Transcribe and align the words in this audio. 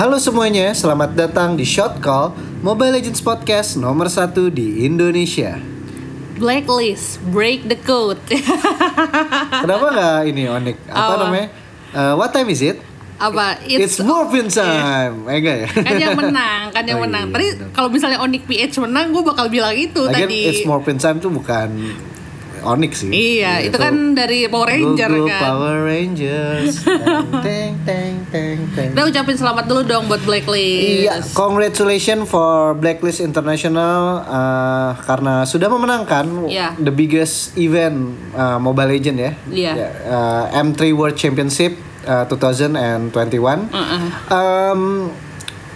Halo 0.00 0.16
semuanya, 0.16 0.72
selamat 0.72 1.12
datang 1.12 1.60
di 1.60 1.68
Shot 1.68 2.00
Call 2.00 2.32
Mobile 2.64 2.96
Legends 2.96 3.20
Podcast 3.20 3.76
nomor 3.76 4.08
satu 4.08 4.48
di 4.48 4.88
Indonesia. 4.88 5.60
Blacklist, 6.40 7.20
break 7.28 7.68
the 7.68 7.76
code. 7.76 8.16
Kenapa 9.60 9.86
nggak 9.92 10.20
ini 10.24 10.48
Onik? 10.48 10.80
Apa 10.88 11.20
namanya? 11.20 11.52
Eh, 11.92 12.12
what 12.16 12.32
time 12.32 12.48
is 12.48 12.64
it? 12.64 12.80
Apa? 13.20 13.60
It's, 13.60 14.00
morphin 14.00 14.48
time. 14.48 15.28
Eh 15.28 15.36
enggak 15.36 15.56
ya? 15.60 15.68
kan 15.68 15.92
yang 16.00 16.16
menang, 16.16 16.62
kan 16.72 16.82
yang 16.88 16.96
Oh, 16.96 17.04
menang. 17.04 17.28
iya, 17.28 17.36
Tadi 17.36 17.48
kalau 17.76 17.92
misalnya 17.92 18.24
Onyx 18.24 18.48
PH 18.48 18.80
menang, 18.80 19.12
gue 19.12 19.20
bakal 19.20 19.52
bilang 19.52 19.76
itu 19.76 20.00
Lagian 20.08 20.32
tadi. 20.32 20.48
It's 20.48 20.64
morphin 20.64 20.96
time 20.96 21.20
tuh 21.20 21.28
bukan 21.28 21.76
Onik 22.62 22.92
sih. 22.92 23.08
Iya, 23.10 23.64
itu 23.64 23.76
kan 23.76 24.12
dari 24.12 24.44
Power 24.46 24.68
Ranger 24.68 25.08
Gugu 25.08 25.26
kan. 25.28 25.40
Power 25.42 25.76
Rangers. 25.84 26.84
teng 27.44 27.72
teng 27.82 28.14
teng 28.28 28.58
teng. 28.72 28.90
Kita 28.92 29.02
ucapin 29.04 29.36
selamat 29.36 29.64
dulu 29.66 29.82
dong 29.84 30.04
buat 30.06 30.22
Blacklist. 30.22 31.06
Iya, 31.06 31.14
congratulations 31.32 32.24
for 32.24 32.76
Blacklist 32.76 33.20
International 33.20 34.22
uh, 34.24 34.90
karena 35.02 35.42
sudah 35.44 35.66
memenangkan 35.66 36.46
Iya. 36.46 36.76
the 36.76 36.92
biggest 36.92 37.56
event 37.56 38.14
uh, 38.32 38.56
Mobile 38.56 38.90
Legend 38.90 39.16
ya. 39.18 39.32
Iya. 39.48 39.72
Ya, 39.76 39.88
uh, 40.06 40.44
M3 40.54 40.92
World 40.92 41.16
Championship 41.16 41.76
uh, 42.06 42.24
2021. 42.28 43.10
Uh-uh. 43.12 44.02
Um, 44.30 44.82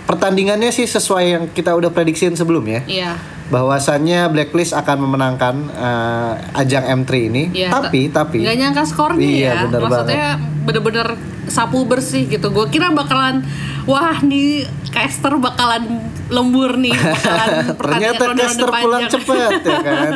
pertandingannya 0.05 0.69
sih 0.69 0.84
sesuai 0.84 1.25
yang 1.25 1.45
kita 1.51 1.73
udah 1.73 1.89
prediksiin 1.89 2.37
sebelumnya. 2.37 2.84
Iya. 2.84 3.34
Bahwasannya 3.53 4.33
Blacklist 4.33 4.73
akan 4.73 4.97
memenangkan 5.05 5.55
uh, 5.73 6.33
ajang 6.57 7.05
M3 7.05 7.12
ini. 7.29 7.43
Iya, 7.53 7.69
tapi 7.69 8.09
tapi 8.09 8.41
Nggak 8.41 8.57
nyangka 8.57 8.83
skornya 8.89 9.20
Iya, 9.20 9.51
ya. 9.53 9.55
bener 9.69 9.80
Maksudnya 9.84 10.27
bener-bener 10.65 11.09
sapu 11.45 11.84
bersih 11.84 12.25
gitu. 12.25 12.48
Gue 12.48 12.67
kira 12.73 12.89
bakalan 12.93 13.45
wah 13.84 14.17
nih 14.25 14.65
caster 14.95 15.34
bakalan 15.37 15.83
lembur 16.27 16.75
nih, 16.75 16.95
bakalan 16.95 17.48
Ternyata 17.83 18.25
caster 18.33 18.70
pulang 18.70 19.05
cepet 19.05 19.50
ya 19.61 19.78
kan. 19.81 20.12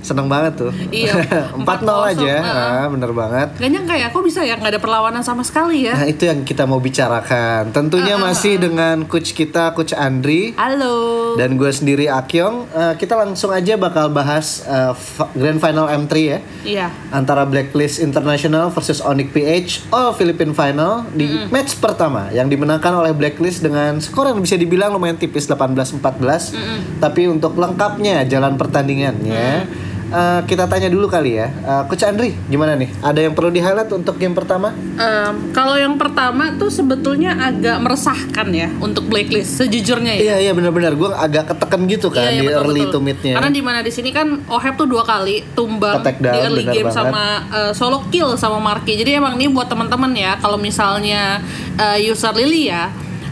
Seneng 0.00 0.26
banget 0.26 0.56
tuh. 0.56 0.72
Iya, 0.90 1.12
4-0 1.56 1.60
4-0, 1.60 2.10
aja. 2.10 2.34
heeh. 2.36 2.76
Ah, 2.76 2.86
bener 2.86 3.10
banget. 3.10 3.48
Gak 3.54 3.70
nyangka 3.70 3.94
ya, 3.94 4.08
kok 4.08 4.20
bisa 4.20 4.40
ya 4.40 4.54
nggak 4.54 4.70
ada 4.70 4.80
perlawanan 4.80 5.20
sama 5.20 5.40
sekali 5.40 5.82
ya? 5.82 5.94
Nah 5.94 6.06
itu 6.06 6.22
yang 6.22 6.42
kita 6.42 6.64
mau 6.64 6.78
bicarakan 6.78 7.70
Tentunya 7.70 8.14
Ah, 8.14 8.22
masih 8.22 8.56
dengan 8.56 9.04
coach 9.04 9.32
kita 9.32 9.70
Coach 9.70 9.92
Andri 9.92 10.52
Halo. 10.54 11.34
Dan 11.34 11.54
gue 11.54 11.68
sendiri 11.68 12.06
Akyong 12.06 12.66
Eh, 12.68 12.94
Kita 12.96 13.14
langsung 13.14 13.50
aja 13.50 13.74
bakal 13.74 14.10
bahas 14.10 14.64
fa- 14.94 15.30
Grand 15.32 15.56
Final 15.56 15.86
M3 15.98 16.12
ya 16.16 16.38
Iya. 16.60 16.86
Antara 17.10 17.44
Blacklist 17.44 17.98
International 17.98 18.68
versus 18.68 19.00
Onyx 19.00 19.28
PH 19.30 19.68
All 19.88 20.12
Philippine 20.12 20.50
Final 20.50 21.06
Di 21.08 21.46
match 21.48 21.76
pertama 21.76 22.28
Yang 22.30 22.56
dimenangkan 22.56 22.92
oleh 22.94 23.12
Blacklist 23.12 23.60
dengan 23.60 23.96
skor 24.10 24.26
yang 24.26 24.38
bisa 24.38 24.54
dibilang 24.54 24.90
lumayan 24.90 25.14
tipis 25.14 25.46
18-14 25.46 26.02
Tapi 26.98 27.22
untuk 27.26 27.54
lengkapnya 27.54 28.26
jalan 28.26 28.54
pertandingannya 28.54 29.70
eh, 30.10 30.40
Kita 30.42 30.66
tanya 30.66 30.88
dulu 30.88 31.06
kali 31.06 31.38
ya 31.38 31.46
Eh, 31.50 31.82
Coach 31.86 32.02
Andri 32.02 32.34
gimana 32.46 32.74
nih? 32.74 32.90
Ada 32.98 33.20
yang 33.22 33.32
perlu 33.32 33.48
di-highlight 33.48 33.90
untuk 33.90 34.16
game 34.16 34.32
pertama? 34.32 34.74
Em, 34.96 35.52
kalau 35.52 35.76
yang 35.76 35.94
pertama 35.94 36.50
tuh 36.54 36.66
sebetulnya 36.66 37.36
agak 37.36 37.78
meresahkan 37.78 38.48
ya 38.50 38.68
untuk 38.76 39.06
blacklist 39.06 39.56
sejujurnya 39.56 40.12
ya. 40.12 40.20
Iya 40.20 40.36
iya 40.40 40.52
benar-benar 40.52 40.92
gue 40.92 41.08
agak 41.08 41.48
ketekan 41.48 41.86
gitu 41.86 42.08
kan 42.08 42.26
Iya, 42.26 42.30
iya, 42.30 42.40
di 42.40 42.46
betul, 42.48 42.60
early 42.60 42.82
betul. 42.82 42.92
to 42.92 42.98
mid-nya. 43.00 43.34
Karena 43.38 43.50
di 43.50 43.62
mana 43.62 43.78
di 43.80 43.92
sini 43.92 44.10
kan 44.10 44.26
Oheb 44.44 44.74
tuh 44.74 44.84
dua 44.84 45.04
kali 45.04 45.46
tumbang 45.52 46.02
down, 46.02 46.18
di 46.18 46.38
early 46.42 46.64
game 46.66 46.88
banget. 46.88 46.96
sama 46.96 47.24
eh, 47.48 47.72
solo 47.72 48.02
kill 48.08 48.34
sama 48.34 48.58
Marky. 48.58 48.96
Jadi 48.96 49.14
emang 49.14 49.36
ini 49.36 49.46
buat 49.46 49.68
teman-teman 49.68 50.10
ya 50.12 50.34
kalau 50.36 50.58
misalnya 50.58 51.38
eh, 51.76 52.02
user 52.02 52.34
Lily 52.34 52.66
ya, 52.66 52.90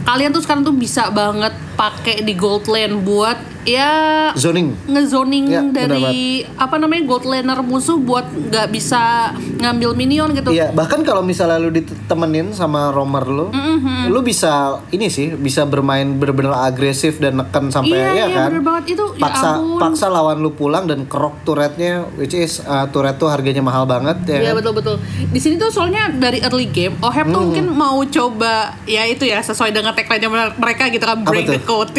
kalian 0.09 0.33
tuh 0.33 0.41
sekarang 0.41 0.65
tuh 0.65 0.73
bisa 0.73 1.13
banget 1.13 1.53
pakai 1.79 2.21
di 2.21 2.35
gold 2.35 2.67
lane 2.67 2.99
buat 2.99 3.39
ya 3.63 3.93
Zoning. 4.33 4.73
ngezoning 4.89 5.45
Ya, 5.47 5.61
benar 5.61 5.93
dari 5.93 6.19
apa 6.57 6.75
namanya 6.75 7.05
gold 7.05 7.23
laner 7.23 7.61
musuh 7.61 7.95
buat 7.97 8.25
nggak 8.25 8.67
bisa 8.69 9.31
ngambil 9.59 9.93
minion 9.93 10.33
gitu. 10.33 10.51
Iya, 10.51 10.73
bahkan 10.73 11.05
kalau 11.05 11.21
misalnya 11.21 11.61
lu 11.61 11.71
ditemenin 11.71 12.51
sama 12.51 12.91
romer 12.91 13.23
lu, 13.25 13.47
Mm-hmm. 13.49 14.09
lu 14.09 14.21
bisa 14.21 14.53
ini 14.89 15.07
sih, 15.07 15.31
bisa 15.31 15.63
bermain 15.63 16.09
benar-benar 16.11 16.65
agresif 16.65 17.19
dan 17.19 17.37
neken 17.37 17.69
sampai 17.69 17.95
Iya, 17.95 18.09
ya 18.09 18.15
iya, 18.17 18.27
kan. 18.35 18.49
bener 18.51 18.65
banget. 18.65 18.85
Itu, 18.89 19.05
ya 19.15 19.21
paksa 19.21 19.49
ampun. 19.55 19.79
paksa 19.79 20.07
lawan 20.09 20.39
lu 20.39 20.51
pulang 20.51 20.85
dan 20.85 21.05
kerok 21.05 21.45
turretnya 21.45 22.09
which 22.17 22.33
is 22.33 22.59
uh, 22.61 22.89
turret 22.89 23.15
tuh 23.17 23.29
harganya 23.29 23.61
mahal 23.61 23.85
banget 23.85 24.17
ya. 24.27 24.39
Iya 24.41 24.51
kan? 24.51 24.59
betul 24.59 24.73
betul. 24.75 24.97
Di 25.29 25.39
sini 25.39 25.55
tuh 25.55 25.69
soalnya 25.69 26.09
dari 26.09 26.41
early 26.41 26.67
game, 26.67 26.97
Oheb 27.01 27.29
Hmm. 27.29 27.35
tuh 27.37 27.41
mungkin 27.45 27.67
mau 27.71 28.01
coba 28.03 28.55
ya 28.83 29.05
itu 29.05 29.23
ya 29.23 29.39
sesuai 29.39 29.71
dengan 29.71 29.93
tagline 29.93 30.25
mereka 30.57 30.89
gitu 30.89 31.05
kan 31.05 31.21
break 31.21 31.45
the 31.47 31.61
code. 31.69 31.93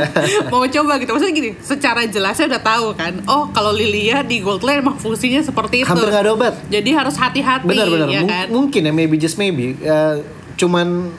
mau 0.52 0.64
coba 0.64 0.92
gitu. 0.96 1.10
Maksudnya 1.12 1.34
gini, 1.34 1.50
secara 1.60 2.08
jelasnya 2.08 2.48
udah 2.48 2.62
tahu 2.64 2.86
kan. 2.94 3.12
Oh 3.28 3.52
kalau 3.52 3.70
Lilia 3.70 4.24
di 4.24 4.40
gold 4.40 4.64
lane 4.64 4.80
emang 4.80 4.96
fungsinya 4.96 5.44
seperti 5.44 5.84
itu. 5.84 5.90
Hampir 5.92 6.08
nggak 6.08 6.24
ada 6.24 6.32
obat. 6.32 6.54
Jadi 6.66 6.90
harus 6.90 7.12
hati-hati 7.14 7.68
Benar-benar 7.68 8.08
ya 8.08 8.20
Mung- 8.20 8.32
kan. 8.32 8.46
mungkin 8.48 8.80
ya 8.82 8.92
maybe 8.92 9.14
just 9.14 9.36
maybe 9.36 9.76
uh, 9.84 10.24
cuman 10.56 11.12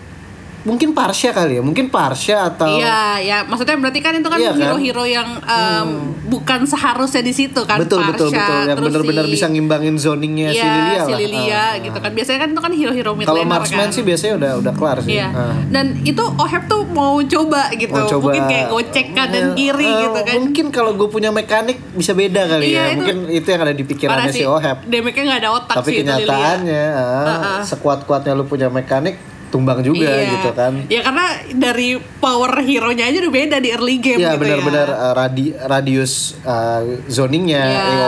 mungkin 0.63 0.89
Parsha 0.91 1.31
kali 1.31 1.57
ya, 1.57 1.61
mungkin 1.61 1.87
Parsha 1.87 2.47
atau 2.47 2.69
Iya, 2.71 3.01
ya 3.19 3.37
maksudnya 3.43 3.75
berarti 3.75 3.99
kan 3.99 4.13
itu 4.13 4.25
kan 4.25 4.37
Iya 4.37 4.45
kan? 4.45 4.53
Hmm. 4.53 4.61
hero-hero 4.61 5.03
yang 5.03 5.29
em, 5.39 5.89
bukan 6.23 6.59
seharusnya 6.63 7.19
di 7.19 7.31
situ 7.31 7.61
kan. 7.61 7.77
betul 7.77 7.99
betul 8.03 8.29
Parsha, 8.29 8.37
betul 8.39 8.61
yang 8.61 8.77
terus 8.77 8.85
benar-benar 8.87 9.25
si- 9.25 9.31
bisa 9.31 9.45
ngimbangin 9.47 9.95
zoningnya 9.95 10.49
si 10.49 10.57
Iya, 10.57 10.69
Lilia 10.71 10.99
si 10.99 11.11
lah. 11.11 11.19
Lilia 11.19 11.49
Ah, 11.53 11.71
gitu 11.77 11.97
kan. 11.97 12.11
Biasanya 12.11 12.39
kan 12.39 12.49
itu 12.49 12.61
kan 12.61 12.71
hero-hero 12.71 13.11
mid 13.11 13.25
Kalau 13.25 13.41
marksman 13.43 13.79
kan. 13.83 13.89
sih 13.91 14.01
biasanya 14.01 14.33
udah 14.35 14.51
udah 14.59 14.73
kelar 14.73 14.97
sih. 14.99 15.11
Iya. 15.13 15.27
Ah. 15.29 15.55
Dan 15.67 15.85
itu 16.01 16.23
Oheb 16.35 16.63
tuh 16.65 16.81
mau 16.87 17.17
coba 17.21 17.61
gitu. 17.71 17.91
Mau 17.91 18.05
coba 18.07 18.29
Mungkin 18.29 18.43
kayak 18.45 18.65
gocek 18.67 19.07
kanan 19.11 19.43
Eh, 19.43 19.55
kiri 19.55 19.85
eh, 19.85 19.97
gitu 20.03 20.19
kan. 20.21 20.35
Mungkin 20.37 20.65
kalau 20.69 20.91
gue 20.93 21.07
punya 21.07 21.29
mekanik 21.29 21.81
bisa 21.91 22.13
beda 22.13 22.45
kali 22.47 22.65
Iya, 22.67 22.77
ya. 22.77 22.83
itu- 22.87 22.95
Mungkin 22.97 23.17
itu 23.31 23.47
yang 23.47 23.61
ada 23.61 23.73
di 23.73 23.83
pikirannya 23.83 24.29
si. 24.31 24.43
Oheb. 24.43 24.77
Damage-nya 24.83 25.23
nggak 25.25 25.39
ada 25.39 25.51
otak 25.53 25.75
Tapi 25.75 25.87
sih 25.87 25.97
kenyataannya 25.99 26.85
Uh-uh. 27.23 27.59
sekuat-kuatnya 27.63 28.33
lu 28.33 28.43
punya 28.43 28.67
mekanik 28.67 29.15
tumbang 29.51 29.79
juga 29.81 30.07
Iya. 30.07 30.31
gitu 30.33 30.49
kan. 30.51 30.73
Ya 30.87 31.03
karena 31.03 31.25
dari 31.53 31.89
power 32.17 32.57
hero-nya 32.59 33.05
aja 33.05 33.19
udah 33.19 33.33
beda 33.33 33.57
di 33.57 33.69
early 33.69 33.97
game 33.97 34.17
Iya 34.17 34.33
gitu 34.33 34.41
benar-benar 34.41 34.87
ya. 34.87 34.95
uh, 34.97 35.13
radi 35.13 35.45
radius 35.53 36.13
uh, 36.41 36.79
zoningnya, 37.05 37.67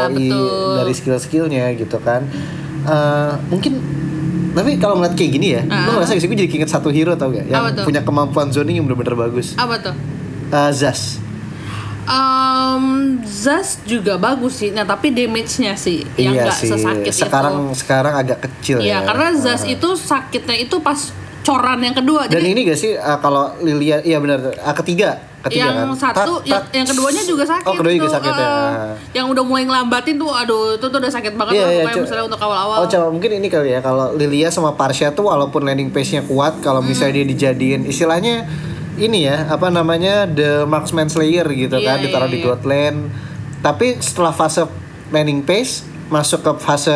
betul. 0.10 0.80
dari 0.80 0.94
skill-skillnya 0.94 1.76
gitu 1.76 2.00
kan. 2.00 2.24
Uh, 2.84 3.36
mungkin 3.48 3.84
tapi 4.52 4.78
kalau 4.78 4.96
ngeliat 4.96 5.14
kayak 5.14 5.32
gini 5.32 5.48
ya, 5.52 5.62
lu 5.64 5.90
ngerasa 5.94 6.14
gak 6.14 6.22
sih 6.22 6.28
gue 6.28 6.38
jadi 6.38 6.52
inget 6.54 6.70
satu 6.70 6.88
hero 6.88 7.14
tau 7.14 7.30
gak? 7.30 7.44
Yang 7.44 7.54
Ah. 7.54 7.62
Apa 7.64 7.70
tuh? 7.74 7.84
punya 7.84 8.02
kemampuan 8.02 8.48
zoning 8.50 8.78
yang 8.78 8.86
benar-benar 8.86 9.18
bagus. 9.20 9.54
Apa 9.56 9.82
tuh? 9.82 9.96
Uh, 10.48 10.70
Zas. 10.70 11.18
Um, 12.04 12.84
Zas 13.24 13.80
juga 13.82 14.14
bagus 14.16 14.60
sih. 14.60 14.70
Nah, 14.70 14.84
tapi 14.84 15.10
damage-nya 15.10 15.74
sih 15.74 16.04
yang 16.16 16.36
iya 16.36 16.44
nggak 16.46 16.58
sih. 16.60 16.70
sesakit 16.70 17.14
sekarang 17.16 17.56
itu. 17.66 17.80
sekarang 17.80 18.14
agak 18.14 18.40
kecil 18.44 18.78
Iya, 18.78 18.92
ya. 18.94 18.98
karena 19.04 19.28
Zas 19.34 19.64
itu 19.64 19.90
sakitnya 19.96 20.56
itu 20.60 20.78
pas 20.78 21.00
coran 21.44 21.80
yang 21.80 21.92
kedua. 21.94 22.26
Dan 22.26 22.40
Jadi 22.40 22.48
ini 22.50 22.62
gak 22.64 22.80
sih 22.80 22.92
uh, 22.94 23.20
kalau 23.20 23.52
Lilia 23.60 24.00
iya 24.00 24.18
benar 24.18 24.40
uh, 24.50 24.76
ketiga 24.76 25.20
ketiga 25.44 25.76
yang 25.76 25.92
kan. 25.92 26.16
satu 26.16 26.40
Tak- 26.42 26.72
yang, 26.72 26.88
keduanya 26.88 27.20
juga 27.22 27.44
sakit 27.44 27.68
Oh, 27.68 27.76
kedua 27.76 27.92
juga 27.92 28.08
tuh, 28.08 28.16
sakit 28.16 28.32
ya. 28.32 28.48
eh, 28.48 28.92
yang 29.14 29.28
udah 29.28 29.44
mulai 29.44 29.64
ngelambatin 29.64 30.16
tuh 30.16 30.32
aduh 30.32 30.74
itu 30.74 30.86
tuh 30.86 30.98
udah 30.98 31.12
sakit 31.12 31.36
banget 31.36 31.54
Iya, 31.54 31.64
lah 31.64 31.72
iya, 31.74 31.84
co- 31.90 32.00
misalnya 32.00 32.26
untuk 32.26 32.40
awal-awal 32.40 32.78
Oh, 32.78 32.88
coba 32.88 33.08
mungkin 33.12 33.32
ini 33.34 33.48
kali 33.48 33.70
ya 33.70 33.80
kalau 33.80 34.16
Lilia 34.16 34.48
sama 34.48 34.72
Parsha 34.72 35.12
tuh 35.12 35.28
walaupun 35.28 35.62
landing 35.62 35.92
pace-nya 35.92 36.24
kuat 36.24 36.64
kalau 36.64 36.80
Hmm. 36.80 36.88
misalnya 36.88 37.20
dia 37.20 37.28
dijadiin 37.28 37.84
istilahnya 37.84 38.48
ini 38.96 39.26
ya, 39.26 39.50
apa 39.50 39.68
namanya? 39.68 40.24
the 40.26 40.64
marksman 40.64 41.08
slayer 41.08 41.44
gitu 41.46 41.76
Iya, 41.76 41.88
kan 41.90 41.98
ditaruh 42.00 42.26
iya, 42.26 42.32
di 42.32 42.40
iya. 42.40 42.46
god 42.46 42.62
lane. 42.64 43.00
Tapi 43.60 43.98
setelah 43.98 44.32
fase 44.32 44.64
landing 45.10 45.42
pace 45.42 45.82
masuk 46.08 46.40
ke 46.40 46.52
fase 46.58 46.94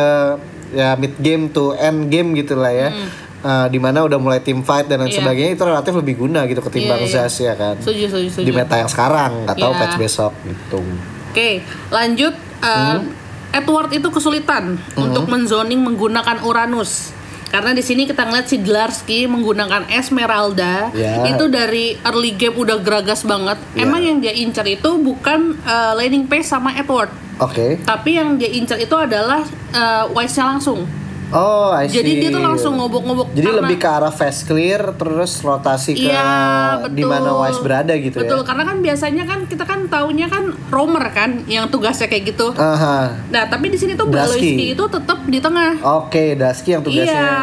ya 0.70 0.94
mid 0.94 1.18
game 1.18 1.48
to 1.48 1.74
end 1.74 2.06
game 2.06 2.32
gitu 2.32 2.54
lah 2.54 2.70
ya. 2.70 2.88
Uh, 3.38 3.66
di 3.66 3.78
mana 3.78 4.02
udah 4.02 4.16
mulai 4.16 4.38
team 4.38 4.60
fight 4.60 4.84
dan 4.84 4.98
lain 4.98 5.08
Hmm. 5.08 5.14
Iya. 5.14 5.20
sebagainya 5.20 5.52
itu 5.52 5.62
relatif 5.62 5.92
lebih 5.94 6.14
guna 6.18 6.42
gitu 6.44 6.58
ketimbang 6.60 6.98
Iya, 6.98 7.06
iya. 7.06 7.22
Zas 7.22 7.34
ya 7.38 7.54
kan. 7.54 7.74
setuju 7.78 8.04
setuju 8.08 8.28
setuju 8.28 8.44
di 8.44 8.52
meta 8.52 8.74
yang 8.74 8.88
sekarang 8.88 9.30
nggak 9.44 9.56
tahu 9.56 9.70
Iya. 9.70 9.80
patch 9.80 9.96
besok 9.96 10.32
gitu 10.42 10.80
Oke, 11.28 11.50
lanjut. 11.88 12.34
Uh, 12.58 12.98
Hmm. 12.98 13.14
Edward 13.50 13.88
itu 13.90 14.08
kesulitan 14.08 14.74
untuk 14.94 15.24
menzoning 15.24 15.78
menggunakan 15.78 16.42
Uranus. 16.42 17.14
Karena 17.46 17.70
di 17.70 17.80
sini 17.80 18.04
kita 18.04 18.22
ngeliat 18.22 18.44
si 18.44 18.58
Glarski 18.58 19.24
menggunakan 19.24 19.88
Esmeralda. 19.88 20.92
Ya. 20.92 21.24
Itu 21.24 21.46
dari 21.46 21.96
early 22.02 22.34
game 22.34 22.52
udah 22.54 22.76
geragas 22.78 23.22
banget. 23.22 23.56
Ya. 23.72 23.84
Emang 23.84 24.00
yang 24.00 24.18
dia 24.18 24.32
incar 24.32 24.66
itu 24.66 24.98
bukan 24.98 25.56
uh, 25.62 25.94
laning 25.94 26.26
pace 26.26 26.48
sama 26.48 26.74
Edward. 26.74 27.08
oke 27.38 27.80
Tapi 27.80 28.10
yang 28.12 28.34
dia 28.34 28.50
incar 28.50 28.76
itu 28.76 28.92
adalah 28.92 29.40
uh, 29.70 30.04
wise-nya 30.10 30.44
langsung. 30.44 30.84
Oh, 31.28 31.68
I 31.70 31.84
see. 31.86 32.00
Jadi 32.00 32.10
dia 32.18 32.30
tuh 32.30 32.40
langsung 32.40 32.72
ngobok-ngobok 32.74 33.30
Jadi 33.30 33.44
karena- 33.44 33.60
lebih 33.62 33.76
ke 33.76 33.84
arah 33.86 34.08
fast 34.08 34.44
clear 34.44 34.80
terus 34.92 35.38
rotasi 35.38 35.92
ke 35.92 36.08
Iya, 36.08 36.24
di 36.88 37.04
mana 37.04 37.28
betul. 37.28 37.40
Wise 37.44 37.60
berada 37.60 37.92
gitu 37.92 38.16
Betul, 38.16 38.40
ya. 38.40 38.44
karena 38.44 38.62
kan 38.64 38.76
biasanya 38.78 39.24
kan 39.24 39.40
kita 39.44 39.64
kan 39.64 39.80
taunya 39.86 40.26
kan 40.26 40.44
roamer 40.68 41.04
kan 41.10 41.44
yang 41.44 41.68
tugasnya 41.68 42.06
kayak 42.06 42.32
gitu. 42.32 42.52
Aha. 42.52 43.12
Nah, 43.28 43.44
tapi 43.44 43.68
di 43.68 43.76
sini 43.76 43.92
tuh. 43.92 44.08
Blaloyski 44.08 44.72
itu 44.72 44.84
tetap 44.88 45.20
di 45.22 45.36
tengah. 45.36 45.76
Oke, 46.00 46.32
Dusky 46.32 46.72
yang 46.72 46.80
tugasnya 46.80 47.04
Iya, 47.04 47.36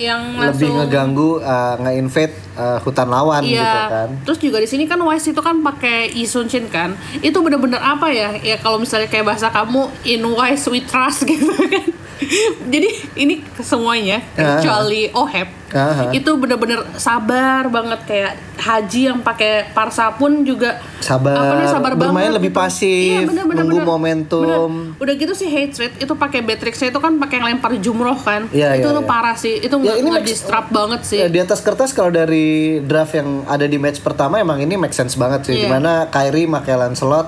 yang 0.00 0.20
lebih 0.38 0.46
langsung 0.68 0.72
ngeganggu 0.78 1.30
uh, 1.38 1.74
nge-invade 1.78 2.34
uh, 2.54 2.78
hutan 2.78 3.08
lawan 3.08 3.42
Iya. 3.42 3.58
gitu 3.58 3.80
kan. 3.88 4.08
Terus 4.22 4.38
juga 4.40 4.58
di 4.58 4.68
sini 4.70 4.84
kan 4.86 5.02
Wise 5.02 5.28
itu 5.28 5.42
kan 5.42 5.58
pakai 5.60 6.14
Isunshin 6.14 6.68
kan. 6.68 6.94
Itu 7.18 7.42
bener-bener 7.42 7.78
apa 7.78 8.06
ya? 8.06 8.38
Ya 8.38 8.54
kalau 8.56 8.78
misalnya 8.78 9.10
kayak 9.10 9.26
bahasa 9.26 9.50
kamu 9.50 9.90
in 10.04 10.22
Wise 10.22 10.68
we 10.68 10.78
trust 10.80 11.26
gitu 11.28 11.50
kan. 11.50 11.90
Jadi 12.72 12.88
ini 13.16 13.34
semuanya 13.58 14.18
Ah. 14.34 14.56
kecuali 14.56 15.10
Oheb 15.12 15.48
Aha. 15.72 16.12
itu 16.12 16.28
bener-bener 16.36 16.84
sabar 16.94 17.64
banget 17.66 18.00
kayak 18.04 18.32
Haji 18.54 19.08
yang 19.08 19.18
pakai 19.20 19.72
parsa 19.72 20.12
pun 20.12 20.44
juga 20.44 20.78
Sabar, 21.00 21.34
apa 21.34 21.44
namanya, 21.50 21.70
sabar 21.72 21.92
bermain 21.96 22.28
banget 22.28 22.36
lebih 22.38 22.52
gitu. 22.52 22.60
pasif, 22.60 23.24
bener-bener, 23.26 23.64
nunggu 23.64 23.78
bener. 23.80 23.88
momentum. 23.88 24.70
Bener. 24.94 25.00
Udah 25.02 25.14
gitu 25.16 25.32
sih 25.32 25.48
hatred 25.48 25.92
itu 25.96 26.12
pakai 26.12 26.40
Beatrixnya 26.40 26.88
itu 26.88 27.00
kan 27.00 27.16
pakai 27.16 27.40
yang 27.40 27.46
lempar 27.48 27.74
jumroh 27.76 28.14
kan. 28.14 28.46
Iya, 28.48 28.78
itu 28.78 28.86
iya, 28.86 28.94
tuh 28.94 29.02
iya. 29.02 29.10
parah 29.10 29.34
sih. 29.34 29.58
Itu 29.58 29.80
Ya, 29.80 29.96
ini 29.96 30.12
distrap 30.22 30.70
banget 30.70 31.02
sih. 31.02 31.18
Ya, 31.18 31.26
di 31.26 31.40
atas 31.40 31.58
kertas 31.58 31.90
kalau 31.90 32.12
dari 32.12 32.78
draft 32.80 33.16
yang 33.16 33.42
ada 33.44 33.64
di 33.64 33.76
match 33.76 33.98
pertama 33.98 34.38
emang 34.38 34.60
ini 34.60 34.76
make 34.76 34.94
sense 34.94 35.16
banget 35.16 35.42
sih. 35.42 35.56
Iya. 35.56 35.66
Di 35.66 35.68
mana 35.72 36.06
Kyrie 36.06 36.46
pakai 36.46 36.76
Lancelot 36.76 37.26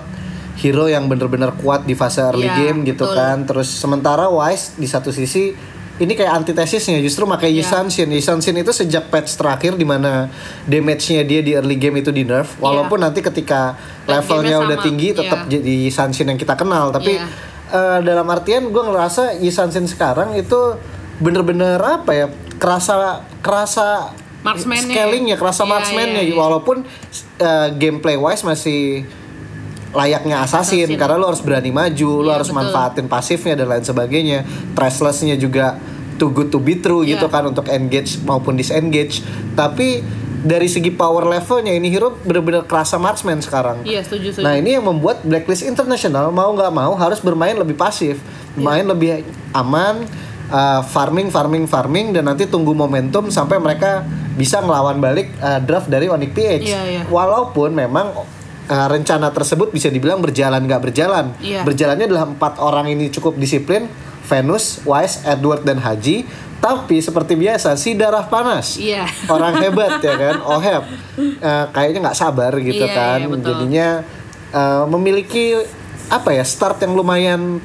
hero 0.55 0.87
yang 0.87 1.07
bener-bener 1.07 1.51
kuat 1.55 1.83
di 1.83 1.93
fase 1.93 2.23
early 2.23 2.45
Iya, 2.45 2.55
game 2.71 2.85
gitu 2.85 3.05
betul. 3.05 3.17
kan. 3.17 3.43
Terus 3.43 3.69
sementara 3.69 4.27
Wise 4.27 4.75
di 4.75 4.87
satu 4.87 5.11
sisi 5.11 5.51
ini 5.95 6.11
kayak 6.11 6.43
antitesisnya 6.43 6.99
justru 6.99 7.23
pakai 7.23 7.51
Iya. 7.51 7.63
Yisanshin. 7.63 8.09
Yisanshin 8.09 8.57
itu 8.57 8.71
sejak 8.71 9.09
patch 9.09 9.35
terakhir 9.35 9.75
di 9.75 9.83
mana 9.83 10.27
damage-nya 10.65 11.23
dia 11.23 11.39
di 11.39 11.55
early 11.55 11.75
game 11.75 11.99
itu 11.99 12.11
di 12.11 12.23
nerf. 12.23 12.59
Walaupun 12.59 12.99
nanti 12.99 13.19
ketika 13.19 13.79
levelnya 14.05 14.59
udah 14.59 14.75
sama, 14.75 14.85
tinggi 14.85 15.09
tetap 15.13 15.47
iya. 15.47 15.51
jadi 15.55 15.75
Yisanshin 15.87 16.27
yang 16.27 16.37
kita 16.37 16.55
kenal. 16.55 16.91
Tapi 16.91 17.15
Iya. 17.15 17.27
eh, 17.71 17.99
dalam 18.03 18.27
artian 18.27 18.69
gue 18.69 18.83
ngerasa 18.85 19.39
Yisanshin 19.39 19.87
sekarang 19.87 20.35
itu 20.35 20.79
bener-bener 21.15 21.79
apa 21.79 22.11
ya 22.11 22.27
kerasa 22.59 23.23
kerasa 23.39 24.11
Marksman-nya. 24.43 24.93
scaling 24.93 25.25
ya 25.31 25.37
kerasa 25.39 25.63
Iya, 25.63 25.71
marksman-nya 25.71 26.21
iya, 26.21 26.31
iya. 26.31 26.37
walaupun 26.37 26.83
uh, 27.39 27.69
gameplay 27.73 28.13
wise 28.15 28.43
masih 28.43 29.07
layaknya 29.95 30.43
assassin 30.43 30.85
Assassin. 30.85 30.99
karena 30.99 31.17
lo 31.17 31.27
harus 31.27 31.39
berani 31.39 31.71
maju 31.71 32.11
lo 32.19 32.27
Iya, 32.27 32.35
harus 32.37 32.49
betul. 32.49 32.59
manfaatin 32.61 33.07
pasifnya 33.07 33.55
dan 33.55 33.67
lain 33.69 33.83
sebagainya 33.83 34.39
trashless-nya 34.75 35.35
juga 35.35 35.79
too 36.15 36.29
good 36.29 36.49
to 36.49 36.59
be 36.59 36.75
true 36.77 37.01
Iya. 37.01 37.17
gitu 37.17 37.27
kan 37.29 37.43
untuk 37.45 37.67
engage 37.69 38.19
maupun 38.21 38.55
disengage 38.55 39.23
tapi 39.53 40.03
dari 40.41 40.67
segi 40.67 40.91
power 40.91 41.25
levelnya 41.25 41.73
ini 41.73 41.89
hero 41.89 42.19
bener-bener 42.19 42.63
kerasa 42.63 42.95
marksman 42.97 43.39
sekarang 43.39 43.81
Iya, 43.81 44.03
setuju, 44.03 44.29
setuju. 44.31 44.45
Nah 44.45 44.55
ini 44.55 44.75
yang 44.75 44.85
membuat 44.85 45.23
Blacklist 45.23 45.63
International 45.63 46.29
mau 46.29 46.51
nggak 46.51 46.69
mau 46.71 46.93
harus 46.95 47.17
bermain 47.19 47.55
lebih 47.55 47.73
pasif, 47.75 48.21
Iya. 48.53 48.61
main 48.61 48.85
lebih 48.85 49.25
aman, 49.53 50.05
uh, 50.47 50.85
farming, 50.85 51.27
farming, 51.29 51.65
farming, 51.65 52.13
dan 52.13 52.27
nanti 52.27 52.45
tunggu 52.45 52.71
momentum 52.71 53.27
sampai 53.29 53.57
mereka 53.57 54.05
bisa 54.35 54.59
ngelawan 54.59 54.99
balik 54.99 55.33
uh, 55.39 55.59
draft 55.59 55.87
dari 55.87 56.07
Onyx 56.07 56.31
PH. 56.31 56.61
Iya, 56.61 56.81
iya. 56.85 57.03
Walaupun 57.07 57.73
memang 57.73 58.13
uh, 58.67 58.87
rencana 58.87 59.29
tersebut 59.29 59.71
bisa 59.71 59.89
dibilang 59.89 60.19
berjalan 60.19 60.61
nggak 60.61 60.83
berjalan. 60.83 61.33
Iya. 61.39 61.63
Berjalannya 61.63 62.07
adalah 62.07 62.25
empat 62.27 62.59
orang 62.59 62.89
ini 62.89 63.09
cukup 63.09 63.37
disiplin, 63.37 63.89
Venus, 64.25 64.81
Wise, 64.83 65.25
Edward, 65.25 65.63
dan 65.63 65.79
Haji. 65.79 66.25
Tapi 66.55 66.97
seperti 66.97 67.37
biasa 67.37 67.77
si 67.77 67.93
darah 67.93 68.25
panas 68.25 68.81
Iya. 68.81 69.05
orang 69.29 69.61
hebat 69.61 70.01
ya 70.01 70.17
kan 70.23 70.41
Oheb 70.41 70.81
Eh, 71.37 71.65
kayaknya 71.71 72.09
nggak 72.09 72.17
sabar 72.17 72.57
gitu 72.57 72.89
Iya, 72.89 72.97
kan 72.97 73.19
betul. 73.29 73.45
jadinya 73.45 74.01
eh, 74.49 74.85
memiliki 74.89 75.61
apa 76.09 76.33
ya 76.33 76.41
start 76.41 76.81
yang 76.81 76.97
lumayan 76.97 77.61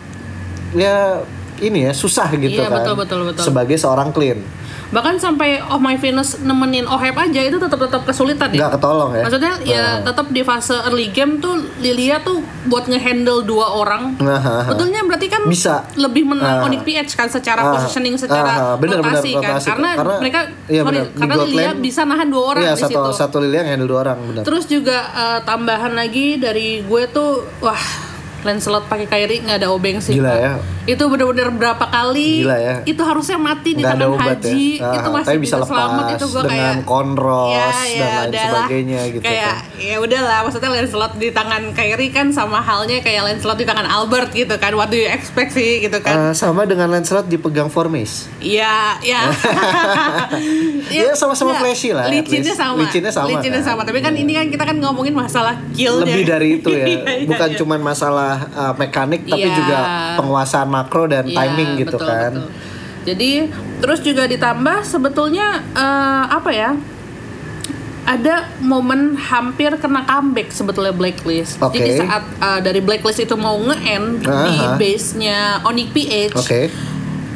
ya 0.72 1.24
ini 1.60 1.88
ya 1.88 1.96
susah 1.96 2.28
gitu 2.36 2.60
Iya, 2.60 2.68
kan 2.68 2.84
betul, 2.84 2.96
betul, 2.98 3.20
betul. 3.26 3.44
sebagai 3.44 3.76
seorang 3.76 4.12
clean 4.12 4.44
Bahkan 4.90 5.16
sampai 5.16 5.62
Oh 5.64 5.78
My 5.78 5.96
Venus 5.96 6.40
nemenin 6.40 6.84
Oheb 6.84 7.14
aja 7.14 7.40
itu 7.40 7.56
tetap 7.56 7.78
tetap 7.78 8.02
kesulitan 8.04 8.50
ya. 8.50 8.58
nggak 8.60 8.74
ketolong 8.76 9.12
ya 9.12 9.22
Maksudnya 9.22 9.54
ya 9.62 9.84
Nah. 9.96 10.02
tetap 10.04 10.28
di 10.28 10.42
fase 10.42 10.74
early 10.82 11.08
game 11.08 11.38
tuh 11.38 11.54
Lilia 11.78 12.18
tuh 12.20 12.40
buat 12.66 12.86
ngehandle 12.86 13.44
dua 13.44 13.70
orang. 13.76 14.18
Ha. 14.18 14.66
Betulnya 14.66 15.02
berarti 15.02 15.28
kan 15.28 15.46
Bisa. 15.46 15.86
lebih 15.96 16.26
menang 16.26 16.60
Ah. 16.60 16.66
Onyx 16.66 16.82
PH 16.82 17.10
kan 17.14 17.28
secara 17.28 17.62
Ah, 17.62 17.72
positioning 17.72 18.16
secara 18.16 18.52
ah, 18.52 18.76
bener, 18.76 18.98
rotasi 19.00 19.30
bener, 19.32 19.40
kan. 19.40 19.52
rotasi. 19.56 19.68
Karena, 19.70 19.90
Karena- 19.94 20.20
mereka 20.20 20.40
iya, 20.66 20.82
sorry, 20.82 20.98
bener. 20.98 21.06
Karena 21.16 21.36
Lilia 21.40 21.62
Lane, 21.68 21.80
bisa 21.80 22.02
nahan 22.04 22.28
dua 22.28 22.44
orang 22.48 22.64
iya 22.64 22.74
di 22.74 22.82
satu 22.82 22.92
situ. 22.92 23.12
satu 23.16 23.38
lili 23.40 23.56
yang 23.56 23.70
handle 23.70 23.88
dua 23.88 24.00
orang 24.04 24.18
benar 24.24 24.44
Terus 24.44 24.66
juga 24.66 24.98
eh, 25.08 25.40
tambahan 25.44 25.94
lagi 25.94 26.36
dari 26.36 26.82
gue 26.82 27.04
tuh 27.08 27.32
wah 27.60 27.82
Lancelot 28.40 28.88
pakai 28.88 29.04
Kyrie 29.06 29.44
nggak 29.44 29.58
ada 29.58 29.68
obeng 29.68 30.00
sih. 30.00 30.16
Gila 30.16 30.32
ya. 30.32 30.54
Itu 30.90 31.04
bener-bener 31.06 31.48
berapa 31.52 31.86
kali? 31.86 32.42
Gila 32.42 32.58
ya. 32.58 32.76
Itu 32.84 33.02
harusnya 33.02 33.38
mati 33.38 33.70
di 33.72 33.84
obat 33.86 34.42
Haji. 34.42 34.64
ya 34.76 34.88
Ah, 34.90 34.96
itu 34.96 35.10
masih 35.12 35.28
tapi 35.28 35.40
bisa 35.40 35.56
selamat 35.60 36.02
lepas 36.02 36.16
itu 36.16 36.26
gue 36.28 36.44
dengan 36.44 36.76
kayak 36.76 36.88
konros 36.88 37.52
ya, 37.52 37.68
dan 37.70 37.78
ya, 37.86 38.08
lain 38.10 38.30
udahlah. 38.30 38.50
sebagainya 38.50 39.00
gitu 39.10 39.22
kayak 39.22 39.54
kan 39.54 39.80
ya 39.80 39.96
udahlah 39.98 40.40
maksudnya 40.42 40.70
Lancelot 40.72 41.14
di 41.16 41.30
tangan 41.30 41.64
Kyrie 41.72 42.10
kan 42.10 42.28
sama 42.32 42.60
halnya 42.60 42.98
kayak 43.00 43.22
Lancelot 43.24 43.58
di 43.58 43.66
tangan 43.66 43.86
Albert 43.86 44.30
gitu 44.32 44.56
kan 44.56 44.72
what 44.74 44.88
do 44.88 44.98
you 44.98 45.08
expect 45.08 45.52
sih 45.52 45.80
gitu 45.80 46.00
kan 46.00 46.16
Eh, 46.22 46.34
sama 46.34 46.64
dengan 46.64 46.88
Lancelot 46.88 47.28
dipegang 47.28 47.68
Formace 47.68 48.26
Iya, 48.40 48.98
ya. 49.12 49.22
Ya, 50.90 51.14
sama-sama 51.14 51.54
ya, 51.54 51.60
flashy 51.60 51.90
lah, 51.92 52.08
Licinnya 52.08 52.54
sama. 52.54 52.80
Licinnya 52.80 53.12
sama, 53.12 53.28
Licinnya 53.30 53.62
kan? 53.62 53.68
sama. 53.70 53.82
Tapi 53.84 54.00
kan 54.00 54.14
ini 54.14 54.34
kan 54.34 54.48
kita 54.48 54.64
kan 54.64 54.78
ngomongin 54.78 55.14
masalah 55.14 55.56
kill 55.72 56.02
lebih 56.02 56.24
dari 56.26 56.50
itu 56.58 56.70
ya 56.70 56.86
Iya, 56.90 57.00
iya, 57.22 57.28
bukan 57.28 57.50
iya. 57.52 57.58
cuman 57.58 57.80
masalah 57.82 58.34
uh, 58.52 58.74
mekanik 58.76 59.22
tapi 59.24 59.42
Iya. 59.42 59.54
juga 59.54 59.78
penguasaan 60.18 60.68
makro 60.80 61.04
dan 61.06 61.28
Iya, 61.28 61.36
timing 61.36 61.70
gitu 61.78 61.98
betul, 62.00 62.08
kan 62.08 62.32
betul. 62.40 62.52
Jadi 63.00 63.32
terus 63.80 64.00
juga 64.00 64.24
ditambah 64.26 64.78
sebetulnya 64.84 65.48
eh, 65.72 66.24
apa 66.30 66.52
ya? 66.52 66.72
Ada 68.04 68.58
momen 68.60 69.14
hampir 69.16 69.70
kena 69.78 70.02
comeback 70.02 70.50
sebetulnya 70.50 70.90
Blacklist. 70.90 71.62
Oke. 71.62 71.78
Jadi 71.78 72.02
saat 72.02 72.24
eh, 72.26 72.60
dari 72.60 72.82
Blacklist 72.82 73.22
itu 73.22 73.36
mau 73.36 73.54
nge-end 73.56 74.24
di 74.24 74.56
Aha. 74.58 74.76
base-nya 74.76 75.38
Onyx 75.64 75.88
PH, 75.92 76.34
oke 76.36 76.62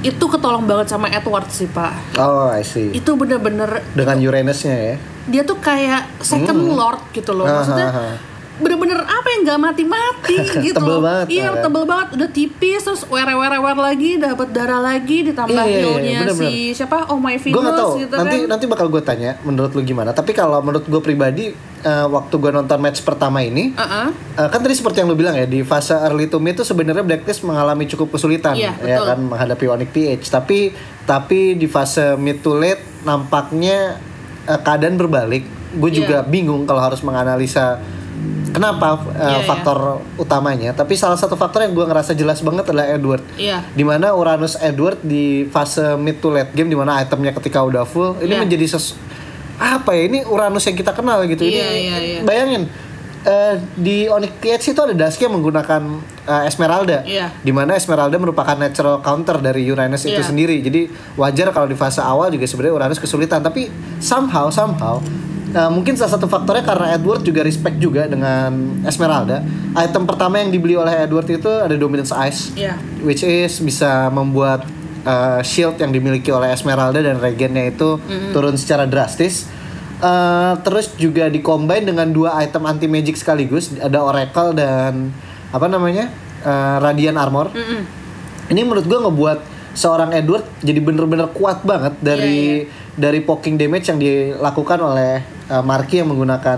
itu 0.03 0.25
ketolong 0.27 0.67
banget 0.67 0.91
sama 0.91 1.07
Edward 1.07 1.47
sih 1.47 1.63
pak. 1.63 2.19
oh 2.19 2.51
I 2.51 2.59
see 2.59 2.91
Itu 2.91 3.15
bener-bener 3.15 3.87
dengan 3.95 4.19
Uranusnya 4.19 4.75
ya 4.75 4.95
dia 5.23 5.47
tuh 5.47 5.55
kayak 5.55 6.19
second 6.19 6.75
lord 6.75 6.99
gitu 7.15 7.31
loh 7.31 7.47
Ah, 7.47 7.63
maksudnya 7.63 7.87
ah, 7.87 7.99
ah. 8.11 8.15
Bener-bener 8.53 9.01
apa 9.01 9.27
yang 9.29 9.41
nggak 9.43 9.59
mati-mati 9.59 10.37
gitu 10.69 10.77
Tebel 10.77 11.01
banget, 11.01 11.25
iya 11.27 11.49
kan? 11.49 11.65
tebel 11.65 11.83
banget. 11.83 12.07
Udah 12.13 12.29
tipis 12.29 12.81
terus 12.81 13.01
werer-werer 13.03 13.73
lagi 13.73 14.09
dapat 14.15 14.47
darah 14.49 14.77
lagi 14.77 15.25
ditambah 15.25 15.57
Iya, 15.57 15.97
iya, 15.99 16.19
iya, 16.21 16.29
si 16.29 16.51
siapa? 16.71 17.09
Oh 17.09 17.17
my 17.17 17.33
gue 17.33 17.49
nggak 17.49 17.73
tahu. 17.73 17.91
Venus 17.91 18.03
gitu 18.03 18.13
nanti 18.13 18.37
kan. 18.39 18.49
nanti 18.53 18.65
bakal 18.69 18.87
gue 18.87 19.01
tanya 19.01 19.41
menurut 19.41 19.73
lu 19.73 19.81
gimana. 19.81 20.13
Tapi 20.13 20.31
kalau 20.31 20.61
menurut 20.61 20.85
gue 20.85 21.01
pribadi 21.01 21.49
uh, 21.81 22.05
waktu 22.07 22.33
gue 22.35 22.51
nonton 22.51 22.77
match 22.77 23.01
pertama 23.01 23.41
ini 23.41 23.73
Uh-uh. 23.73 24.13
uh, 24.37 24.47
kan 24.47 24.59
tadi 24.59 24.73
seperti 24.73 25.01
yang 25.01 25.09
lu 25.09 25.17
bilang 25.17 25.33
ya 25.33 25.43
di 25.43 25.61
fase 25.61 25.97
early 25.97 26.27
to 26.27 26.37
mid 26.37 26.53
itu 26.53 26.61
sebenarnya 26.61 27.01
Blacklist 27.01 27.41
mengalami 27.41 27.85
cukup 27.85 28.13
kesulitan 28.13 28.53
Iya, 28.53 28.77
ya 28.77 29.01
betul. 29.01 29.07
kan 29.09 29.19
menghadapi 29.25 29.65
Onyx 29.67 29.89
PH 29.89 30.23
tapi 30.29 30.59
tapi 31.03 31.39
di 31.53 31.65
fase 31.65 32.13
mid 32.15 32.39
to 32.39 32.53
late 32.53 32.79
nampaknya 33.03 33.97
uh, 34.45 34.57
keadaan 34.57 34.95
berbalik. 34.95 35.41
Gue 35.73 35.89
Iya. 35.89 35.97
juga 35.99 36.17
bingung 36.21 36.63
kalau 36.63 36.79
harus 36.79 37.01
menganalisa 37.01 37.81
kenapa 38.49 38.87
uh, 38.93 39.01
Iya, 39.09 39.39
iya. 39.39 39.45
faktor 39.45 39.77
utamanya 40.15 40.71
tapi 40.71 40.93
salah 40.93 41.15
satu 41.15 41.33
faktor 41.33 41.61
yang 41.61 41.73
gue 41.73 41.83
ngerasa 41.83 42.13
jelas 42.13 42.39
banget 42.39 42.69
adalah 42.69 42.85
Edward 42.87 43.25
Iya. 43.33 43.65
di 43.69 43.81
mana 43.81 44.13
Uranus 44.13 44.53
Edward 44.55 45.01
di 45.01 45.47
fase 45.47 45.95
mid 45.95 46.19
to 46.19 46.29
late 46.29 46.51
game 46.51 46.67
di 46.67 46.75
mana 46.75 46.99
itemnya 46.99 47.33
ketika 47.33 47.59
udah 47.59 47.83
full 47.83 48.13
ini 48.19 48.31
Iya. 48.31 48.41
menjadi 48.41 48.65
ses 48.69 48.93
apa 49.53 49.93
ya 49.93 50.05
ini 50.05 50.21
Uranus 50.23 50.63
yang 50.63 50.75
kita 50.75 50.91
kenal 50.91 51.25
gitu 51.25 51.41
Iya, 51.41 51.65
ini 51.65 51.79
iya, 51.81 51.97
iya. 51.99 52.19
bayangin 52.21 52.69
eh, 53.23 53.55
di 53.73 54.05
Onyx 54.05 54.33
PH 54.37 54.63
itu 54.67 54.81
ada 54.81 54.93
Dusky 54.93 55.23
yang 55.23 55.33
menggunakan 55.33 55.81
eh, 56.23 56.43
Esmeralda 56.45 57.01
Iya. 57.01 57.31
di 57.39 57.49
mana 57.49 57.73
Esmeralda 57.73 58.17
merupakan 58.17 58.53
natural 58.53 58.99
counter 58.99 59.39
dari 59.39 59.65
Uranus 59.65 60.03
itu 60.03 60.13
Iya. 60.13 60.25
sendiri 60.25 60.59
jadi 60.59 60.87
wajar 61.15 61.49
kalau 61.49 61.65
di 61.65 61.73
fase 61.73 62.01
awal 62.01 62.29
juga 62.29 62.45
sebenarnya 62.45 62.75
Uranus 62.75 62.99
kesulitan 62.99 63.41
tapi 63.41 63.71
somehow 63.97 64.49
somehow 64.49 64.99
eh, 65.53 65.69
mungkin 65.69 65.93
salah 65.93 66.17
satu 66.17 66.25
faktornya 66.25 66.65
karena 66.65 66.97
Edward 66.97 67.21
juga 67.21 67.45
respect 67.45 67.77
juga 67.77 68.09
dengan 68.09 68.81
Esmeralda 68.83 69.45
item 69.77 70.03
pertama 70.03 70.41
yang 70.41 70.49
dibeli 70.49 70.73
oleh 70.73 71.05
Edward 71.05 71.29
itu 71.29 71.49
ada 71.49 71.73
Dominance 71.77 72.11
Ice 72.27 72.41
Iya. 72.57 72.75
which 73.05 73.21
is 73.21 73.61
bisa 73.61 74.09
membuat 74.09 74.65
uh, 75.03 75.39
shield 75.43 75.77
yang 75.79 75.91
dimiliki 75.91 76.31
oleh 76.31 76.51
Esmeralda 76.51 76.99
dan 76.99 77.19
regennya 77.19 77.69
itu 77.69 77.99
turun 78.31 78.55
secara 78.55 78.87
drastis. 78.87 79.47
Uh, 80.03 80.59
terus 80.67 80.91
juga 80.99 81.31
dikombin 81.31 81.87
dengan 81.87 82.11
dua 82.11 82.35
item 82.43 82.67
anti 82.67 82.91
magic 82.91 83.15
sekaligus, 83.15 83.71
ada 83.79 84.03
Oracle 84.03 84.51
dan 84.51 85.15
apa 85.55 85.67
namanya 85.71 86.11
uh, 86.43 86.83
Radiant 86.83 87.15
Armor. 87.15 87.55
Mm-mm. 87.55 87.87
Ini 88.51 88.67
menurut 88.67 88.83
gua 88.83 89.07
ngebuat 89.07 89.39
seorang 89.73 90.11
Edward 90.11 90.43
jadi 90.59 90.83
bener-bener 90.83 91.31
kuat 91.31 91.63
banget 91.63 91.95
dari 92.03 92.67
Iya, 92.67 92.99
dari 92.99 93.23
poking 93.23 93.55
damage 93.55 93.89
yang 93.89 93.97
dilakukan 93.97 94.77
oleh 94.77 95.23
uh, 95.53 95.61
Marky 95.61 96.01
yang 96.01 96.09
menggunakan 96.09 96.57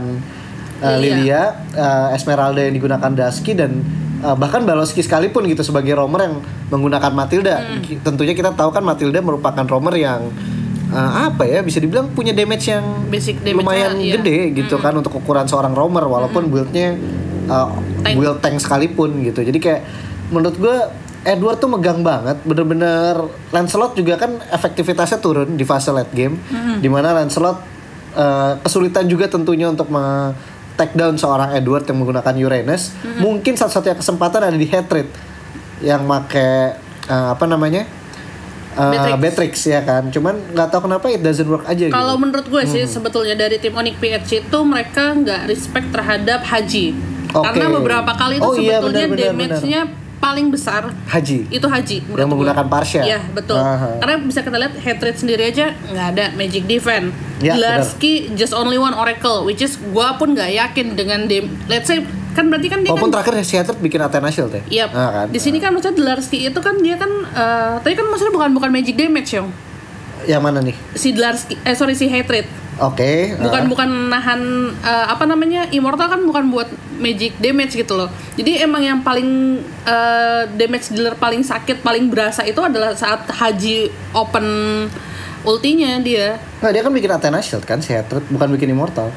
uh, 0.79 0.95
Lilia. 0.95 1.67
Uh, 1.75 2.15
Esmeralda 2.15 2.63
yang 2.63 2.75
digunakan 2.79 3.11
Dusky 3.11 3.51
dan 3.51 3.83
uh, 4.23 4.39
bahkan 4.39 4.63
Baloski 4.63 5.03
sekalipun 5.03 5.43
gitu 5.51 5.67
sebagai 5.67 5.99
roamer 5.99 6.31
yang 6.31 6.35
menggunakan 6.71 7.11
Matilda. 7.11 7.59
Hmm. 7.59 7.83
Tentunya 7.99 8.31
kita 8.31 8.55
tahu 8.55 8.71
kan 8.71 8.87
Matilda 8.87 9.19
merupakan 9.19 9.67
roamer 9.67 9.99
yang 9.99 10.31
uh, 10.95 11.11
apa 11.27 11.43
ya 11.43 11.59
bisa 11.59 11.83
dibilang 11.83 12.15
punya 12.15 12.31
damage 12.31 12.71
yang 12.71 12.85
Basic 13.11 13.43
damage-nya, 13.43 13.59
lumayan 13.59 13.93
iya. 13.99 14.17
gede 14.17 14.39
gitu 14.65 14.79
kan 14.79 14.95
untuk 14.95 15.13
ukuran 15.19 15.45
seorang 15.45 15.75
roamer 15.75 16.07
walaupun 16.07 16.47
build-nya 16.47 16.95
uh, 17.51 17.75
Tank. 18.01 18.15
build 18.17 18.39
tank 18.41 18.57
sekalipun 18.63 19.21
gitu. 19.25 19.43
Jadi 19.43 19.59
kayak 19.61 19.81
menurut 20.31 20.57
gue 20.57 20.77
Edward 21.25 21.57
tuh 21.57 21.65
megang 21.65 22.05
banget, 22.05 22.37
bener-bener 22.45 23.17
Lancelot 23.49 23.97
juga 23.97 24.13
kan 24.13 24.37
efektivitasnya 24.45 25.17
turun 25.17 25.57
di 25.57 25.65
fase 25.65 25.89
late 25.89 26.13
game, 26.13 26.37
di 26.77 26.85
mana 26.85 27.17
Lancelot 27.17 27.74
uh, 28.15 28.57
kesulitan 28.63 29.05
juga 29.05 29.27
tentunya 29.27 29.69
untuk 29.69 29.91
me 29.91 30.33
take 30.75 30.91
down 30.95 31.15
seorang 31.15 31.55
Edward 31.55 31.87
yang 31.87 32.03
menggunakan 32.03 32.33
Uranus. 32.35 32.91
Mungkin 33.23 33.55
satu-satunya 33.55 33.95
kesempatan 33.95 34.43
ada 34.43 34.57
di 34.59 34.67
Hatred 34.67 35.07
yang 35.79 36.03
make 36.03 36.35
uh, 37.07 37.31
apa 37.31 37.45
namanya 37.47 37.87
uh. 38.75 39.15
Beatrix 39.15 39.63
ya 39.67 39.83
kan. 39.87 40.11
Cuman 40.11 40.35
nggak 40.51 40.67
tahu 40.71 40.91
kenapa 40.91 41.07
it 41.07 41.23
doesn't 41.23 41.47
work 41.47 41.63
aja 41.67 41.87
Kalau 41.91 42.19
gitu. 42.19 42.23
menurut 42.27 42.45
gue 42.47 42.63
sih 42.67 42.83
sebetulnya 42.83 43.35
dari 43.39 43.55
tim 43.59 43.71
Onyx 43.71 43.95
PH 43.99 44.47
itu 44.47 44.59
mereka 44.67 45.15
nggak 45.15 45.41
respect 45.47 45.87
terhadap 45.95 46.43
Haji. 46.43 46.85
Oke. 47.31 47.43
Karena 47.51 47.65
beberapa 47.71 48.11
kali 48.15 48.39
itu 48.39 48.47
Oh 48.47 48.55
iya, 48.55 48.79
sebetulnya 48.79 49.05
benar, 49.11 49.19
damage-nya 49.31 49.81
paling 50.25 50.49
besar 50.49 50.89
Haji. 51.05 51.45
itu 51.53 51.67
Haji 51.69 51.97
Yang 52.17 52.29
menggunakan 52.33 52.65
gue. 52.65 52.73
Parsha. 52.73 53.01
Iya 53.05 53.21
betul. 53.29 53.61
Aha. 53.61 54.01
Karena 54.01 54.15
bisa 54.25 54.41
kita 54.41 54.57
lihat 54.57 54.73
hatred 54.81 55.13
sendiri 55.13 55.53
aja 55.53 55.77
nggak 55.85 56.07
ada 56.17 56.25
magic 56.33 56.65
defense. 56.65 57.13
Ya, 57.37 57.53
Glarsky 57.53 58.33
just 58.33 58.55
only 58.55 58.81
one 58.81 58.95
oracle, 58.95 59.45
which 59.45 59.61
is 59.61 59.77
gua 59.93 60.17
pun 60.17 60.33
nggak 60.33 60.49
yakin 60.49 60.97
dengan 60.97 61.29
dem. 61.29 61.53
Let's 61.69 61.85
say 61.85 62.01
kan 62.33 62.49
berarti 62.49 62.67
kan 62.67 62.81
dia 62.81 62.89
Walaupun 62.91 63.13
kan 63.13 63.21
terakhir 63.21 63.45
si 63.45 63.55
Hatred 63.55 63.77
bikin 63.79 64.01
Athena 64.01 64.33
Shield 64.33 64.51
ya. 64.51 64.63
Iya. 64.65 64.85
Nah, 64.89 65.11
kan? 65.13 65.27
Di 65.29 65.39
sini 65.39 65.61
kan 65.61 65.71
maksudnya 65.71 65.95
Dlarsky 65.95 66.49
itu 66.49 66.59
kan 66.59 66.75
dia 66.81 66.97
kan 66.97 67.11
eh 67.11 67.73
tadi 67.85 67.93
kan 67.93 68.09
maksudnya 68.09 68.33
bukan 68.33 68.49
bukan 68.51 68.69
magic 68.73 68.97
damage 68.97 69.29
yang 69.29 69.47
Yang 70.25 70.41
mana 70.41 70.57
nih? 70.57 70.73
si 70.97 71.13
Dlarsky 71.13 71.53
eh 71.61 71.75
sorry 71.77 71.93
si 71.93 72.09
hatred 72.09 72.49
Oke. 72.75 73.31
bukan 73.39 73.61
ah. 73.63 73.69
bukan 73.71 73.89
nahan 74.11 74.41
eh, 74.75 75.05
apa 75.07 75.23
namanya 75.23 75.63
immortal 75.69 76.11
kan 76.11 76.19
bukan 76.21 76.51
buat 76.51 76.67
magic 76.95 77.39
damage 77.39 77.71
gitu 77.73 77.95
loh 77.95 78.07
jadi 78.35 78.63
emang 78.63 78.83
yang 78.83 78.99
paling 78.99 79.59
eh, 79.83 80.43
damage 80.51 80.91
dealer 80.91 81.15
paling 81.15 81.39
sakit 81.39 81.79
paling 81.79 82.11
berasa 82.11 82.43
itu 82.43 82.59
adalah 82.59 82.91
saat 82.91 83.23
Haji 83.27 83.87
open 84.11 84.45
ultinya 85.41 85.99
dia 85.99 86.35
Nah, 86.59 86.73
dia 86.73 86.81
kan 86.81 86.89
bikin 86.89 87.07
Athena 87.07 87.37
Shield 87.37 87.63
kan 87.63 87.77
si 87.77 87.93
Hatred, 87.93 88.25
bukan 88.27 88.49
bikin 88.51 88.71
Immortal. 88.71 89.07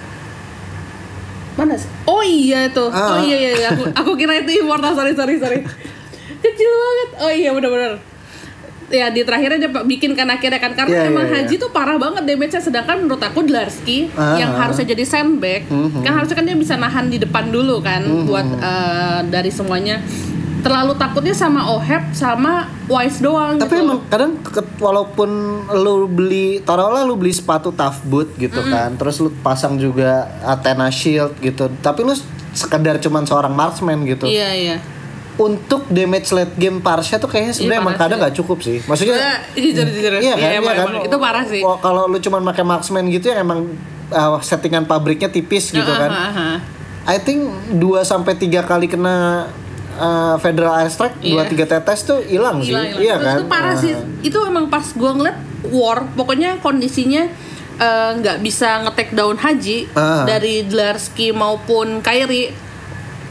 mana 1.56 1.74
sih 1.74 1.90
oh 2.04 2.22
iya 2.22 2.70
itu 2.70 2.84
Ah. 2.86 3.16
oh 3.16 3.18
iya 3.18 3.34
iya, 3.34 3.52
iya. 3.56 3.68
aku 3.74 3.90
aku 3.90 4.10
kira 4.14 4.38
itu 4.38 4.62
immortal 4.62 4.94
sorry 4.94 5.10
sorry 5.10 5.42
sorry 5.42 5.58
kecil 6.46 6.70
banget 6.70 7.10
oh 7.18 7.32
iya 7.34 7.50
benar-benar 7.50 7.98
ya 8.88 9.08
di 9.08 9.20
terakhirnya 9.20 9.58
dia 9.60 9.70
bikin 9.84 10.12
kan 10.12 10.24
akhirnya 10.26 10.56
kan 10.56 10.72
karena 10.72 10.96
Iya, 10.98 11.08
emang 11.08 11.26
iya, 11.26 11.32
iya. 11.34 11.44
Haji 11.44 11.54
tuh 11.58 11.70
parah 11.70 11.96
banget 11.96 12.24
damage-nya 12.24 12.60
sedangkan 12.60 12.96
menurut 13.00 13.20
aku 13.20 13.40
Dlarsky 13.42 14.08
Ah, 14.12 14.36
yang 14.36 14.52
ah. 14.52 14.64
harusnya 14.64 14.88
jadi 14.88 15.04
sandbag 15.04 15.68
Mhm. 15.68 16.00
kan 16.00 16.12
harusnya 16.14 16.34
kan 16.34 16.44
dia 16.44 16.56
bisa 16.56 16.74
nahan 16.74 17.06
di 17.06 17.16
depan 17.16 17.48
dulu 17.48 17.78
kan 17.78 18.00
buat 18.24 18.48
eh, 18.48 19.20
dari 19.28 19.48
semuanya 19.48 20.00
terlalu 20.58 20.96
takutnya 20.96 21.30
sama 21.32 21.70
Oheb 21.70 22.10
sama 22.10 22.66
Wise 22.84 23.20
doang 23.20 23.56
Tapi 23.56 23.78
gitu. 23.78 23.84
emang 23.84 24.00
kadang 24.08 24.32
walaupun 24.76 25.30
lu 25.76 26.08
beli 26.08 26.58
taruhlah 26.60 27.04
lu 27.04 27.14
beli 27.14 27.30
sepatu 27.30 27.70
tough 27.70 28.02
boot 28.02 28.34
gitu 28.36 28.58
kan, 28.64 28.96
terus 28.96 29.16
lu 29.18 29.30
pasang 29.38 29.78
juga 29.78 30.26
Athena 30.42 30.90
Shield 30.90 31.38
gitu. 31.38 31.70
Tapi 31.78 32.02
lu 32.02 32.10
sekedar 32.50 32.98
cuman 32.98 33.22
seorang 33.22 33.52
marksman 33.52 34.02
gitu. 34.02 34.26
iya 34.26 34.50
iya 34.50 34.76
Untuk 35.38 35.86
damage 35.88 36.28
late 36.30 36.54
game 36.54 36.78
Parsha 36.78 37.16
tuh 37.16 37.26
kayaknya 37.26 37.52
sebenarnya 37.52 37.70
Iya, 37.70 37.80
emang 37.80 37.94
parah 37.94 38.02
kadang 38.04 38.18
nggak 38.20 38.36
cukup 38.36 38.58
sih. 38.58 38.78
Maksudnya 38.82 39.14
Ya, 39.14 39.32
jujur, 39.54 39.86
jujur. 39.86 40.12
Iya 40.12 40.34
kan, 40.34 40.40
Iya, 40.40 40.48
iya 40.48 40.58
emang, 40.58 40.74
kan. 40.74 40.86
emang. 40.88 41.02
Itu 41.04 41.16
parah 41.16 41.44
sih. 41.44 41.62
Kalau 41.62 42.02
lu 42.04 42.18
cuman 42.18 42.42
pakai 42.44 42.64
marksman 42.64 43.06
gitu 43.06 43.26
ya 43.28 43.38
emang 43.38 43.70
uh, 44.08 44.38
settingan 44.40 44.84
pabriknya 44.84 45.28
tipis 45.28 45.70
gitu 45.70 45.86
Ah, 45.86 45.98
kan. 46.00 46.10
ah, 46.10 46.30
ah. 46.34 46.56
I 47.06 47.16
think 47.16 47.46
2 47.72 47.78
sampai 48.02 48.34
3 48.34 48.60
kali 48.62 48.86
kena 48.86 49.46
uh, 49.96 50.36
Federal 50.36 50.74
Airstrike, 50.76 51.16
Iya. 51.20 51.46
2 51.46 51.54
3 51.56 51.70
tetes 51.70 51.98
tuh 52.02 52.18
hilang 52.20 52.58
sih. 52.58 52.74
Hilang. 52.74 52.98
Iya 52.98 53.14
Terus 53.16 53.24
kan? 53.24 53.36
itu 53.36 53.44
parah 53.46 53.70
Ah. 53.70 53.78
sih 53.78 53.92
itu 54.20 54.38
emang 54.42 54.66
pas 54.66 54.84
gua 54.92 55.14
ngeliat 55.14 55.38
war 55.68 56.02
pokoknya 56.12 56.58
kondisinya 56.58 57.30
eh, 57.76 58.10
nggak 58.12 58.42
bisa 58.42 58.82
nge-take 58.82 59.12
down 59.12 59.34
Haji 59.34 59.86
Ah. 59.92 60.26
dari 60.26 60.62
Dlarsky 60.62 61.30
maupun 61.30 61.98
Kairi 62.00 62.50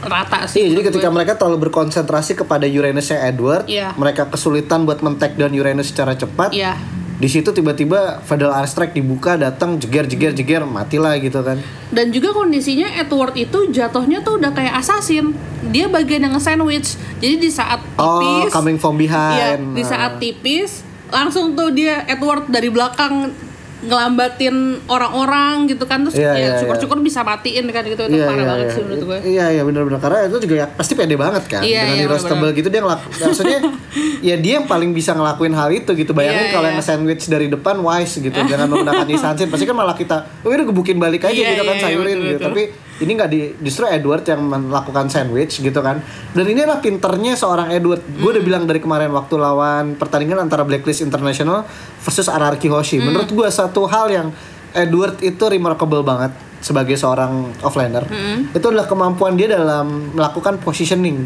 rata 0.00 0.46
sih 0.46 0.62
Iya, 0.62 0.68
jadi 0.72 0.82
ketika 0.88 1.08
gue. 1.08 1.14
mereka 1.14 1.32
terlalu 1.34 1.58
berkonsentrasi 1.64 2.32
kepada 2.36 2.64
Uranusnya 2.64 3.18
Edward, 3.24 3.66
Iya. 3.66 3.92
mereka 3.94 4.26
kesulitan 4.26 4.82
buat 4.82 4.98
men-take 4.98 5.34
down 5.34 5.50
Uranus 5.50 5.88
secara 5.88 6.14
cepat. 6.14 6.50
Iya. 6.50 6.78
Di 7.18 7.26
situ 7.26 7.50
tiba-tiba 7.50 8.22
Federal 8.22 8.54
Airstrike 8.54 8.94
dibuka, 8.94 9.34
datang 9.34 9.74
jeger 9.76 10.06
jeger 10.06 10.30
jeger, 10.32 10.62
matilah 10.62 11.18
gitu 11.18 11.42
kan. 11.42 11.58
dan 11.88 12.12
juga 12.12 12.30
kondisinya 12.30 12.86
Edward 12.94 13.32
itu 13.34 13.58
jatuhnya 13.66 14.20
tuh 14.20 14.36
udah 14.36 14.52
kayak 14.52 14.76
assassin 14.76 15.32
dia 15.66 15.88
bagian 15.88 16.20
yang 16.20 16.30
nge-sandwich 16.30 16.94
jadi 17.16 17.36
di 17.38 17.48
saat 17.48 17.80
Oh, 17.96 18.20
tipis 18.20 18.52
coming 18.52 18.76
from 18.76 18.94
behind. 18.94 19.34
Iya, 19.34 19.74
di 19.74 19.82
Nah. 19.82 19.88
saat 19.88 20.12
tipis 20.18 20.84
langsung 21.08 21.56
tuh 21.56 21.72
dia 21.72 22.04
Edward 22.04 22.46
dari 22.46 22.68
belakang 22.68 23.32
ngelambatin 23.78 24.56
orang-orang 24.90 25.70
gitu 25.70 25.86
kan 25.86 26.02
terus 26.02 26.18
Iya, 26.18 26.34
ya 26.34 26.38
iya, 26.38 26.50
syukur-syukur 26.58 26.98
bisa 26.98 27.22
matiin 27.22 27.70
kan 27.70 27.86
gitu 27.86 28.02
itu 28.04 28.18
parah 28.22 28.44
banget 28.44 28.74
sih 28.74 28.82
menurut 28.82 29.04
gue 29.06 29.18
Iya, 29.30 29.46
iya 29.54 29.62
benar-benar 29.62 30.00
karena 30.02 30.18
itu 30.26 30.36
juga 30.42 30.54
ya, 30.58 30.66
pasti 30.66 30.98
pede 30.98 31.14
banget 31.14 31.44
kan. 31.46 31.62
Iya, 31.62 31.86
Dengan 31.86 31.94
iya, 31.94 32.02
hero 32.04 32.16
stable 32.16 32.28
benar-benar. 32.50 32.58
gitu 32.58 32.68
dia 32.68 32.80
ngelak 32.82 33.00
maksudnya 33.06 33.58
ya 34.28 34.34
dia 34.34 34.52
yang 34.58 34.66
paling 34.66 34.90
bisa 34.90 35.14
ngelakuin 35.14 35.54
hal 35.54 35.68
itu 35.70 35.90
gitu. 35.94 36.10
Bayangin 36.10 36.50
Iya, 36.50 36.50
kalau 36.50 36.66
iya. 36.66 36.70
yang 36.74 36.78
nge-sandwich 36.82 37.24
dari 37.26 37.46
depan 37.46 37.76
wise 37.78 38.14
gitu, 38.18 38.34
jangan 38.34 38.66
menggunakan 38.72 39.06
Isansin. 39.06 39.46
Pasti 39.46 39.64
kan 39.64 39.76
malah 39.78 39.94
kita, 39.94 40.26
oh 40.42 40.50
udah 40.50 40.66
gebukin 40.66 40.98
balik 40.98 41.22
aja 41.22 41.34
Iya, 41.34 41.54
gitu 41.54 41.62
kan 41.62 41.76
iya, 41.78 41.82
sayurin 41.82 42.16
betul, 42.18 42.26
gitu. 42.26 42.34
betul. 42.34 42.46
Tapi 42.50 42.62
ini 42.98 43.10
nggak 43.14 43.30
di 43.30 43.40
justru 43.62 43.86
Edward 43.86 44.26
yang 44.26 44.42
melakukan 44.42 45.06
sandwich 45.06 45.58
gitu 45.58 45.78
kan. 45.78 46.02
Dan 46.34 46.44
ini 46.46 46.66
adalah 46.66 46.82
pinternya 46.82 47.38
seorang 47.38 47.70
Edward. 47.70 48.02
Gue 48.02 48.30
Hmm. 48.30 48.34
udah 48.34 48.44
bilang 48.44 48.62
dari 48.66 48.82
kemarin 48.82 49.14
waktu 49.14 49.34
lawan 49.38 49.94
pertandingan 49.94 50.42
antara 50.42 50.66
Blacklist 50.66 51.06
International 51.06 51.62
versus 52.02 52.26
RRQ 52.26 52.62
Hoshi. 52.68 52.98
Hmm. 52.98 53.10
Menurut 53.10 53.30
gue 53.30 53.48
satu 53.48 53.86
hal 53.86 54.10
yang 54.10 54.28
Edward 54.74 55.22
itu 55.22 55.40
remarkable 55.40 56.02
banget 56.02 56.34
sebagai 56.58 56.98
seorang 56.98 57.54
offlaner. 57.62 58.02
Hmm. 58.04 58.50
Itu 58.50 58.74
adalah 58.74 58.90
kemampuan 58.90 59.38
dia 59.38 59.46
dalam 59.48 60.12
melakukan 60.12 60.58
positioning. 60.58 61.22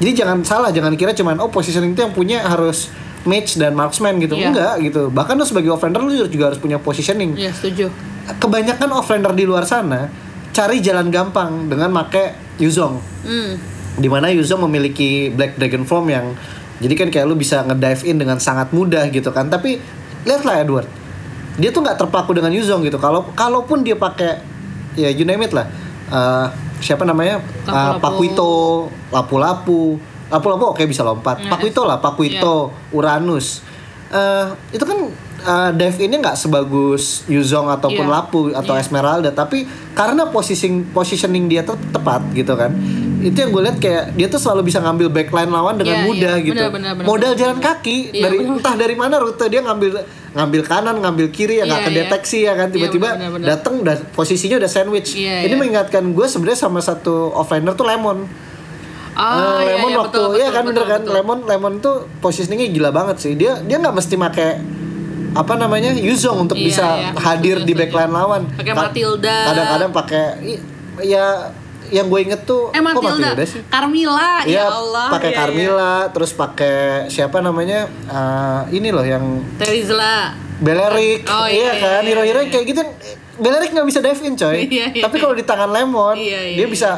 Jadi 0.00 0.12
jangan 0.16 0.40
salah, 0.40 0.72
jangan 0.72 0.96
kira 0.96 1.12
cuman 1.12 1.36
oh 1.38 1.52
positioning 1.52 1.92
itu 1.92 2.00
yang 2.00 2.16
punya 2.16 2.40
harus 2.40 2.88
mage 3.28 3.60
dan 3.60 3.76
marksman 3.76 4.16
gitu. 4.16 4.32
Iya. 4.32 4.48
Enggak 4.48 4.74
gitu. 4.80 5.02
Bahkan 5.12 5.36
lu 5.36 5.44
sebagai 5.44 5.76
offlaner 5.76 6.00
lu 6.00 6.16
juga 6.24 6.48
harus 6.48 6.56
punya 6.56 6.80
positioning 6.80 7.36
ya 7.36 7.52
setuju 7.52 7.92
kebanyakan 8.38 8.88
offlaner 8.94 9.32
di 9.34 9.42
luar 9.42 9.66
sana 9.66 10.06
cari 10.50 10.82
jalan 10.82 11.08
gampang 11.08 11.70
dengan 11.70 11.90
make 11.90 12.34
Yuzong. 12.58 13.00
hmm. 13.26 13.52
Di 14.00 14.08
mana 14.08 14.30
Yuzong 14.30 14.64
memiliki 14.68 15.30
Black 15.34 15.58
Dragon 15.58 15.84
Form 15.84 16.08
yang 16.08 16.34
jadi 16.80 16.94
kan 16.96 17.08
kayak 17.12 17.26
lu 17.28 17.36
bisa 17.36 17.60
ngedive 17.68 18.02
in 18.08 18.16
dengan 18.16 18.40
sangat 18.40 18.72
mudah 18.72 19.04
gitu 19.12 19.28
kan. 19.30 19.52
Tapi 19.52 19.76
lihatlah 20.24 20.64
Edward, 20.64 20.88
dia 21.60 21.68
tuh 21.68 21.84
nggak 21.84 22.00
terpaku 22.00 22.32
dengan 22.32 22.52
Yuzong 22.56 22.80
gitu. 22.88 22.96
Kalau 22.96 23.28
kalaupun 23.36 23.84
dia 23.84 23.96
pakai 23.96 24.40
ya 24.96 25.12
you 25.12 25.28
name 25.28 25.44
it 25.44 25.52
lah. 25.52 25.68
Eh, 26.10 26.46
siapa 26.80 27.04
namanya? 27.04 27.44
Lapu-lapu. 27.68 28.00
Pakuito, 28.00 28.54
lapu-lapu. 29.12 29.82
Lapu-lapu 30.30 30.64
oke 30.72 30.82
bisa 30.88 31.04
lompat. 31.04 31.44
Yes. 31.44 31.50
Pakuito 31.52 31.82
lah, 31.84 32.00
Pakuito, 32.00 32.72
Uranus. 32.96 33.60
Eh, 34.10 34.46
itu 34.72 34.82
kan 34.82 34.98
eh, 35.42 35.70
dive 35.72 35.98
ini 36.00 36.14
nggak 36.16 36.34
sebagus 36.34 37.02
Yuzong 37.26 37.68
ataupun 37.68 38.02
Iya. 38.02 38.12
Lapu 38.12 38.40
atau 38.50 38.72
Iya. 38.72 38.80
Esmeralda, 38.80 39.30
tapi 39.30 39.64
karena 39.90 40.26
positioning 40.26 40.90
positioning 40.90 41.46
dia 41.46 41.60
tuh 41.60 41.76
tepat 41.90 42.20
gitu 42.30 42.52
kan. 42.52 42.72
Itu 43.20 43.36
yang 43.36 43.50
gue 43.50 43.62
lihat 43.62 43.76
kayak 43.76 44.04
dia 44.14 44.26
tuh 44.26 44.36
selalu 44.36 44.66
bisa 44.66 44.80
ngambil 44.80 45.08
backline 45.08 45.48
lawan 45.48 45.76
dengan 45.76 46.00
Iya, 46.00 46.06
mudah 46.06 46.34
iya. 46.34 46.46
gitu. 46.46 46.56
Benar, 46.56 46.72
benar, 46.72 46.92
benar, 46.94 47.04
Modal 47.04 47.30
benar. 47.30 47.40
jalan 47.40 47.58
kaki 47.58 47.96
Iya, 48.10 48.22
dari 48.22 48.38
benar. 48.38 48.52
entah 48.54 48.74
dari 48.74 48.94
mana 48.94 49.14
rute 49.16 49.44
dia 49.46 49.60
ngambil 49.60 49.90
ngambil 50.30 50.60
kanan, 50.62 50.96
ngambil 50.98 51.26
kiri 51.28 51.54
ya 51.56 51.64
nggak 51.64 51.80
Iya, 51.80 51.88
kedeteksi 51.90 52.38
ya 52.40 52.52
kan 52.54 52.68
Iya, 52.68 52.74
tiba-tiba 52.74 53.08
benar. 53.12 53.44
datang 53.46 53.74
udah 53.78 53.96
posisinya 54.10 54.56
udah 54.56 54.70
sandwich. 54.70 55.14
Iya, 55.14 55.42
Ini 55.42 55.48
iya. 55.48 55.56
mengingatkan 55.56 56.04
gue 56.06 56.26
sebenarnya 56.26 56.60
sama 56.60 56.80
satu 56.80 57.28
offlaner 57.30 57.72
tuh 57.72 57.84
Lemon. 57.84 58.24
ah 59.12 59.58
Eh, 59.58 59.66
iya, 59.66 59.74
lemon 59.74 59.90
iya, 59.90 59.98
waktu 59.98 60.16
betul, 60.16 60.30
ya 60.30 60.38
betul, 60.40 60.48
kan 60.48 60.62
bener 60.62 60.72
betul, 60.76 60.86
kan 60.86 61.00
betul. 61.02 61.12
lemon 61.12 61.38
lemon 61.44 61.74
tuh 61.78 61.96
positioningnya 62.20 62.68
gila 62.70 62.90
banget 62.90 63.16
sih 63.18 63.32
dia 63.34 63.58
dia 63.58 63.76
nggak 63.76 63.92
mesti 63.92 64.14
make 64.14 64.48
apa 65.32 65.54
namanya 65.54 65.90
Yuzong 65.92 66.44
untuk 66.44 66.56
Iya, 66.56 66.64
bisa 66.64 66.86
iya, 66.92 67.10
hadir 67.14 67.56
setuju, 67.56 67.68
di 67.68 67.72
backline 67.74 68.10
lawan 68.10 68.42
Pakai 68.50 68.72
Ka- 68.72 68.82
Matilda. 68.84 69.36
kadang-kadang 69.46 69.90
pakai 69.92 70.24
ya 71.00 71.26
yang 71.88 72.06
gue 72.06 72.20
inget 72.20 72.42
tuh 72.44 72.70
Eh 72.70 72.78
kok 72.78 72.86
Matilda, 72.86 73.30
sih? 73.42 73.62
Carmilla, 73.64 74.42
Iya, 74.42 74.62
ya 74.62 74.64
Allah. 74.68 75.06
pakai 75.08 75.28
Iya, 75.28 75.34
iya. 75.34 75.40
Carmilla, 75.40 75.94
terus 76.08 76.30
pakai 76.32 76.76
siapa 77.06 77.38
namanya? 77.38 77.86
Eh, 78.06 78.60
ini 78.72 78.88
loh 78.88 79.02
yang 79.02 79.42
Terizla. 79.56 80.34
Beleric, 80.56 81.24
Oh, 81.24 81.48
iya, 81.48 81.72
iya, 81.72 81.72
kan, 81.74 82.00
iya, 82.00 82.06
hero-hero 82.06 82.38
yang 82.40 82.52
kayak 82.52 82.66
gitu. 82.68 82.82
Beleric 83.36 83.72
nggak 83.72 83.86
bisa 83.86 83.98
dive 83.98 84.22
in 84.22 84.34
coy, 84.34 84.56
Iya, 84.68 84.86
iya, 84.92 85.02
tapi 85.02 85.16
iya. 85.16 85.22
kalau 85.24 85.34
di 85.34 85.42
tangan 85.42 85.66
Lemon, 85.68 86.14
Iya, 86.14 86.40
iya, 86.44 86.54
dia 86.54 86.62
iya. 86.62 86.68
bisa 86.68 86.90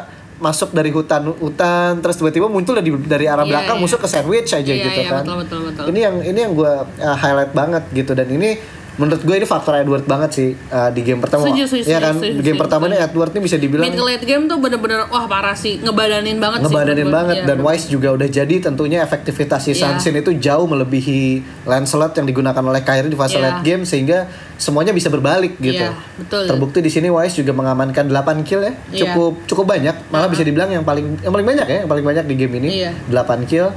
masuk 0.42 0.74
dari 0.74 0.90
hutan 0.90 1.30
hutan 1.38 2.02
terus 2.02 2.18
tiba-tiba 2.18 2.50
muncul 2.50 2.74
dari 2.74 2.90
dari 3.06 3.30
arah 3.30 3.46
Iya, 3.46 3.50
belakang 3.54 3.76
iya. 3.78 3.82
musuh 3.86 3.98
ke 4.02 4.08
sandwich 4.10 4.50
aja 4.50 4.58
Iya, 4.66 4.84
gitu 4.90 5.00
iya, 5.06 5.10
kan. 5.14 5.22
betul, 5.22 5.36
betul, 5.46 5.60
betul. 5.70 5.84
Ini 5.94 6.00
yang 6.02 6.16
ini 6.26 6.38
yang 6.42 6.52
gue 6.58 6.72
uh, 6.82 7.16
highlight 7.16 7.54
banget 7.54 7.82
gitu 7.94 8.12
dan 8.12 8.26
ini 8.26 8.58
menurut 8.92 9.20
gue 9.20 9.34
ini 9.34 9.46
faktor 9.46 9.72
Edward 9.74 10.04
banget 10.04 10.30
sih 10.32 10.48
uh, 10.68 10.92
di 10.92 11.00
game 11.00 11.16
pertama. 11.16 11.48
Setuju, 11.48 11.64
setuju, 11.64 11.88
Iya 11.88 11.98
kan, 11.98 12.14
setuju, 12.20 12.40
game 12.40 12.58
pertama 12.60 12.84
ini. 12.86 12.96
Edward 12.96 13.32
ini 13.32 13.40
bisa 13.40 13.56
dibilang 13.56 13.88
Mid 13.88 13.96
late 13.96 14.24
game 14.24 14.44
tuh 14.44 14.60
bener-bener 14.60 15.08
wah 15.08 15.24
parah 15.24 15.56
sih, 15.56 15.80
ngebadanin 15.80 16.36
banget 16.36 16.58
sih. 16.60 16.64
ngebadanin 16.68 16.98
menurut 17.02 17.16
banget 17.16 17.36
gua. 17.38 17.48
dan 17.48 17.56
Iya. 17.56 17.66
Wise 17.66 17.86
juga 17.88 18.08
udah 18.12 18.28
jadi 18.28 18.54
tentunya 18.58 18.98
efektivitas 19.00 19.60
si 19.62 19.72
Iya. 19.72 19.96
Sunsin 19.96 20.14
itu 20.14 20.30
jauh 20.36 20.66
melebihi 20.66 21.22
Lancelot 21.64 22.12
yang 22.14 22.26
digunakan 22.26 22.60
oleh 22.60 22.80
Kyrie 22.80 23.08
di 23.08 23.16
fase 23.16 23.36
Iya. 23.36 23.44
late 23.48 23.60
game 23.62 23.82
sehingga 23.82 24.28
semuanya 24.56 24.92
bisa 24.92 25.08
berbalik 25.08 25.56
gitu. 25.56 25.82
Iya, 25.82 25.96
betul. 26.18 26.44
Terbukti 26.46 26.78
di 26.78 26.90
sini 26.90 27.08
Wise 27.08 27.34
juga 27.34 27.50
mengamankan 27.50 28.06
8 28.06 28.44
kill 28.44 28.60
ya. 28.60 28.76
Iya. 28.92 29.08
Cukup 29.08 29.32
cukup 29.48 29.64
banyak, 29.68 29.96
malah 30.08 30.28
bisa 30.28 30.42
dibilang 30.42 30.68
yang 30.68 30.84
paling 30.84 31.18
yang 31.18 31.32
paling 31.32 31.48
banyak 31.48 31.66
ya, 31.66 31.76
yang 31.82 31.90
paling 31.90 32.04
banyak 32.04 32.24
di 32.28 32.34
game 32.36 32.54
ini. 32.60 32.68
Iya. 32.84 32.90
8 33.08 33.48
kill. 33.48 33.72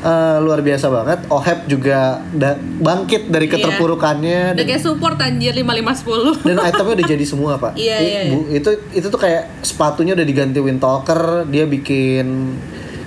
Eh, 0.00 0.36
luar 0.40 0.64
biasa 0.64 0.88
banget. 0.88 1.28
Oheb 1.28 1.68
juga 1.68 2.24
da- 2.32 2.56
bangkit 2.56 3.28
dari 3.28 3.44
Iya. 3.44 3.52
keterpurukannya 3.54 4.56
Udah 4.56 4.64
kayak 4.64 4.80
support 4.80 5.20
anjir 5.20 5.52
5510. 5.52 6.40
dan 6.40 6.56
itemnya 6.58 6.94
udah 6.96 7.06
jadi 7.06 7.24
semua 7.24 7.52
pak. 7.54 7.76
Iya, 7.78 7.96
I- 7.96 8.06
iya, 8.06 8.20
bu- 8.30 8.48
itu 8.48 8.70
itu 8.92 9.06
tuh 9.06 9.20
kayak 9.20 9.60
sepatunya 9.60 10.16
udah 10.16 10.24
diganti 10.24 10.56
Windtalker, 10.56 11.20
dia 11.46 11.68
bikin 11.68 12.56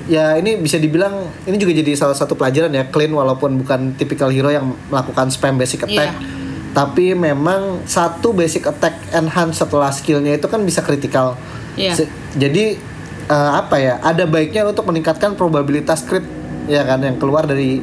ya 0.06 0.36
ini 0.36 0.54
bisa 0.56 0.78
dibilang 0.78 1.16
ini 1.42 1.58
juga 1.58 1.74
jadi 1.74 1.96
salah 1.96 2.14
satu 2.14 2.36
pelajaran 2.36 2.70
ya 2.70 2.86
clean 2.86 3.10
walaupun 3.10 3.58
bukan 3.58 3.96
typical 3.96 4.28
hero 4.28 4.52
yang 4.52 4.78
melakukan 4.88 5.28
spam 5.28 5.58
basic 5.58 5.82
attack. 5.84 6.14
Iya. 6.14 6.30
Tapi 6.76 7.14
memang 7.14 7.82
satu 7.86 8.34
basic 8.34 8.66
attack 8.66 8.94
enhance 9.12 9.58
setelah 9.58 9.90
skillnya 9.90 10.36
itu 10.36 10.46
kan 10.46 10.62
bisa 10.62 10.82
kritikal. 10.82 11.42
Iya. 11.74 11.94
Se- 11.96 12.12
Jadi 12.36 12.78
eh, 13.24 13.52
apa 13.56 13.78
ya? 13.78 13.98
Ada 13.98 14.26
baiknya 14.26 14.62
untuk 14.64 14.86
meningkatkan 14.86 15.34
probabilitas 15.34 16.04
crit 16.04 16.43
ya 16.66 16.84
kan 16.84 17.00
yang 17.00 17.18
keluar 17.18 17.44
dari 17.44 17.80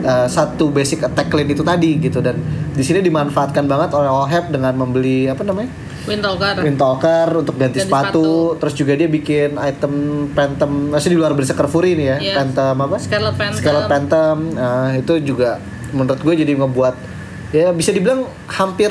eh, 0.00 0.26
satu 0.26 0.68
basic 0.68 1.02
attack 1.02 1.28
clean 1.28 1.48
itu 1.48 1.60
tadi 1.60 1.96
gitu 1.98 2.18
dan 2.18 2.36
di 2.70 2.82
sini 2.82 3.00
dimanfaatkan 3.00 3.64
banget 3.64 3.90
oleh 3.92 4.10
Oheb 4.10 4.50
dengan 4.50 4.74
membeli 4.74 5.26
apa 5.26 5.42
namanya? 5.42 5.70
Windtalker. 6.04 6.60
Windtalker 6.60 7.28
untuk 7.32 7.56
ganti, 7.56 7.80
Ganti 7.80 7.88
sepatu. 7.88 8.60
terus 8.60 8.76
juga 8.76 8.92
dia 8.92 9.08
bikin 9.08 9.56
item 9.56 9.92
Phantom 10.30 10.92
masih 10.92 11.08
di 11.08 11.16
luar 11.16 11.32
Berserker 11.32 11.64
Fury 11.64 11.96
nih 11.96 12.06
ya, 12.06 12.16
Iya. 12.20 12.34
Phantom 12.36 12.74
apa? 12.82 12.96
Scarlet 13.00 13.34
Phantom. 13.34 13.56
Scarlet 13.56 13.86
Phantom 13.88 14.36
Nah, 14.52 14.92
itu 14.92 15.14
juga 15.24 15.56
menurut 15.94 16.20
gue 16.20 16.34
jadi 16.36 16.52
ngebuat 16.54 16.94
ya 17.54 17.70
bisa 17.70 17.88
dibilang 17.88 18.26
hampir 18.50 18.90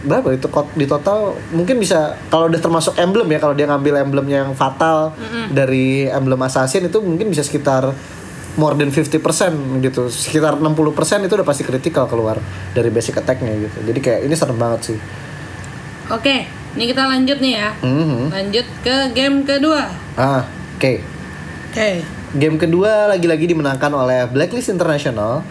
berapa 0.00 0.30
itu 0.30 0.46
di 0.72 0.86
total 0.86 1.34
mungkin 1.50 1.76
bisa 1.76 2.14
kalau 2.30 2.46
udah 2.46 2.62
termasuk 2.62 2.94
emblem 2.94 3.26
ya 3.26 3.42
kalau 3.42 3.52
dia 3.52 3.66
ngambil 3.66 3.94
emblem 3.98 4.26
yang 4.30 4.48
fatal 4.54 5.10
dari 5.50 6.06
emblem 6.06 6.38
assassin 6.40 6.86
itu 6.86 7.02
mungkin 7.02 7.26
bisa 7.26 7.42
sekitar 7.42 7.90
more 8.56 8.72
than 8.72 8.88
50% 8.88 9.20
gitu 9.80 10.08
sekitar 10.08 10.56
60% 10.56 10.64
itu 11.22 11.34
udah 11.34 11.44
pasti 11.44 11.62
kritikal 11.62 12.04
keluar 12.04 12.40
dari 12.72 12.88
basic 12.88 13.16
attack-nya 13.16 13.52
gitu 13.54 13.78
jadi 13.82 13.98
kayak 13.98 14.20
ini 14.24 14.34
serem 14.34 14.56
banget 14.56 14.80
sih 14.86 14.98
Oke, 16.06 16.46
ini 16.72 16.86
kita 16.86 17.02
lanjut 17.02 17.34
nih 17.36 17.54
ya. 17.56 17.74
Mhm. 17.82 18.30
Lanjut 18.30 18.66
ke 18.80 18.96
game 19.10 19.42
kedua. 19.42 19.90
ah 20.14 20.46
oke 20.72 21.02
Oke. 21.66 21.90
Game 22.32 22.56
kedua 22.56 23.10
lagi-lagi 23.10 23.46
dimenangkan 23.46 23.90
oleh 23.90 24.22
Blacklist 24.26 24.70
International. 24.70 25.42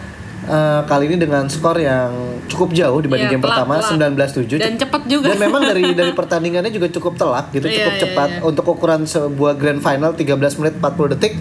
Eh, 0.42 0.80
kali 0.84 1.10
ini 1.10 1.18
dengan 1.18 1.44
skor 1.46 1.74
yang 1.76 2.08
cukup 2.46 2.70
jauh 2.70 3.02
dibanding 3.02 3.26
Iya, 3.26 3.34
game 3.34 3.42
telak, 3.42 3.66
pertama 3.66 3.72
telak. 3.76 4.14
19-7 4.30 4.56
Dan 4.56 4.78
cepat 4.78 5.02
juga. 5.04 5.26
dan 5.28 5.38
memang 5.40 5.58
dari 5.60 5.90
dari 5.90 6.12
pertandingannya 6.22 6.70
juga 6.70 6.86
cukup 6.88 7.18
telak 7.18 7.50
gitu 7.50 7.66
Iya, 7.66 7.74
cukup 7.76 7.92
iya, 7.92 8.00
cepat 8.00 8.28
iya. 8.30 8.40
untuk 8.40 8.64
ukuran 8.64 9.02
sebuah 9.04 9.52
grand 9.54 9.82
final 9.82 10.14
13 10.14 10.38
menit 10.56 10.74
40 10.78 11.12
detik 11.12 11.34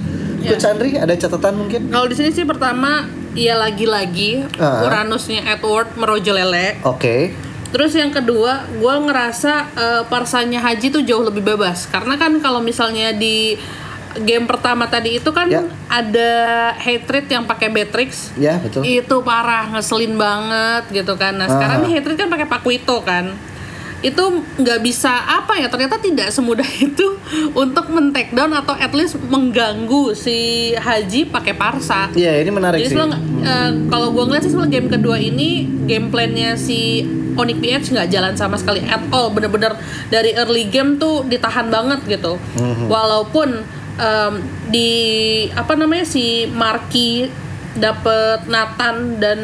Iya. 0.46 0.52
Coach 0.54 0.68
Andri 0.68 0.92
ada 0.96 1.14
catatan 1.14 1.54
mungkin 1.58 1.82
Kalau 1.90 2.06
di 2.06 2.14
sini 2.14 2.30
sih 2.30 2.46
pertama 2.46 3.04
ya 3.34 3.58
lagi-lagi 3.58 4.46
Ah. 4.56 4.86
Uranusnya 4.86 5.42
Edward 5.50 5.92
merojolele. 5.96 6.78
oke 6.82 7.18
Terus 7.66 7.92
yang 7.92 8.08
kedua, 8.10 8.64
gue 8.72 8.96
ngerasa 9.02 9.54
eh, 9.74 10.04
parsanya 10.06 10.64
Haji 10.64 10.88
tuh 10.92 11.04
jauh 11.04 11.20
lebih 11.22 11.44
bebas. 11.44 11.84
Karena 11.86 12.16
kan 12.16 12.32
kalau 12.40 12.62
misalnya 12.62 13.12
di 13.12 13.60
game 14.18 14.48
pertama 14.48 14.88
tadi 14.88 15.20
itu 15.20 15.28
kan 15.30 15.44
Ya. 15.46 15.60
ada 15.86 16.32
hatred 16.74 17.28
yang 17.28 17.44
pakai 17.44 17.68
Beatrix. 17.68 18.32
ya 18.38 18.56
betul 18.58 18.80
Itu 18.82 19.20
parah, 19.20 19.68
ngeselin 19.70 20.16
banget 20.16 20.88
gitu 20.94 21.20
kan. 21.20 21.36
Nah 21.36 21.50
sekarang 21.50 21.78
Ah. 21.78 21.84
nih 21.84 21.92
hatred 21.94 22.16
kan 22.16 22.30
pakai 22.30 22.48
Pakuito 22.48 23.04
kan. 23.04 23.36
Itu 24.06 24.24
nggak 24.62 24.80
bisa 24.86 25.10
apa 25.10 25.58
ya 25.58 25.66
ternyata 25.66 25.98
tidak 25.98 26.30
semudah 26.30 26.68
itu 26.88 27.18
untuk 27.58 27.90
men 27.90 28.14
down 28.14 28.54
atau 28.54 28.78
at 28.78 28.94
least 28.94 29.18
mengganggu 29.26 30.14
si 30.14 30.38
Haji 30.78 31.26
pakai 31.28 31.58
parsa. 31.58 32.14
Iya 32.14 32.46
ini 32.46 32.52
menarik 32.54 32.86
Jadi 32.86 32.94
sih 32.94 33.02
eh, 33.42 33.70
kalau 33.90 34.14
gue 34.14 34.24
ngeliat 34.24 34.44
sih 34.46 34.54
sebenernya 34.54 34.74
game 34.78 34.90
kedua 34.92 35.18
ini 35.18 35.50
game 35.90 36.14
plannya 36.14 36.54
si 36.54 37.02
Onyx 37.36 37.58
PH 37.60 37.84
nggak 37.92 38.10
jalan 38.10 38.34
sama 38.34 38.56
sekali 38.56 38.80
at 38.86 39.04
all 39.12 39.28
bener-bener 39.28 39.76
dari 40.08 40.32
early 40.34 40.72
game 40.72 40.96
tuh 40.96 41.28
ditahan 41.28 41.68
banget 41.68 42.00
gitu 42.08 42.40
Mhm. 42.56 42.88
walaupun 42.88 43.60
em, 43.96 44.34
di 44.70 44.92
apa 45.52 45.76
namanya 45.76 46.08
si 46.08 46.48
Marky 46.48 47.28
dapet 47.76 48.48
Nathan 48.48 49.20
dan 49.20 49.40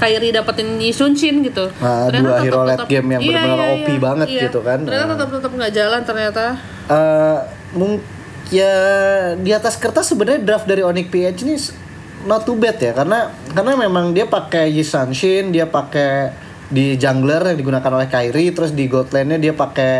Kyrie 0.00 0.32
dapetin 0.32 0.80
Yi 0.80 0.90
Sun 0.90 1.12
Shin 1.12 1.44
gitu 1.44 1.68
Ah, 1.78 2.08
dua 2.08 2.40
tetep- 2.40 2.42
hero 2.42 2.60
late 2.64 2.80
tetep- 2.80 2.88
game 2.90 3.08
yang 3.10 3.20
iya, 3.20 3.28
bener-bener 3.36 3.58
iya, 3.60 3.74
OP 3.76 3.84
iya, 3.86 4.00
banget 4.00 4.28
iya. 4.28 4.42
gitu 4.42 4.60
kan. 4.60 4.78
ternyata 4.80 5.04
Ah. 5.04 5.12
tetap 5.14 5.28
tetap 5.30 5.50
nggak 5.52 5.72
jalan 5.72 6.00
ternyata 6.02 6.44
Eh, 6.88 7.38
mung- 7.72 8.02
ya 8.50 8.74
di 9.36 9.50
atas 9.50 9.76
kertas 9.76 10.08
sebenarnya 10.08 10.40
draft 10.40 10.64
dari 10.64 10.80
Onyx 10.80 11.06
PH 11.06 11.38
ini 11.40 11.54
not 12.22 12.42
too 12.42 12.54
bad 12.54 12.74
ya 12.76 12.90
karena 12.92 13.30
karena 13.48 13.72
memang 13.78 14.10
dia 14.10 14.26
pakai 14.26 14.68
Yi 14.68 14.82
Sanshin, 14.82 15.48
dia 15.48 15.64
pakai 15.64 16.34
di 16.66 16.94
jungler 16.94 17.42
yang 17.44 17.56
digunakan 17.56 17.90
oleh 17.90 18.06
Kyrie, 18.06 18.50
terus 18.50 18.70
di 18.70 18.86
gold 18.86 19.10
lane-nya 19.10 19.38
dia 19.40 19.52
pakai 19.52 19.92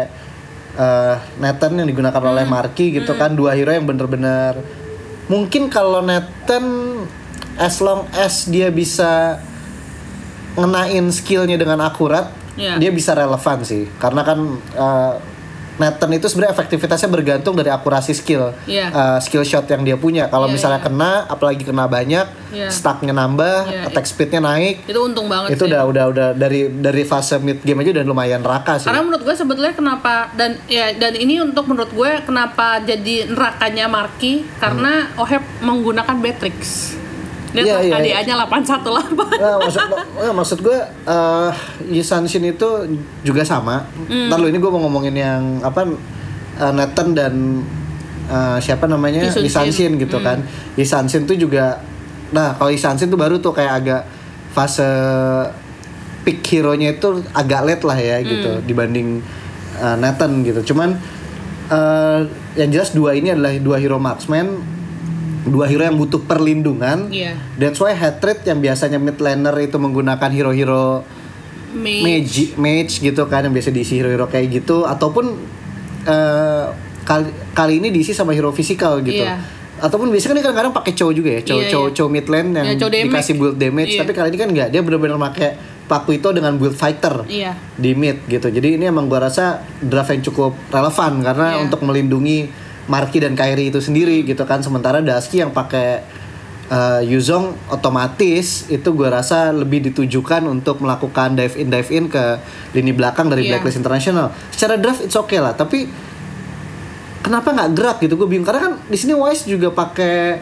eh, 0.72 1.16
Nathan 1.36 1.76
yang 1.76 1.86
digunakan 1.86 2.22
oleh 2.24 2.42
Hmm. 2.42 2.52
Marky 2.52 2.90
gitu 2.92 3.12
kan 3.14 3.34
dua 3.34 3.52
hero 3.52 3.70
yang 3.70 3.84
bener-bener 3.84 4.54
mungkin 5.26 5.66
kalau 5.66 5.98
Nathan 6.00 6.62
as 7.54 7.78
long 7.78 8.06
as 8.12 8.46
dia 8.46 8.70
bisa 8.70 9.38
ngenain 10.54 11.06
skillnya 11.10 11.54
dengan 11.54 11.78
akurat 11.80 12.30
Iya. 12.50 12.76
dia 12.76 12.90
bisa 12.90 13.14
relevan 13.14 13.62
sih 13.62 13.86
karena 13.96 14.20
kan 14.20 14.38
uh, 14.74 15.14
Nathan 15.80 16.12
itu 16.12 16.28
sebenarnya 16.28 16.52
efektivitasnya 16.52 17.08
bergantung 17.08 17.56
dari 17.56 17.72
akurasi 17.72 18.12
skill 18.12 18.52
Iya. 18.68 18.92
uh, 18.92 19.16
skill 19.16 19.40
shot 19.40 19.64
yang 19.64 19.80
dia 19.80 19.96
punya 19.96 20.28
kalau 20.28 20.44
Iya, 20.44 20.52
misalnya 20.52 20.76
iya. 20.76 20.84
kena 20.84 21.12
apalagi 21.24 21.64
kena 21.64 21.88
banyak 21.88 22.26
Iya. 22.52 22.68
stacknya 22.68 23.16
nambah 23.16 23.64
Iya, 23.64 23.88
attack 23.88 24.04
speednya 24.04 24.44
naik 24.44 24.84
itu 24.84 25.00
untung 25.00 25.24
banget 25.24 25.56
itu 25.56 25.64
sih. 25.64 25.72
udah 25.72 25.82
udah 25.86 26.04
udah 26.10 26.28
dari 26.34 26.68
dari 26.68 27.02
fase 27.02 27.38
mid 27.38 27.62
game 27.62 27.80
aja 27.80 27.96
udah 27.96 28.04
lumayan 28.04 28.42
raka 28.42 28.76
sih 28.76 28.92
Karena 28.92 29.00
menurut 29.00 29.24
gue 29.24 29.32
sebetulnya 29.32 29.72
kenapa 29.72 30.28
dan 30.34 30.60
ya 30.68 30.92
dan 30.92 31.16
ini 31.16 31.40
untuk 31.40 31.64
menurut 31.64 31.88
gue 31.88 32.10
kenapa 32.20 32.84
jadi 32.84 33.24
nerakanya 33.24 33.88
Marky 33.88 34.44
karena 34.58 35.08
Oheb 35.16 35.40
menggunakan 35.60 36.12
Beatrix. 36.18 36.92
Iya, 37.50 37.82
tuh 37.82 37.90
iya, 37.90 37.98
iya. 37.98 38.22
KDA-nya 38.22 38.34
818. 38.46 39.42
Nah, 39.42 39.56
maksud 39.58 39.82
maksud 40.38 40.58
gue 40.62 40.78
uh, 41.06 41.50
Yisanshin 41.90 42.44
itu 42.46 42.68
juga 43.26 43.42
sama. 43.42 43.82
Hmm. 44.06 44.30
Ntar 44.30 44.38
lu 44.38 44.46
ini 44.46 44.58
gue 44.62 44.70
mau 44.70 44.82
ngomongin 44.86 45.14
yang 45.18 45.42
apa 45.66 45.82
uh, 46.62 46.72
Nathan 46.72 47.08
dan 47.16 47.34
uh, 48.30 48.58
siapa 48.62 48.86
namanya 48.86 49.26
Yisanshin. 49.34 49.98
Gitu 49.98 50.18
kan. 50.22 50.46
Yisanshin 50.78 51.26
tuh 51.26 51.34
juga 51.34 51.82
nah 52.30 52.54
kalau 52.54 52.70
Yisanshin 52.70 53.10
tuh 53.10 53.18
baru 53.18 53.42
tuh 53.42 53.50
kayak 53.50 53.72
agak 53.82 54.02
fase 54.54 54.86
pick 56.22 56.38
hero-nya 56.46 56.94
itu 56.94 57.26
agak 57.34 57.66
late 57.66 57.82
lah 57.82 57.98
ya 57.98 58.22
gitu 58.22 58.62
dibanding 58.62 59.18
uh, 59.82 59.98
Nathan 59.98 60.46
gitu. 60.46 60.70
Cuman 60.70 60.94
uh, 61.66 62.22
yang 62.54 62.70
jelas 62.70 62.94
dua 62.94 63.18
ini 63.18 63.34
adalah 63.34 63.50
dua 63.58 63.82
hero 63.82 63.98
marksman 63.98 64.78
dua 65.42 65.64
hero 65.64 65.82
yang 65.82 65.96
butuh 65.96 66.20
perlindungan 66.20 67.08
Iya. 67.08 67.36
That's 67.56 67.78
why 67.78 67.92
hatred 67.92 68.44
yang 68.44 68.58
biasanya 68.58 68.96
mid 68.96 69.16
laner 69.16 69.54
itu 69.56 69.76
menggunakan 69.76 70.28
hero-hero 70.28 71.02
Mage. 71.70 72.02
mage, 72.02 72.38
mage 72.56 72.94
gitu 72.98 73.22
kan 73.24 73.46
yang 73.46 73.54
biasa 73.54 73.70
diisi 73.70 73.94
hero-hero 73.94 74.26
kayak 74.26 74.50
gitu 74.52 74.82
ataupun 74.82 75.38
eh, 76.02 76.64
kali 77.02 77.24
kali 77.52 77.72
ini 77.78 77.88
diisi 77.90 78.10
sama 78.10 78.30
hero 78.30 78.50
fisikal 78.50 78.98
gitu. 79.00 79.22
Iya. 79.22 79.38
Ataupun 79.80 80.12
biasanya 80.12 80.28
kan 80.28 80.36
dia 80.36 80.44
kadang-kadang 80.44 80.74
pakai 80.76 80.92
cow 80.92 81.08
juga 81.08 81.30
ya, 81.32 81.40
cow 81.40 81.56
Iya, 81.56 81.70
cow, 81.70 81.82
iya. 81.86 81.94
cow 81.96 82.06
mid 82.06 82.26
lane 82.28 82.50
yang 82.52 82.66
Iya, 82.66 82.76
cow 82.76 82.88
damage. 82.88 83.06
dikasih 83.08 83.34
build 83.34 83.56
damage, 83.56 83.90
Iya. 83.90 84.00
tapi 84.04 84.12
kali 84.12 84.28
ini 84.28 84.38
kan 84.38 84.48
enggak, 84.50 84.68
dia 84.68 84.80
benar-benar 84.80 85.16
pakai 85.22 85.50
Pakuito 85.88 86.30
dengan 86.30 86.54
build 86.54 86.76
fighter 86.76 87.24
Iya. 87.24 87.56
di 87.74 87.90
mid 87.94 88.22
gitu. 88.26 88.46
Jadi 88.46 88.76
ini 88.76 88.86
emang 88.86 89.08
gua 89.08 89.26
rasa 89.26 89.58
draft 89.80 90.12
yang 90.12 90.22
cukup 90.22 90.52
relevan 90.68 91.18
karena 91.20 91.46
Iya. 91.50 91.64
untuk 91.64 91.80
melindungi 91.82 92.46
Marki 92.86 93.18
dan 93.18 93.32
Kairi 93.32 93.68
itu 93.68 93.78
sendiri 93.78 94.22
gitu 94.22 94.42
kan 94.42 94.60
sementara 94.60 94.98
Daski 94.98 95.38
yang 95.38 95.50
pakai 95.50 96.00
uh, 96.66 97.00
Yuzong 97.00 97.52
otomatis 97.68 98.46
itu 98.66 98.88
gue 98.88 99.06
rasa 99.06 99.50
lebih 99.50 99.84
ditujukan 99.84 100.42
untuk 100.44 100.78
melakukan 100.78 101.34
dive 101.34 101.56
in 101.56 101.68
dive 101.68 101.90
in 101.90 102.04
ke 102.06 102.38
lini 102.72 102.90
belakang 102.90 103.26
dari 103.26 103.44
Iya. 103.44 103.56
Blacklist 103.56 103.76
International. 103.76 104.30
Secara 104.48 104.74
draft 104.74 105.00
it's 105.00 105.14
okay 105.14 105.38
lah, 105.38 105.52
tapi 105.52 105.86
kenapa 107.20 107.52
nggak 107.52 107.70
gerak 107.72 107.96
gitu? 108.00 108.14
Gue 108.16 108.28
bingung 108.28 108.44
karena 108.44 108.60
kan 108.62 108.74
di 108.82 108.96
sini 108.96 109.12
Wise 109.12 109.44
juga 109.44 109.70
pakai 109.70 110.40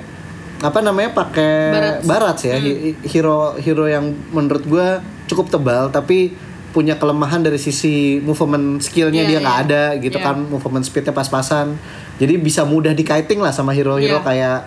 apa 0.59 0.79
namanya 0.81 1.15
pakai 1.15 1.53
Barats. 1.71 2.03
Barats 2.03 2.43
ya 2.43 2.57
hi- 2.57 2.99
hero 3.05 3.55
hero 3.57 3.87
yang 3.87 4.05
menurut 4.29 4.65
gue 4.65 4.87
cukup 5.27 5.47
tebal 5.49 5.87
tapi 5.89 6.35
punya 6.69 7.01
kelemahan 7.01 7.41
dari 7.41 7.57
sisi 7.57 8.21
movement 8.21 8.85
skillnya 8.85 9.25
Iya, 9.25 9.29
dia 9.29 9.39
nggak 9.41 9.59
iya. 9.59 9.65
ada 9.65 9.83
gitu 9.97 10.19
Iya. 10.21 10.27
kan 10.29 10.37
movement 10.45 10.85
speednya 10.85 11.17
pas-pasan 11.17 11.81
jadi 12.21 12.37
bisa 12.37 12.69
mudah 12.69 12.93
dikaiting 12.93 13.41
lah 13.41 13.51
sama 13.51 13.73
hero-hero 13.73 14.21
Iya. 14.21 14.25
kayak 14.25 14.59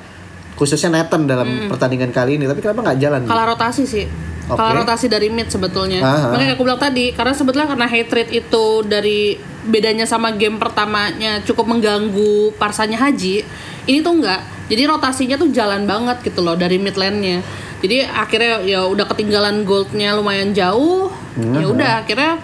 khususnya 0.58 0.90
Nathan 0.94 1.26
dalam 1.26 1.70
pertandingan 1.70 2.10
kali 2.10 2.38
ini 2.38 2.46
tapi 2.46 2.62
kenapa 2.62 2.82
nggak 2.86 3.00
jalan 3.00 3.22
kalah 3.26 3.46
rotasi 3.50 3.84
sih 3.86 4.06
Oke. 4.46 4.58
kalah 4.58 4.82
rotasi 4.82 5.10
dari 5.10 5.30
mid 5.30 5.48
sebetulnya 5.48 6.02
Aha. 6.02 6.34
makanya 6.34 6.54
aku 6.54 6.66
bilang 6.66 6.82
tadi 6.82 7.14
karena 7.14 7.34
sebetulnya 7.34 7.66
karena 7.70 7.88
hate 7.88 8.12
rate 8.12 8.32
itu 8.36 8.66
dari 8.84 9.38
bedanya 9.62 10.06
sama 10.06 10.34
game 10.34 10.58
pertamanya 10.58 11.42
cukup 11.42 11.70
mengganggu 11.70 12.54
parsanya 12.58 12.98
Haji 12.98 13.46
ini 13.86 14.00
tuh 14.02 14.22
enggak 14.22 14.42
jadi 14.70 14.90
rotasinya 14.90 15.38
tuh 15.38 15.50
jalan 15.50 15.86
banget 15.86 16.22
gitu 16.26 16.42
loh 16.42 16.54
dari 16.54 16.78
mid 16.78 16.94
lane-nya 16.98 17.42
jadi 17.82 18.06
akhirnya 18.06 18.62
ya 18.62 18.86
udah 18.86 19.06
ketinggalan 19.06 19.62
goldnya 19.62 20.14
lumayan 20.14 20.54
jauh 20.54 21.10
ya 21.36 21.66
udah 21.66 21.92
akhirnya 22.02 22.38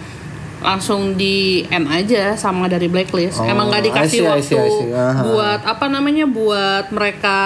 langsung 0.57 1.13
di 1.13 1.61
end 1.69 1.85
aja 1.85 2.33
sama 2.33 2.65
dari 2.65 2.89
blacklist 2.89 3.37
Oh, 3.37 3.45
emang 3.45 3.69
nggak 3.69 3.77
I 3.77 3.85
see, 3.85 3.89
dikasih 3.93 4.19
I 4.19 4.25
waktu 4.27 4.41
see, 4.43 4.57
I 4.57 4.69
see. 4.73 4.89
Aha. 4.89 5.21
buat 5.21 5.61
apa 5.61 5.85
namanya 5.85 6.25
buat 6.25 6.89
mereka 6.89 7.37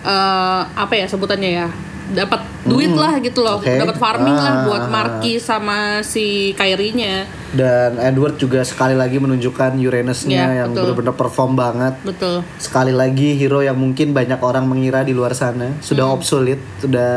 eh, 0.00 0.60
apa 0.72 0.92
ya 0.96 1.04
sebutannya 1.04 1.50
ya 1.52 1.68
dapat 2.16 2.40
duit 2.64 2.90
lah 2.90 3.16
gitu 3.18 3.40
loh 3.40 3.60
Hmm. 3.60 3.68
Oke. 3.68 3.80
dapat 3.80 3.96
farming 3.96 4.34
lah 4.34 4.52
Ah, 4.54 4.64
buat 4.64 4.80
ah, 4.80 4.86
ah. 4.86 4.92
Marki 4.92 5.36
sama 5.36 5.78
si 6.00 6.24
Kairinya 6.52 7.28
dan 7.50 7.96
Edward 7.98 8.34
juga 8.34 8.60
sekali 8.60 8.92
lagi 8.92 9.16
menunjukkan 9.16 9.76
Uranus-nya 9.76 10.42
Iya, 10.46 10.58
yang 10.60 10.70
benar-benar 10.72 11.12
perform 11.12 11.54
banget 11.54 11.94
betul 12.02 12.40
sekali 12.56 12.90
lagi 12.90 13.34
hero 13.34 13.60
yang 13.60 13.76
mungkin 13.76 14.10
banyak 14.10 14.38
orang 14.38 14.64
mengira 14.64 15.00
di 15.00 15.12
luar 15.12 15.32
sana 15.32 15.76
sudah 15.78 16.04
Hmm. 16.04 16.16
obsolete, 16.16 16.64
sudah 16.80 17.14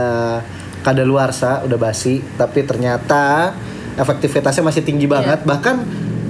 kadaluarsa, 0.79 1.63
udah 1.63 1.75
basi, 1.75 2.23
tapi 2.35 2.63
ternyata 2.63 3.51
efektivitasnya 3.95 4.63
masih 4.63 4.83
tinggi 4.83 5.03
banget. 5.03 5.43
Bahkan 5.43 5.75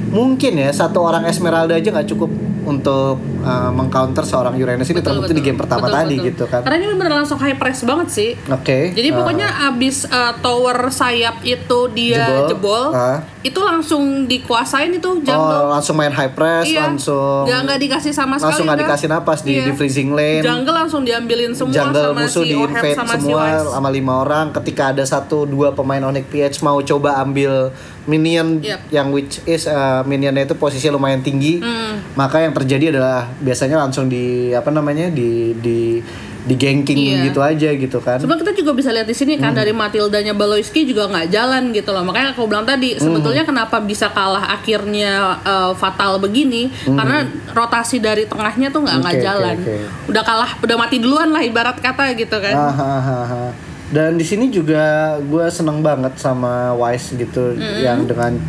mungkin 0.09 0.55
ya 0.55 0.71
satu 0.71 0.97
orang 0.99 1.25
Esmeralda 1.25 1.73
aja 1.73 1.91
nggak 1.91 2.09
cukup 2.09 2.31
untuk 2.67 3.15
uh, 3.41 3.71
mengcounter 3.71 4.21
seorang 4.21 4.51
Uranus 4.53 4.83
ini 4.85 4.99
Betul, 4.99 5.23
terbukti 5.23 5.31
di 5.31 5.41
game 5.41 5.55
pertama 5.55 5.87
Betul, 5.87 5.95
tadi 5.95 6.13
betul. 6.13 6.27
gitu 6.27 6.43
kan. 6.45 6.61
karena 6.61 6.75
ini 6.77 6.87
bener 6.91 7.13
langsung 7.15 7.37
high 7.37 7.55
press 7.55 7.79
banget 7.81 8.07
sih 8.09 8.29
Oke. 8.45 8.91
jadi 8.91 9.09
uh, 9.09 9.15
pokoknya 9.15 9.47
abis 9.65 10.03
uh, 10.05 10.35
tower 10.37 10.77
sayap 10.89 11.39
itu 11.41 11.79
dia 11.89 12.27
Jebol. 12.27 12.47
jebol, 12.49 12.83
Ah. 12.89 13.23
itu 13.39 13.55
langsung 13.57 14.03
dikuasain 14.25 14.91
itu 14.91 15.07
oh, 15.07 15.17
jungle 15.17 15.65
langsung 15.69 15.95
main 15.95 16.11
high 16.11 16.29
press, 16.29 16.67
Iya. 16.67 16.91
langsung 16.91 17.47
nggak 17.47 17.59
nggak 17.63 17.79
dikasih 17.79 18.11
sama 18.11 18.35
sekali 18.35 18.51
langsung 18.51 18.65
nggak 18.65 18.75
udah. 18.75 18.87
dikasih 18.91 19.07
napas 19.07 19.39
di, 19.41 19.53
Iya. 19.53 19.63
di 19.63 19.71
freezing 19.71 20.11
lane. 20.11 20.43
jungle 20.43 20.75
langsung 20.75 21.01
diambilin 21.01 21.51
semua 21.51 21.71
jungle 21.73 22.11
sama 22.11 22.19
musuh 22.21 22.43
si 22.43 22.49
di 22.49 22.55
invade 22.57 22.93
sama 22.93 23.07
si 23.07 23.15
semua 23.21 23.39
Wise 23.39 23.67
sama 23.71 23.89
lima 23.89 24.13
orang 24.19 24.45
ketika 24.51 24.83
ada 24.89 25.03
satu 25.03 25.45
dua 25.45 25.71
pemain 25.71 26.03
Onyx 26.03 26.25
PH 26.27 26.55
mau 26.61 26.81
coba 26.81 27.15
ambil 27.17 27.71
minion 28.03 28.59
Yep. 28.59 28.79
yang 28.89 29.07
which 29.09 29.39
is 29.45 29.63
uh, 29.65 30.01
minionnya 30.01 30.43
itu 30.43 30.55
posisinya 30.55 30.95
lumayan 30.95 31.19
tinggi 31.19 31.59
Hmm. 31.59 31.99
maka 32.13 32.39
yang 32.39 32.55
terjadi 32.57 32.85
adalah 32.91 33.29
biasanya 33.37 33.77
langsung 33.77 34.05
di 34.05 34.25
apa 34.51 34.67
namanya 34.67 35.07
di 35.07 35.53
di 35.55 36.01
di 36.47 36.55
ganking 36.55 36.95
Iya. 36.95 37.27
gitu 37.27 37.43
aja 37.43 37.69
gitu 37.69 37.99
kan 37.99 38.15
Sebenarnya 38.17 38.39
kita 38.41 38.53
juga 38.55 38.71
bisa 38.71 38.87
lihat 38.89 39.03
di 39.03 39.11
sini 39.11 39.35
kan 39.35 39.51
Hmm. 39.51 39.59
dari 39.59 39.75
Matildanya 39.75 40.31
Baloyski 40.31 40.87
juga 40.87 41.03
nggak 41.05 41.27
jalan 41.27 41.75
gitu 41.75 41.91
loh. 41.91 42.07
Makanya 42.07 42.31
aku 42.31 42.47
bilang 42.47 42.63
tadi 42.63 42.95
Hmm. 42.95 43.03
sebetulnya 43.03 43.43
kenapa 43.43 43.83
bisa 43.83 44.07
kalah 44.09 44.47
akhirnya 44.49 45.11
uh, 45.43 45.71
fatal 45.73 46.17
begini 46.17 46.71
karena 46.81 47.23
rotasi 47.51 47.99
dari 47.99 48.23
tengahnya 48.23 48.71
tuh 48.71 48.79
nggak 48.79 48.95
nggak 48.97 49.15
oke, 49.15 49.21
jalan. 49.21 49.55
oke. 49.59 49.75
Udah 50.07 50.23
kalah, 50.23 50.51
udah 50.57 50.75
mati 50.77 50.97
duluan 50.97 51.29
lah 51.29 51.43
ibarat 51.43 51.77
kata 51.77 52.15
gitu 52.15 52.37
kan. 52.37 52.55
Ah, 52.55 52.71
ah, 52.71 53.01
ah, 53.03 53.27
ah. 53.43 53.49
Dan 53.87 54.15
di 54.15 54.23
sini 54.23 54.47
juga 54.47 55.15
gue 55.17 55.47
seneng 55.47 55.79
banget 55.79 56.15
sama 56.15 56.71
Wise 56.73 57.11
gitu 57.13 57.55
yang 57.77 58.03
dengan 58.03 58.39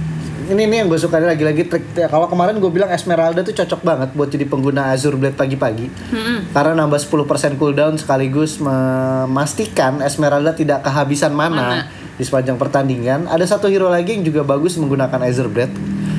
ini 0.49 0.65
nih 0.65 0.77
yang 0.85 0.89
gue 0.89 0.97
suka 0.97 1.21
lagi-lagi 1.21 1.69
trik. 1.69 1.85
Ya, 1.93 2.09
kalau 2.09 2.25
kemarin 2.25 2.57
gue 2.57 2.71
bilang 2.73 2.89
Esmeralda 2.89 3.45
tuh 3.45 3.53
cocok 3.53 3.81
banget 3.85 4.09
buat 4.17 4.33
jadi 4.33 4.49
pengguna 4.49 4.93
Azure 4.97 5.21
Blade 5.21 5.37
pagi-pagi. 5.37 5.93
Karena 6.57 6.73
nambah 6.85 6.97
10% 6.97 7.61
cooldown 7.61 8.01
sekaligus 8.01 8.57
memastikan 8.57 10.01
Esmeralda 10.01 10.57
tidak 10.57 10.85
kehabisan 10.89 11.37
mana, 11.37 11.93
di 12.17 12.25
sepanjang 12.25 12.57
pertandingan. 12.57 13.29
Ada 13.29 13.57
satu 13.57 13.69
hero 13.69 13.93
lagi 13.93 14.17
yang 14.17 14.25
juga 14.25 14.41
bagus 14.43 14.81
menggunakan 14.81 15.21
Azure 15.29 15.53
Blade. 15.53 15.77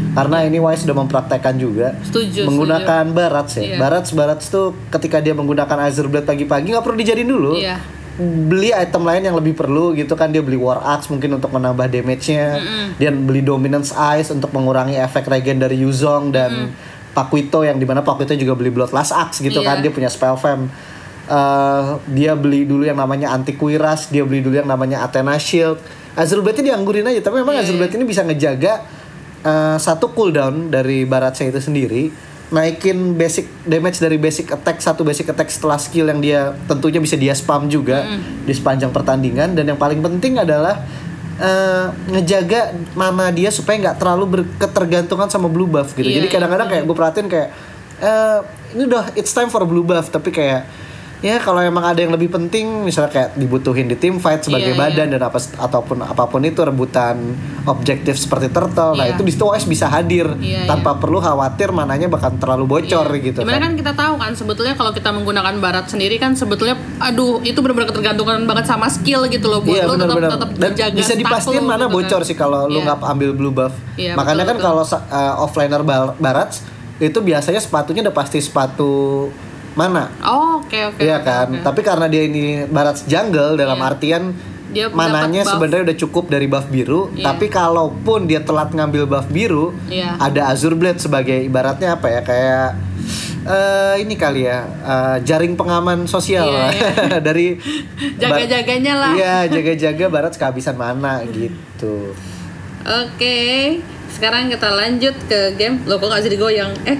Karena 0.10 0.42
ini 0.42 0.58
Wise 0.58 0.86
sudah 0.86 0.98
mempraktekkan 0.98 1.56
juga. 1.58 1.94
Setuju, 2.02 2.50
menggunakan 2.50 3.13
Barats 3.13 3.62
ya. 3.62 3.62
Iya. 3.62 3.78
Barats 3.78 4.10
Barats 4.13 4.46
tuh 4.50 4.74
ketika 4.89 5.22
dia 5.22 5.38
menggunakan 5.38 5.78
Azure 5.86 6.10
Blade 6.10 6.26
pagi-pagi 6.26 6.74
nggak 6.74 6.86
perlu 6.86 6.98
dijadiin 6.98 7.30
dulu. 7.30 7.54
Iya. 7.58 7.99
Beli 8.19 8.75
item 8.75 9.08
lain 9.08 9.23
yang 9.32 9.36
lebih 9.39 9.55
perlu 9.55 9.95
gitu 9.95 10.13
kan. 10.19 10.27
Dia 10.29 10.43
beli 10.43 10.60
War 10.60 10.84
Axe 10.84 11.08
mungkin 11.08 11.39
untuk 11.39 11.55
menambah 11.55 11.88
damage-nya. 11.88 12.60
Dia 12.99 13.10
beli 13.15 13.39
Dominance 13.39 13.95
Ice 14.19 14.29
untuk 14.36 14.51
mengurangi 14.51 14.99
efek 14.99 15.25
regen 15.32 15.58
dari 15.63 15.79
Yuzong 15.79 16.36
dan 16.36 16.75
Pakuito 17.15 17.63
yang 17.63 17.79
di 17.79 17.88
mana 17.88 18.03
Pakuito 18.03 18.36
juga 18.36 18.53
beli 18.60 18.69
Bloodlust 18.69 19.15
Axe 19.15 19.39
gitu 19.39 19.63
kan. 19.63 19.79
Iya. 19.79 19.88
dia 19.88 19.91
punya 19.95 20.10
spell 20.12 20.36
fam. 20.36 20.67
Eh, 21.29 21.84
dia 22.10 22.34
beli 22.34 22.65
dulu 22.65 22.89
yang 22.89 22.97
namanya 22.97 23.29
Anti 23.29 23.53
Kuiras 23.53 24.10
dia 24.10 24.25
beli 24.25 24.41
dulu 24.41 24.58
yang 24.58 24.65
namanya 24.65 25.05
Athena 25.05 25.38
Shield. 25.38 25.77
Azure 26.17 26.41
Blade 26.41 26.65
nya 26.65 26.73
dianggurin 26.73 27.05
aja 27.05 27.21
tapi 27.21 27.45
memang 27.45 27.55
Iya, 27.55 27.69
Azure 27.69 27.77
Blade 27.79 27.95
ini 27.95 28.05
bisa 28.10 28.25
ngejaga 28.25 28.82
eh, 29.45 29.77
satu 29.77 30.10
cooldown 30.12 30.73
dari 30.73 31.05
Baratnya 31.05 31.53
itu 31.53 31.62
sendiri 31.62 32.29
naikin 32.50 33.14
basic 33.14 33.46
damage 33.62 34.02
dari 34.02 34.18
basic 34.18 34.50
attack 34.50 34.82
satu 34.82 35.06
basic 35.06 35.30
attack 35.30 35.54
setelah 35.54 35.78
skill 35.78 36.10
yang 36.10 36.18
dia 36.18 36.58
tentunya 36.66 36.98
bisa 36.98 37.14
dia 37.14 37.38
spam 37.38 37.70
juga 37.70 38.06
di 38.46 38.54
sepanjang 38.54 38.90
pertandingan. 38.90 39.54
Dan 39.54 39.70
yang 39.70 39.80
paling 39.80 40.02
penting 40.02 40.42
adalah 40.42 40.82
eh, 41.38 41.88
ngejaga 42.10 42.74
mana 42.98 43.30
dia 43.30 43.54
supaya 43.54 43.78
nggak 43.78 43.98
terlalu 44.02 44.26
berketergantungan 44.42 45.30
sama 45.30 45.46
blue 45.46 45.70
buff 45.70 45.94
gitu. 45.94 46.10
Iya, 46.10 46.26
jadi 46.26 46.28
kadang-kadang 46.28 46.68
kayak 46.74 46.84
gue 46.90 46.96
perhatiin 46.98 47.28
kayak 47.30 47.50
eh, 48.02 48.40
ini 48.74 48.84
udah 48.90 49.14
it's 49.14 49.32
time 49.32 49.54
for 49.54 49.62
blue 49.70 49.86
buff. 49.86 50.10
Tapi 50.10 50.34
kayak 50.34 50.88
ya 51.19 51.36
kalau 51.38 51.60
emang 51.60 51.84
ada 51.84 51.99
yang 51.99 52.10
lebih 52.10 52.27
penting 52.27 52.63
misalnya 52.82 53.12
kayak 53.12 53.29
dibutuhin 53.34 53.86
di 53.86 53.93
team 53.93 54.17
fight 54.17 54.39
sebagai 54.39 54.71
Iya, 54.71 54.79
badan 54.79 55.08
dan 55.10 55.21
apa 55.21 55.36
ataupun 55.36 55.99
apa 56.01 56.23
pun 56.25 56.39
itu 56.41 56.60
rebutan 56.60 57.36
objektif 57.65 58.15
seperti 58.15 58.47
turtle 58.47 58.93
nah 58.93 59.03
Iya. 59.03 59.13
itu 59.13 59.21
di 59.21 59.32
situ 59.32 59.43
OS 59.43 59.63
bisa 59.63 59.86
hadir 59.86 60.32
Iya, 60.34 60.63
tanpa 60.63 60.95
perlu 60.95 61.19
khawatir 61.19 61.69
mananya 61.69 62.08
bakal 62.08 62.32
terlalu 62.34 62.65
bocor 62.69 63.03
gitu 63.13 63.36
Di 63.36 63.43
mana 63.43 63.60
kan 63.60 63.63
kan 63.65 63.73
kita 63.75 63.91
tahu 63.93 64.13
kan 64.15 64.32
sebetulnya 64.32 64.73
kalau 64.73 64.91
kita 64.91 65.10
menggunakan 65.12 65.53
barat 65.60 65.86
sendiri 65.86 66.15
kan 66.15 66.34
sebetulnya 66.34 66.79
aduh 66.97 67.43
itu 67.43 67.60
benar-benar 67.60 67.91
ketergantungan 67.91 68.47
banget 68.47 68.65
sama 68.65 68.88
skill 68.88 69.27
gitu 69.27 69.45
loh 69.45 69.60
buat 69.60 69.75
Iya 69.75 69.84
lo 69.84 69.93
tetap 69.93 70.08
benar-benar 70.08 70.32
tetap 70.34 70.49
dan 70.55 70.71
jaga 70.73 70.95
bisa 70.95 71.13
lo 71.13 71.62
mana 71.62 71.86
gitu 71.86 71.95
bocor 71.95 72.21
kan. 72.21 72.27
sih 72.27 72.36
kalau 72.36 72.62
lu 72.65 72.79
Iya. 72.79 72.86
nggak 72.88 72.99
ambil 73.05 73.29
blue 73.36 73.51
buff. 73.51 73.73
Iya, 73.93 74.15
Makanya 74.15 74.47
betul, 74.47 74.49
kan 74.49 74.55
betul. 74.55 74.67
kalau 74.71 74.84
uh, 75.12 75.43
offliner 75.43 75.82
bar 75.84 76.15
barats 76.15 76.63
itu 76.97 77.19
biasanya 77.19 77.60
sepatunya 77.60 78.01
udah 78.01 78.15
pasti 78.15 78.39
sepatu 78.39 79.27
mana. 79.73 80.10
Oh, 80.21 80.62
oke 80.62 80.79
oke. 80.93 80.99
Iya 80.99 81.19
oke, 81.19 81.25
kan. 81.25 81.47
oke. 81.51 81.62
Tapi 81.62 81.82
karena 81.82 82.05
dia 82.05 82.23
ini 82.23 82.65
barats 82.65 83.05
jungle 83.05 83.53
dalam 83.53 83.75
Iya. 83.75 83.89
artian 83.89 84.23
Dia 84.69 84.86
mananya 84.89 85.41
sebenarnya 85.41 85.89
udah 85.89 85.97
cukup 85.97 86.29
dari 86.29 86.45
buff 86.45 86.69
biru, 86.69 87.10
Iya. 87.12 87.34
tapi 87.34 87.49
kalaupun 87.49 88.29
dia 88.29 88.38
telat 88.39 88.69
ngambil 88.69 89.10
buff 89.10 89.25
biru, 89.27 89.73
Iya. 89.89 90.13
ada 90.21 90.53
Azure 90.53 90.77
Blade 90.77 91.01
sebagai 91.01 91.41
ibaratnya 91.41 91.97
apa 91.97 92.05
ya 92.05 92.21
kayak 92.21 92.69
eh 93.39 93.95
ini 93.97 94.13
kali 94.13 94.45
ya 94.45 94.62
eh, 94.67 95.17
jaring 95.23 95.58
pengaman 95.58 96.05
sosial 96.05 96.45
Iya, 96.45 97.17
dari 97.27 97.58
Jaga-jaganya 98.21 98.93
lah. 98.93 99.12
Iya, 99.17 99.36
jaga-jaga 99.49 100.05
barat 100.05 100.38
kehabisan 100.38 100.77
mana 100.77 101.25
gitu. 101.25 102.13
Oke, 102.86 103.79
sekarang 104.12 104.53
kita 104.53 104.69
lanjut 104.69 105.15
ke 105.25 105.55
game. 105.55 105.82
Lo 105.86 105.97
kok 105.97 106.13
nggak 106.13 106.21
sih 106.21 106.32
digoyang? 106.32 106.69
Eh, 106.86 106.97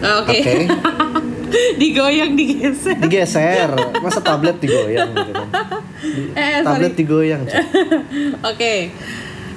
ah, 0.00 0.22
oke. 0.22 0.30
Oke. 0.30 0.54
digoyang 1.80 2.32
digeser. 2.32 2.96
Digeser. 2.98 3.70
Masa 3.96 4.20
tablet 4.20 4.56
digoyang 4.56 5.10
gitu 5.10 5.32
kan. 5.32 5.48
Di- 6.00 6.32
Eh, 6.32 6.58
sorry. 6.58 6.64
tablet 6.64 6.94
digoyang. 6.94 7.42
Cak. 7.44 7.64
Oke. 8.50 8.74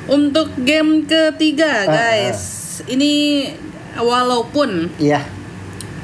Untuk 0.06 0.51
game 0.60 1.03
ketiga, 1.03 1.84
Ah, 1.84 1.93
guys. 1.93 2.41
Ini 2.84 3.47
walaupun 3.95 4.91
Iya. 4.97 5.23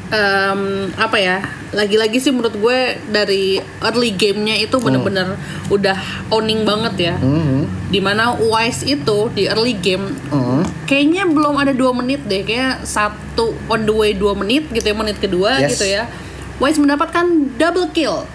Em, 0.10 0.62
apa 0.93 1.17
ya? 1.17 1.38
Lagi-lagi 1.69 2.17
sih 2.17 2.34
menurut 2.34 2.54
gue 2.54 2.80
dari 3.08 3.62
early 3.80 4.10
gamenya 4.12 4.58
itu 4.58 4.74
bener-bener 4.78 5.38
udah 5.69 5.98
owning 6.30 6.65
banget 6.65 7.13
ya. 7.13 7.15
Mhm. 7.15 7.89
Di 7.89 8.02
mana 8.02 8.34
Wise 8.34 8.84
itu 8.84 9.30
di 9.32 9.45
early 9.45 9.74
game 9.74 10.17
Mhm. 10.30 10.86
kayaknya 10.86 11.24
belum 11.26 11.56
ada 11.56 11.74
dua 11.74 11.93
menit 11.93 12.26
deh 12.26 12.41
kayak 12.41 12.82
satu 12.84 13.54
on 13.69 13.86
the 13.86 13.93
way 13.93 14.12
dua 14.13 14.34
menit 14.34 14.65
gitu 14.69 14.82
ya 14.84 14.95
menit 14.98 15.17
kedua 15.17 15.62
Yes. 15.62 15.78
gitu 15.78 15.86
ya 15.89 16.10
Wise 16.58 16.82
mendapatkan 16.82 17.26
double 17.56 17.93
kill 17.93 18.26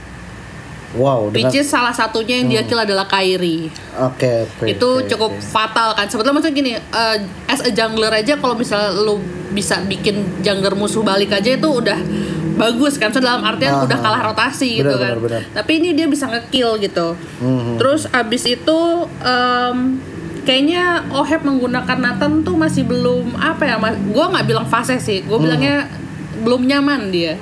Wow, 0.95 1.29
dengan 1.29 1.51
which 1.51 1.59
is 1.59 1.67
salah 1.67 1.91
satunya 1.91 2.39
yang 2.39 2.49
dia 2.49 2.63
kill 2.63 2.79
adalah 2.79 3.05
Kyrie 3.05 3.67
Oke, 3.97 4.47
oke. 4.47 4.65
itu 4.65 4.89
cukup 5.09 5.33
oke. 5.33 5.43
fatal 5.43 5.91
kan 5.93 6.07
sebetulnya 6.07 6.35
maksudnya 6.35 6.55
gini 6.55 6.73
eh, 6.75 7.17
as 7.45 7.61
a 7.61 7.69
jungler 7.69 8.11
aja 8.11 8.35
kalau 8.37 8.55
misalnya 8.55 8.95
lu 8.95 9.19
bisa 9.51 9.83
bikin 9.83 10.15
jungler 10.41 10.73
musuh 10.73 11.01
balik 11.01 11.31
aja 11.31 11.51
itu 11.53 11.67
udah 11.67 11.99
bagus 12.55 12.95
kan 12.95 13.11
so 13.11 13.19
dalam 13.19 13.43
artian 13.43 13.71
Aha. 13.73 13.83
udah 13.83 13.99
kalah 13.99 14.23
rotasi 14.25 14.79
gitu 14.79 14.87
Benar, 14.89 14.99
kan 15.01 15.13
benar, 15.17 15.43
benar. 15.43 15.43
tapi 15.53 15.73
ini 15.77 15.91
dia 15.93 16.07
bisa 16.07 16.27
ngekill 16.27 16.79
gitu 16.79 17.19
Mhm. 17.41 17.75
terus 17.77 18.07
abis 18.09 18.47
itu 18.49 18.79
em, 19.21 19.99
kayaknya 20.41 20.83
Oheb 21.11 21.43
menggunakan 21.43 21.99
Nathan 21.99 22.43
tuh 22.43 22.55
masih 22.55 22.85
belum 22.85 23.35
apa 23.35 23.65
ya 23.65 23.77
mas 23.77 23.97
gue 23.97 24.25
nggak 24.25 24.45
bilang 24.45 24.65
fase 24.65 24.95
sih 24.97 25.19
Hmm. 25.19 25.27
gue 25.27 25.39
bilangnya 25.41 25.77
belum 26.37 26.63
nyaman 26.63 27.09
dia 27.09 27.35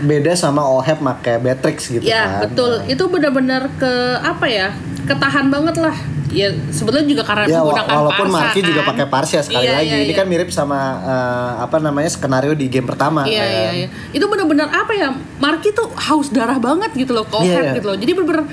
beda 0.00 0.32
sama 0.34 0.62
Oheb 0.62 0.98
make 0.98 1.32
Beatrix 1.38 1.88
gitu 1.88 2.02
ya 2.02 2.40
kan. 2.40 2.48
betul 2.48 2.72
itu 2.84 3.04
benar-benar 3.06 3.68
ke 3.76 3.92
apa 4.18 4.46
ya 4.46 4.68
ketahan 5.04 5.48
banget 5.48 5.76
lah 5.78 5.96
ya 6.30 6.46
sebetulnya 6.70 7.02
juga 7.04 7.26
karena 7.26 7.44
Ya 7.44 7.58
menggunakan 7.58 7.90
walaupun 7.90 8.26
Parsa, 8.28 8.36
Marki 8.38 8.60
juga 8.62 8.80
kan. 8.80 8.88
pakai 8.94 9.06
Parsia 9.06 9.40
sekali 9.42 9.66
Iya, 9.66 9.74
lagi. 9.74 9.90
iya, 9.90 9.96
Ini 9.98 10.12
iya. 10.14 10.18
kan 10.22 10.26
mirip 10.30 10.48
sama 10.48 10.78
eh, 11.02 11.52
apa 11.58 11.76
namanya 11.82 12.06
skenario 12.06 12.54
di 12.54 12.70
game 12.70 12.86
pertama. 12.86 13.26
Iya 13.26 13.42
kan. 13.42 13.50
iya 13.50 13.70
iya. 13.74 13.88
Itu 14.14 14.30
benar-benar 14.30 14.70
apa 14.70 14.92
ya? 14.94 15.10
Marki 15.42 15.74
tuh 15.74 15.90
haus 15.90 16.30
darah 16.30 16.62
banget 16.62 16.94
gitu 16.94 17.10
loh, 17.10 17.26
Iya, 17.26 17.34
Oheb 17.34 17.64
iya. 17.66 17.72
gitu 17.74 17.86
loh. 17.90 17.96
Jadi 17.98 18.10
benar-benar 18.14 18.46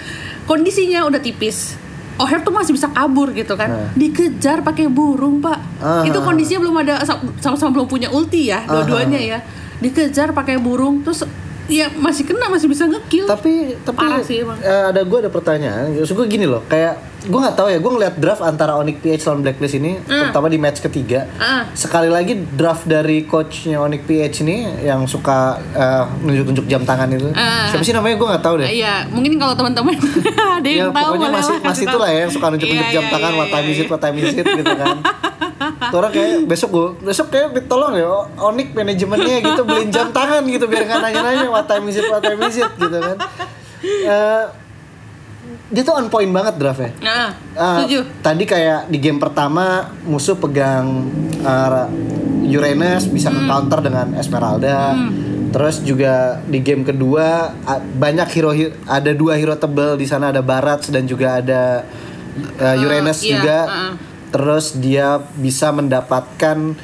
kondisinya 0.43 1.05
udah 1.05 1.21
tipis. 1.21 1.77
Oheb 2.17 2.41
tuh 2.41 2.49
masih 2.49 2.73
bisa 2.73 2.89
kabur 2.89 3.29
gitu 3.29 3.53
kan. 3.53 3.69
Nah. 3.69 3.89
Dikejar 3.93 4.65
pakai 4.65 4.89
burung, 4.89 5.37
Pak. 5.37 5.59
Ah. 5.77 6.01
Itu 6.01 6.17
kondisinya 6.25 6.65
belum 6.65 6.81
ada 6.81 7.05
sama-sama 7.37 7.77
belum 7.77 7.85
punya 7.85 8.09
ulti 8.09 8.49
ya, 8.49 8.65
dua-duanya 8.65 9.21
ya. 9.21 9.37
Dikejar 9.77 10.31
pakai 10.31 10.57
burung 10.57 11.01
terus 11.01 11.21
ya 11.67 11.91
masih 11.91 12.23
kena, 12.23 12.47
masih 12.47 12.65
bisa 12.65 12.87
ngekill. 12.87 13.27
Tapi 13.27 13.75
tapi 13.77 13.99
Parah 13.99 14.23
sih, 14.23 14.39
emang. 14.39 14.55
eh, 14.57 14.83
ada 14.87 15.03
gue 15.03 15.17
ada 15.19 15.27
pertanyaan. 15.27 15.91
Maksud 15.93 16.15
gue 16.15 16.27
gini 16.29 16.47
loh, 16.47 16.63
kayak 16.63 16.95
gue 17.21 17.35
nggak 17.35 17.53
tahu 17.53 17.67
ya. 17.67 17.77
Gue 17.77 17.91
ngeliat 17.91 18.15
draft 18.15 18.39
antara 18.39 18.73
Onyx 18.73 18.97
PH 18.97 19.27
lawan 19.27 19.43
Blacklist 19.43 19.75
ini, 19.75 19.99
Hmm. 19.99 20.07
terutama 20.23 20.47
di 20.47 20.55
match 20.55 20.79
ketiga. 20.79 21.27
Ah. 21.35 21.67
Sekali 21.73 22.07
lagi 22.07 22.39
draft 22.39 22.87
dari 22.87 23.27
coachnya 23.27 23.77
Onyx 23.77 23.99
PH 24.01 24.35
ini 24.41 24.55
yang 24.81 25.03
suka 25.05 25.59
eh, 25.75 26.03
nunjuk-nunjuk 26.23 26.65
jam 26.65 26.81
tangan 26.81 27.11
itu. 27.11 27.35
Ah. 27.35 27.67
Siapa 27.67 27.83
sih 27.83 27.91
namanya? 27.91 28.15
Gue 28.15 28.27
nggak 28.31 28.41
tahu 28.41 28.55
deh. 28.57 28.67
Iya, 28.71 29.03
mungkin 29.11 29.35
kalau 29.35 29.51
teman-teman 29.53 29.91
ada 30.57 30.63
ya 30.65 30.87
yang 30.87 30.95
tahu 30.95 31.03
pokoknya 31.13 31.29
masih 31.29 31.51
lah 31.53 31.67
masih 31.67 31.83
itulah 31.85 32.07
ya 32.07 32.19
yang 32.23 32.31
suka 32.31 32.45
nunjuk-nunjuk 32.47 32.87
Iya, 32.87 32.95
jam 32.95 33.03
iya, 33.03 33.11
tangan 33.11 33.29
iya, 33.29 33.37
what 33.37 33.49
time 33.51 33.67
is 33.67 33.77
it 33.77 33.87
what 33.87 33.99
time 33.99 34.15
is 34.15 34.31
it 34.31 34.45
gitu 34.47 34.63
kan 34.73 34.97
Tuh 35.59 35.97
orang 35.97 36.11
kayak 36.11 36.45
besok 36.45 36.69
gue 36.69 36.87
besok 37.03 37.27
kayak 37.27 37.53
ditolong 37.53 37.93
ya 37.93 38.07
Onik 38.39 38.71
manajemennya 38.71 39.37
gitu 39.43 39.61
beliin 39.63 39.89
jam 39.89 40.09
tangan 40.09 40.45
gitu 40.45 40.65
biar 40.65 40.83
nggak 40.83 41.01
nanya-nanya 41.01 41.47
what 41.47 41.65
time 41.65 41.85
is 41.85 41.95
it 41.95 42.05
what 42.05 42.19
time 42.19 42.37
is 42.41 42.55
it 42.55 42.71
gitu 42.71 42.93
kan 42.95 43.17
Eh, 43.77 44.43
dia 45.67 45.81
tuh 45.81 45.93
on 45.93 46.07
point 46.07 46.27
banget 46.27 46.55
draftnya 46.55 46.91
Nah, 46.99 47.29
Ah, 47.53 47.77
setuju. 47.79 48.05
tadi 48.19 48.43
kayak 48.43 48.87
di 48.87 48.97
game 48.97 49.17
pertama 49.17 49.65
musuh 50.01 50.35
pegang 50.35 51.07
uh, 51.41 51.85
Uranus 52.43 53.05
bisa 53.05 53.27
Hmm. 53.27 53.43
counter 53.45 53.81
dengan 53.81 54.13
Esmeralda. 54.13 54.95
Terus 55.47 55.79
juga 55.79 56.39
di 56.43 56.59
game 56.59 56.81
kedua 56.81 57.51
banyak 57.93 58.27
hero 58.29 58.49
hi- 58.49 58.75
ada 58.85 59.11
dua 59.11 59.35
hero 59.35 59.53
tebel 59.53 59.95
di 59.95 60.03
sana 60.03 60.29
ada 60.29 60.39
Barats 60.39 60.87
dan 60.87 61.03
juga 61.03 61.37
ada 61.37 61.83
uh, 62.57 62.75
Uranus 62.79 63.19
iya, 63.21 63.31
juga. 63.33 63.57
uh-uh. 63.63 63.93
Terus 64.31 64.75
dia 64.75 65.23
bisa 65.39 65.71
mendapatkan 65.71 66.75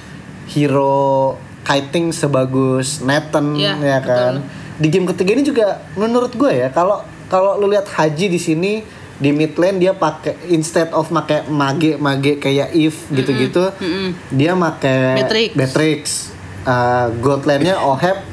hero 0.47 1.36
kiting 1.63 2.12
sebagus 2.12 2.99
Nathan 2.99 3.56
Iya, 3.56 3.73
ya 3.79 3.99
kan. 4.03 4.34
Di 4.79 4.88
game 4.91 5.08
ketiga 5.08 5.32
ini 5.38 5.43
juga 5.45 5.67
menurut 5.95 6.36
gue 6.36 6.51
ya 6.51 6.67
kalau 6.73 7.03
kalau 7.32 7.58
lu 7.58 7.71
lihat 7.71 7.88
Haji 7.88 8.27
di 8.27 8.39
sini 8.41 8.84
di 9.13 9.29
mid 9.32 9.56
lane 9.56 9.79
dia 9.79 9.93
pakai 9.95 10.51
instead 10.51 10.91
of 10.91 11.08
pakai 11.08 11.47
mage 11.47 11.95
mage 11.95 12.41
kayak 12.41 12.75
if 12.75 13.08
gitu-gitu 13.13 13.71
dia 14.34 14.51
pakai 14.58 15.23
Beatrix. 15.23 15.49
Beatrix. 15.56 16.01
Uh, 16.63 17.12
gold 17.19 17.43
lane-nya 17.43 17.75
Oheb 17.75 18.23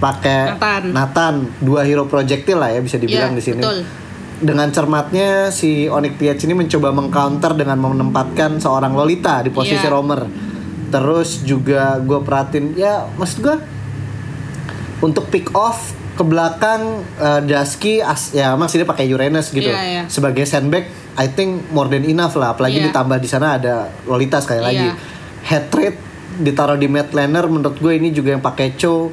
pakai 0.00 0.56
Nathan. 0.56 0.82
Nathan 0.94 1.34
dua 1.60 1.84
hero 1.84 2.08
projectile 2.08 2.56
lah 2.56 2.70
ya 2.72 2.80
bisa 2.80 2.96
dibilang 2.96 3.34
Iya, 3.34 3.38
di 3.38 3.42
sini 3.44 3.60
betul. 3.60 3.78
Dengan 4.38 4.70
cermatnya 4.70 5.50
si 5.50 5.86
Onyx 5.86 6.14
PH 6.14 6.40
ini 6.44 6.54
mencoba 6.56 6.88
mengcounter 6.90 7.52
dengan 7.52 7.74
menempatkan 7.76 8.58
seorang 8.58 8.94
Lolita 8.94 9.42
di 9.42 9.50
posisi 9.50 9.80
Iya. 9.80 9.90
roamer. 9.90 10.22
Terus 10.88 11.42
juga 11.42 11.98
gue 11.98 12.18
perhatiin 12.18 12.72
ya 12.74 13.04
maksud 13.12 13.38
gue 13.40 13.56
untuk 15.00 15.26
pick 15.28 15.52
off 15.52 15.90
ke 16.14 16.22
belakang 16.22 16.82
eh, 17.14 17.40
Dusky 17.44 17.98
as 17.98 18.32
ya 18.32 18.54
masih 18.54 18.82
dia 18.82 18.88
pakai 18.88 19.06
Uranus 19.06 19.50
gitu 19.50 19.68
Iya, 19.68 19.82
iya. 19.84 20.02
sebagai 20.06 20.42
sandbag 20.42 20.86
I 21.14 21.26
think 21.28 21.70
more 21.70 21.86
than 21.86 22.02
enough 22.02 22.34
lah 22.34 22.52
apalagi 22.52 22.78
Iya. 22.78 22.90
ditambah 22.90 23.18
di 23.18 23.28
sana 23.28 23.54
ada 23.54 23.86
Lolita 24.02 24.38
sekali 24.38 24.58
lagi 24.58 24.82
Iya. 24.84 24.94
head 25.44 25.70
rate 25.70 25.98
ditaruh 26.38 26.74
di 26.74 26.86
mid 26.86 27.10
laner 27.10 27.46
menurut 27.46 27.76
gue 27.76 27.92
ini 27.92 28.10
juga 28.10 28.32
yang 28.32 28.42
pakai 28.42 28.74
Cho 28.74 29.10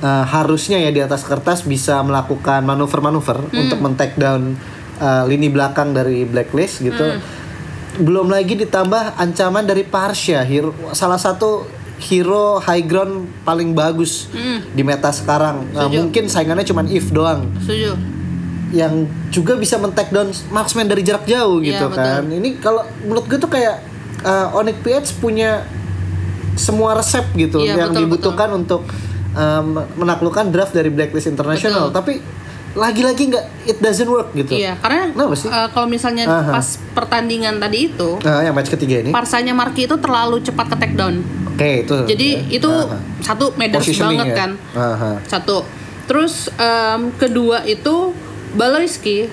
eh, 0.00 0.24
harusnya 0.26 0.76
ya 0.76 0.88
di 0.88 0.98
atas 0.98 1.22
kertas 1.22 1.62
bisa 1.62 2.00
melakukan 2.00 2.60
manuver-manuver 2.62 3.36
Hmm. 3.42 3.60
untuk 3.60 3.78
men-take 3.78 4.16
down 4.16 4.56
eh, 4.96 5.24
lini 5.24 5.48
belakang 5.48 5.90
dari 5.90 6.22
blacklist 6.22 6.80
gitu. 6.80 7.00
Hmm. 7.00 7.20
Belum 7.98 8.26
lagi 8.26 8.54
ditambah 8.54 9.16
ancaman 9.16 9.64
dari 9.64 9.82
Parsha, 9.82 10.40
hero, 10.40 10.70
salah 10.90 11.16
satu 11.16 11.64
hero 11.98 12.56
high 12.58 12.80
ground 12.80 13.28
paling 13.42 13.72
bagus 13.72 14.28
di 14.70 14.80
meta 14.80 15.08
sekarang. 15.10 15.64
Hmm. 15.66 15.76
Setuju. 15.84 15.96
mungkin 15.98 16.24
saingannya 16.26 16.64
cuman 16.64 16.86
if 16.88 17.08
doang 17.10 17.44
Setuju. 17.58 17.92
yang 18.70 18.94
juga 19.28 19.52
bisa 19.54 19.76
men-take 19.76 20.08
down 20.08 20.28
marksman 20.48 20.84
dari 20.84 21.00
jarak 21.00 21.24
jauh 21.24 21.58
Iya, 21.58 21.66
gitu 21.70 21.84
betul. 21.86 22.00
kan. 22.02 22.22
Ini 22.26 22.48
kalau 22.58 22.82
menurut 23.02 23.24
gue 23.26 23.36
tuh 23.36 23.48
kayak 23.48 23.76
uh, 24.22 24.54
Onyx 24.54 24.76
PH 24.80 24.96
punya 25.18 25.64
semua 26.54 26.92
resep 26.94 27.24
gitu 27.34 27.58
Iya, 27.58 27.76
yang 27.78 27.90
betul, 27.90 28.00
dibutuhkan 28.06 28.48
untuk 28.50 28.84
um, 29.32 29.66
menaklukkan 29.96 30.48
draft 30.48 30.70
dari 30.70 30.88
Blacklist 30.88 31.26
International. 31.26 31.88
Betul. 31.88 31.96
Tapi 31.96 32.12
lagi-lagi 32.70 33.22
nggak 33.26 33.44
it 33.66 33.78
doesn't 33.78 34.06
work 34.06 34.30
gitu. 34.30 34.54
Iya, 34.54 34.78
karena 34.78 35.10
Kenapa 35.10 35.34
sih? 35.34 35.50
eh, 35.50 35.68
kalau 35.68 35.86
misalnya 35.86 36.24
Aha. 36.24 36.54
pas 36.54 36.66
pertandingan 36.92 37.58
tadi 37.58 37.90
itu, 37.90 38.10
Nah, 38.22 38.40
yang 38.40 38.54
match 38.54 38.70
ketiga 38.70 39.02
ini. 39.02 39.10
parsanya 39.10 39.50
Marki 39.50 39.84
itu 39.84 39.98
terlalu 39.98 40.38
cepat 40.38 40.70
ke 40.70 40.76
take 40.78 40.94
down. 40.94 41.18
Oke, 41.50 41.82
itu. 41.82 41.96
Jadi 42.06 42.28
ya. 42.46 42.62
itu 42.62 42.70
Aha. 42.70 42.94
satu 43.20 43.50
meders 43.54 43.82
Positioning 43.82 44.22
banget 44.22 44.26
ya. 44.28 44.36
kan. 44.38 44.50
Aha. 44.72 45.10
Satu. 45.26 45.66
Terus 46.06 46.46
em, 46.52 47.10
kedua 47.12 47.62
itu 47.64 48.14
Baloiski 48.50 49.26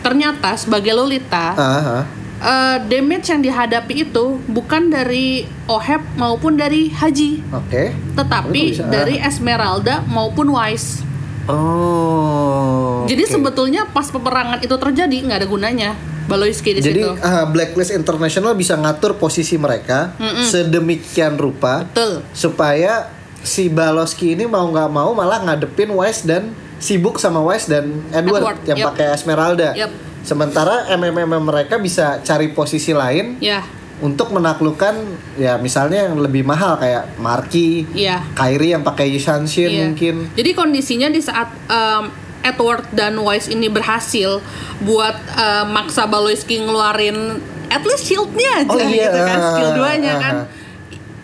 ternyata 0.00 0.52
sebagai 0.54 0.92
Lolita 0.92 1.52
Aha. 1.52 1.98
Eh, 2.44 2.76
damage 2.84 3.32
yang 3.32 3.40
dihadapi 3.40 4.04
itu 4.04 4.38
bukan 4.46 4.92
dari 4.92 5.48
Oheb 5.64 6.04
maupun 6.14 6.54
dari 6.54 6.92
Haji, 6.92 7.40
Oke. 7.50 7.96
tetapi 8.14 8.60
Oh, 8.60 8.68
itu 8.68 8.84
bisa. 8.84 8.92
dari 8.92 9.16
Esmeralda 9.16 10.04
maupun 10.04 10.52
Wise. 10.52 11.00
Oh. 11.44 13.04
Jadi 13.04 13.24
oke. 13.24 13.32
sebetulnya 13.36 13.84
pas 13.88 14.08
peperangan 14.08 14.64
itu 14.64 14.72
terjadi 14.80 15.16
nggak 15.28 15.38
ada 15.44 15.48
gunanya 15.48 15.90
Baloiski 16.24 16.72
di 16.72 16.80
Jadi 16.80 17.04
situ. 17.04 17.20
ah, 17.20 17.44
Blacklist 17.44 17.92
International 17.92 18.56
bisa 18.56 18.80
ngatur 18.80 19.20
posisi 19.20 19.60
mereka 19.60 20.16
sedemikian 20.48 21.36
rupa 21.36 21.84
Betul. 21.84 22.24
supaya 22.32 23.12
si 23.44 23.68
Baloski 23.68 24.32
ini 24.32 24.48
mau 24.48 24.64
nggak 24.64 24.88
mau 24.88 25.12
malah 25.12 25.44
ngadepin 25.44 25.92
Wise 25.92 26.24
dan 26.24 26.56
sibuk 26.80 27.20
sama 27.20 27.44
Wise 27.44 27.68
dan 27.68 28.00
Edward, 28.08 28.40
Edward, 28.40 28.58
yang 28.64 28.78
yep. 28.80 28.86
pakai 28.92 29.06
Esmeralda. 29.12 29.68
Yep. 29.76 29.90
Sementara 30.24 30.88
MMM 30.88 31.28
mereka 31.38 31.76
bisa 31.76 32.18
cari 32.18 32.48
posisi 32.48 32.90
lain 32.90 33.36
Ya, 33.38 33.60
untuk 34.00 34.32
menaklukkan 34.32 34.96
ya 35.36 35.54
misalnya 35.56 36.08
yang 36.08 36.18
lebih 36.18 36.42
mahal 36.42 36.74
kayak 36.76 37.14
Marky, 37.16 37.84
iya. 37.92 38.24
Kyrie 38.32 38.72
yang 38.72 38.82
pakai 38.82 39.06
Yushanshin 39.08 39.68
Iya. 39.68 39.80
mungkin. 39.86 40.14
Jadi 40.32 40.50
kondisinya 40.50 41.06
di 41.06 41.20
saat 41.20 41.52
em, 41.66 42.08
Edward 42.42 42.84
dan 42.90 43.16
Wise 43.16 43.48
ini 43.48 43.68
berhasil 43.68 44.40
buat 44.80 45.14
em, 45.30 45.66
maksa 45.70 46.04
Baloiski 46.04 46.58
ngeluarin 46.58 47.38
at 47.68 47.80
least 47.82 48.04
shieldnya 48.04 48.60
aja 48.60 48.70
Oh, 48.70 48.80
iya. 48.80 49.08
gitu 49.08 49.18
kan 49.20 49.38
skill 49.50 49.70
duanya 49.74 50.12
Ah, 50.12 50.20
kan 50.20 50.34
ah. 50.34 50.46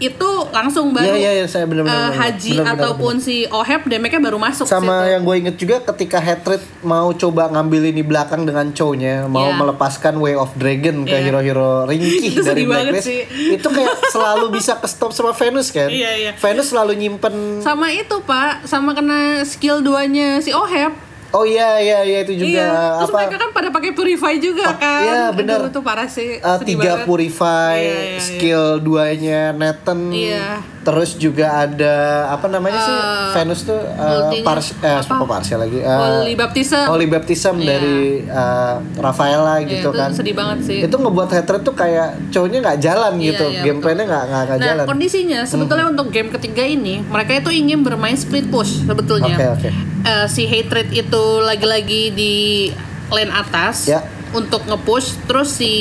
Itu 0.00 0.30
langsung 0.48 0.90
baru 0.90 1.04
Iya 1.06 1.14
iya 1.14 1.30
iya 1.34 1.46
saya 1.46 1.64
benar-benar 1.64 1.92
eh, 1.92 2.02
benar. 2.06 2.18
Haji 2.18 2.50
Benar-benar, 2.54 2.74
ataupun 2.80 3.14
si 3.18 3.44
Oheb 3.46 3.84
damage-nya 3.84 4.20
baru 4.22 4.38
masuk 4.38 4.64
sama 4.64 4.80
situ. 4.98 5.12
yang 5.12 5.22
gue 5.22 5.36
inget 5.38 5.56
juga 5.56 5.76
ketika 5.84 6.18
Hatred 6.18 6.58
mau 6.80 7.12
coba 7.12 7.48
ngambil 7.48 7.82
ini 7.86 8.00
belakang 8.00 8.42
dengan 8.42 8.70
Chow-nya 8.70 9.24
mau 9.26 9.46
Iya. 9.46 9.56
melepaskan 9.56 10.16
Way 10.16 10.34
of 10.34 10.50
Dragon 10.54 11.04
ke 11.04 11.12
Iya. 11.12 11.20
hero-hero 11.22 11.84
ringkih 11.84 12.32
Itu 12.32 12.40
dari 12.42 12.64
Blacklist 12.64 13.04
sih. 13.04 13.20
itu 13.52 13.68
kayak 13.68 13.92
selalu 14.14 14.46
bisa 14.50 14.72
ke 14.74 14.86
stop 14.86 15.12
sama 15.12 15.30
Venus 15.30 15.68
kan 15.68 15.86
Iya, 15.86 16.10
iya. 16.18 16.32
Venus 16.34 16.66
selalu 16.66 16.96
nyimpen 16.96 17.60
sama 17.60 17.90
itu 17.90 18.16
pak 18.22 18.64
sama 18.64 18.90
kena 18.90 19.44
skill 19.44 19.80
duanya 19.80 20.40
si 20.40 20.50
Oheb 20.50 20.96
Oh 21.30 21.44
iya 21.44 21.78
iya 21.78 21.98
iya 22.02 22.18
itu 22.20 22.34
juga 22.36 22.58
iya. 22.58 22.70
Terus 22.98 23.06
apa? 23.06 23.18
mereka 23.22 23.36
kan 23.38 23.50
pada 23.54 23.68
pakai 23.70 23.90
purify 23.92 24.34
juga 24.36 24.66
Pak- 24.66 24.78
kan. 24.78 25.02
iya, 25.04 25.22
benar. 25.30 25.58
Itu 25.64 25.80
parah 25.80 26.06
sih. 26.06 26.38
Uh, 26.38 26.58
tiga 26.60 26.98
banget. 26.98 27.06
purify 27.06 27.76
Iya, 27.76 27.86
iya, 27.86 28.02
iya. 28.02 28.18
skill 28.18 28.64
duanya 28.80 29.40
Nathan 29.52 30.10
Iya. 30.10 30.58
Terus 30.80 31.12
juga 31.14 31.44
ada 31.60 31.94
apa 32.30 32.46
namanya 32.46 32.80
sih 32.80 32.88
Uh, 32.90 33.32
Venus 33.32 33.60
tuh 33.62 33.76
uh, 33.76 34.32
pars 34.40 34.72
eh 34.76 34.96
apa? 34.96 35.22
parsial 35.22 35.60
lagi 35.60 35.78
uh, 35.78 36.18
Holy 36.18 36.34
Baptism. 36.34 36.84
Holy 36.84 37.06
Baptism 37.06 37.54
Iya. 37.56 37.66
dari 37.68 37.98
uh, 38.24 38.74
Rafaela 38.96 39.58
Iya, 39.58 39.68
gitu 39.70 39.88
itu 39.88 39.90
kan 39.94 40.10
sedih 40.10 40.32
banget 40.32 40.58
sih. 40.64 40.78
itu 40.80 40.92
ngebuat 40.92 41.30
hatred 41.30 41.62
tuh 41.62 41.74
kayak 41.74 42.08
cowoknya 42.30 42.58
nggak 42.60 42.78
jalan 42.78 43.12
Iya, 43.14 43.26
gitu 43.26 43.44
iya, 43.46 43.60
gameplaynya 43.62 44.04
nggak 44.04 44.24
nggak 44.26 44.44
Nah, 44.50 44.56
jalan 44.58 44.80
Hmm. 44.80 44.90
kondisinya 44.90 45.40
sebetulnya 45.44 45.86
untuk 45.86 46.06
game 46.08 46.30
ketiga 46.30 46.64
ini 46.64 47.04
mereka 47.04 47.36
itu 47.36 47.50
ingin 47.52 47.80
bermain 47.80 48.14
split 48.14 48.48
push 48.48 48.80
sebetulnya. 48.82 49.36
Oke, 49.36 49.46
oke. 49.52 49.70
Eh, 50.02 50.26
si 50.26 50.44
hatred 50.44 50.88
itu 50.90 51.22
lagi-lagi 51.40 52.10
di 52.10 52.34
lane 53.08 53.30
atas 53.30 53.84
Ya. 53.86 54.00
Untuk 54.30 54.62
nge-push, 54.62 55.26
terus 55.26 55.58
si 55.58 55.72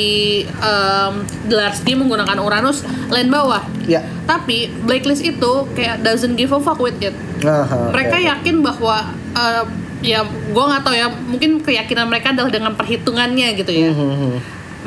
um, 0.58 1.22
Dlarsky 1.46 1.94
menggunakan 1.94 2.38
Uranus 2.42 2.82
lane 3.14 3.30
bawah. 3.30 3.62
ya 3.86 4.02
Tapi 4.26 4.70
Blacklist 4.86 5.22
itu 5.22 5.52
kayak 5.78 6.02
doesn't 6.02 6.34
give 6.34 6.50
a 6.50 6.60
fuck 6.62 6.82
with 6.82 6.98
it. 7.02 7.14
Aha, 7.46 7.94
mereka 7.94 8.18
yakin 8.18 8.62
bahwa 8.66 9.14
eh, 9.38 9.64
ya 10.00 10.24
gue 10.24 10.64
nggak 10.64 10.84
tahu 10.84 10.96
ya 10.96 11.08
mungkin 11.12 11.60
keyakinan 11.60 12.08
mereka 12.08 12.32
adalah 12.32 12.52
dengan 12.52 12.72
perhitungannya 12.76 13.52
gitu 13.60 13.72
ya 13.72 13.92
Hmm, 13.92 14.16
hmm. 14.16 14.36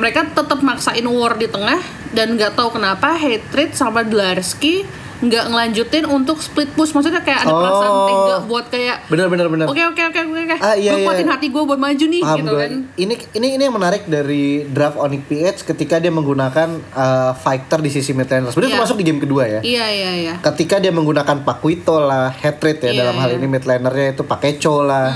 mereka 0.00 0.24
tetap 0.24 0.60
maksain 0.64 1.04
war 1.04 1.36
di 1.36 1.48
tengah 1.52 1.80
dan 2.16 2.36
nggak 2.40 2.56
tahu 2.56 2.80
kenapa 2.80 3.12
hatred 3.12 3.76
sama 3.76 4.00
Dlarsky 4.00 4.88
nggak 5.22 5.44
ngelanjutin 5.48 6.04
untuk 6.04 6.36
split 6.36 6.66
push 6.72 6.90
maksudnya 6.90 7.22
kayak 7.22 7.40
ada 7.40 7.52
perasaan 7.52 7.90
Oh. 7.92 8.04
tega 8.04 8.36
buat 8.42 8.66
kayak 8.66 8.96
bener 9.06 9.26
bener 9.26 9.46
bener 9.46 9.66
oke 9.66 9.78
oke 9.86 10.02
oke 10.04 10.20
oke 10.20 10.40
oke 10.44 10.56
Ah, 10.58 10.74
iya, 10.74 10.92
gue 10.92 11.02
kuatin 11.02 11.24
iya. 11.24 11.32
hati 11.32 11.46
gue 11.46 11.62
buat 11.62 11.78
maju 11.78 12.04
nih 12.04 12.20
Paham 12.20 12.36
gitu 12.36 12.50
gue. 12.50 12.58
kan 12.58 12.70
Ini 12.96 13.14
ini 13.32 13.46
ini 13.52 13.62
yang 13.62 13.72
menarik 13.72 14.02
dari 14.04 14.44
draft 14.66 14.96
Onyx 14.96 15.22
PH 15.24 15.38
ketika 15.64 15.96
dia 15.96 16.10
menggunakan 16.10 16.68
uh, 16.90 17.32
fighter 17.34 17.78
di 17.78 17.88
sisi 17.88 18.10
mid 18.10 18.26
laner. 18.26 18.50
Sebenarnya 18.50 18.66
Iya. 18.68 18.76
termasuk 18.76 18.96
di 18.96 19.04
game 19.04 19.20
kedua 19.20 19.42
ya. 19.46 19.60
iya 19.62 19.86
iya 19.88 20.10
iya 20.12 20.34
Ketika 20.42 20.76
dia 20.76 20.90
menggunakan 20.90 21.40
Pakuito 21.40 21.96
lah, 21.96 22.28
Hatred 22.32 22.78
ya 22.80 22.90
Iya, 22.90 22.98
dalam 23.00 23.16
hal 23.16 23.30
iya. 23.30 23.38
ini 23.38 23.46
mid 23.48 23.62
lanernya 23.62 24.08
itu 24.10 24.22
Pakecho 24.22 24.82
lah. 24.82 25.14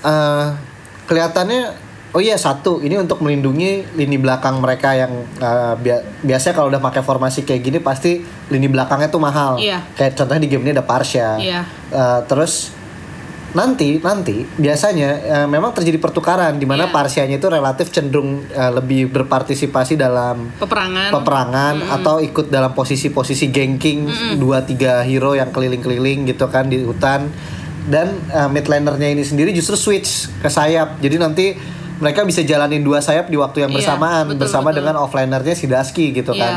Eh, 0.00 0.46
kelihatannya 1.04 1.87
oh 2.18 2.22
iya 2.26 2.34
satu 2.34 2.82
ini 2.82 2.98
untuk 2.98 3.22
melindungi 3.22 3.94
lini 3.94 4.18
belakang 4.18 4.58
mereka 4.58 4.90
yang 4.90 5.22
uh, 5.38 5.78
bia- 5.78 6.02
biasanya 6.26 6.58
kalau 6.58 6.66
udah 6.66 6.82
pakai 6.82 7.06
formasi 7.06 7.46
kayak 7.46 7.62
gini 7.62 7.78
pasti 7.78 8.18
lini 8.50 8.66
belakangnya 8.66 9.06
tuh 9.06 9.22
mahal. 9.22 9.54
Iya. 9.54 9.86
Kayak 9.94 10.18
contohnya 10.18 10.42
di 10.42 10.50
game 10.50 10.66
ini 10.66 10.74
ada 10.74 10.82
Parsha. 10.82 11.38
Iya. 11.38 11.62
Eh, 11.94 12.20
terus 12.26 12.74
nanti 13.48 14.02
nanti 14.02 14.42
biasanya 14.58 15.10
eh, 15.22 15.46
memang 15.46 15.70
terjadi 15.70 15.96
pertukaran 15.96 16.58
di 16.58 16.66
mana 16.66 16.90
Iya. 16.90 16.92
Parsianya 16.92 17.36
itu 17.38 17.46
relatif 17.46 17.94
cenderung 17.94 18.42
eh, 18.50 18.72
lebih 18.74 19.14
berpartisipasi 19.14 19.94
dalam 19.94 20.50
peperangan 20.58 21.14
peperangan 21.14 21.74
atau 22.02 22.18
ikut 22.18 22.50
dalam 22.50 22.74
posisi-posisi 22.74 23.48
ganking 23.54 24.10
dua 24.42 24.66
tiga 24.66 25.06
hero 25.06 25.38
yang 25.38 25.54
keliling-keliling 25.54 26.26
gitu 26.26 26.50
kan 26.50 26.66
di 26.66 26.82
hutan 26.82 27.30
dan 27.86 28.10
eh, 28.28 28.48
mid 28.50 28.66
lanernya 28.66 29.14
ini 29.14 29.22
sendiri 29.22 29.54
justru 29.54 29.78
switch 29.78 30.28
ke 30.42 30.50
sayap 30.50 30.98
jadi 30.98 31.16
nanti 31.16 31.77
mereka 31.98 32.22
bisa 32.22 32.40
jalanin 32.40 32.80
dua 32.80 32.98
sayap 32.98 33.26
di 33.26 33.34
waktu 33.34 33.66
yang 33.66 33.70
Iya, 33.70 33.76
bersamaan 33.82 34.24
betul, 34.28 34.40
bersama 34.40 34.70
betul. 34.70 34.76
dengan 34.80 34.94
offlanernya 34.98 35.54
si 35.54 35.66
Daski 35.66 36.10
gitu 36.12 36.30
Iya. 36.32 36.40
kan. 36.40 36.54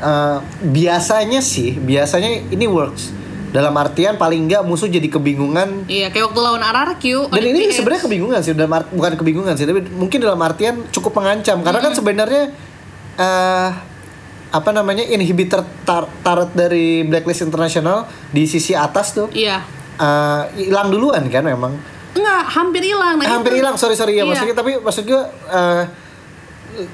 Eh, 0.00 0.36
biasanya 0.64 1.40
sih 1.40 1.76
biasanya 1.76 2.48
ini 2.48 2.64
works. 2.64 3.12
Dalam 3.50 3.74
artian 3.74 4.14
paling 4.14 4.46
nggak 4.46 4.62
musuh 4.62 4.86
jadi 4.86 5.10
kebingungan. 5.10 5.90
Iya 5.90 6.08
kayak 6.08 6.30
waktu 6.30 6.40
lawan 6.40 6.62
RRQ 6.62 7.04
dan 7.28 7.42
ini 7.42 7.68
sebenarnya 7.68 8.02
kebingungan 8.06 8.40
sih 8.40 8.54
dalam 8.54 8.70
art- 8.72 8.88
bukan 8.88 9.18
kebingungan 9.18 9.58
sih 9.58 9.66
tapi 9.66 9.82
mungkin 9.90 10.22
dalam 10.22 10.38
artian 10.38 10.86
cukup 10.88 11.18
mengancam. 11.18 11.58
Karena 11.60 11.80
kan 11.82 11.92
sebenarnya 11.92 12.42
eh 13.16 13.70
apa 14.50 14.70
namanya 14.70 15.02
inhibitor 15.04 15.62
tar 15.84 16.10
turret 16.22 16.50
dari 16.52 17.02
Blacklist 17.02 17.42
International 17.44 18.02
di 18.30 18.46
sisi 18.46 18.74
atas 18.74 19.14
tuh 19.14 19.30
iya. 19.30 19.62
eh, 19.94 20.42
hilang 20.66 20.90
duluan 20.90 21.22
kan 21.26 21.42
memang 21.42 21.74
Enggak, 22.10 22.42
hampir 22.50 22.82
hilang. 22.84 23.14
Nah, 23.16 23.28
hampir 23.30 23.52
hilang 23.54 23.74
sorry 23.74 23.94
sorry 23.94 24.14
ya 24.14 24.22
Iya. 24.22 24.28
maksudnya 24.28 24.56
tapi 24.56 24.70
maksud 24.76 25.04
gue 25.04 25.22
eh, 25.48 25.82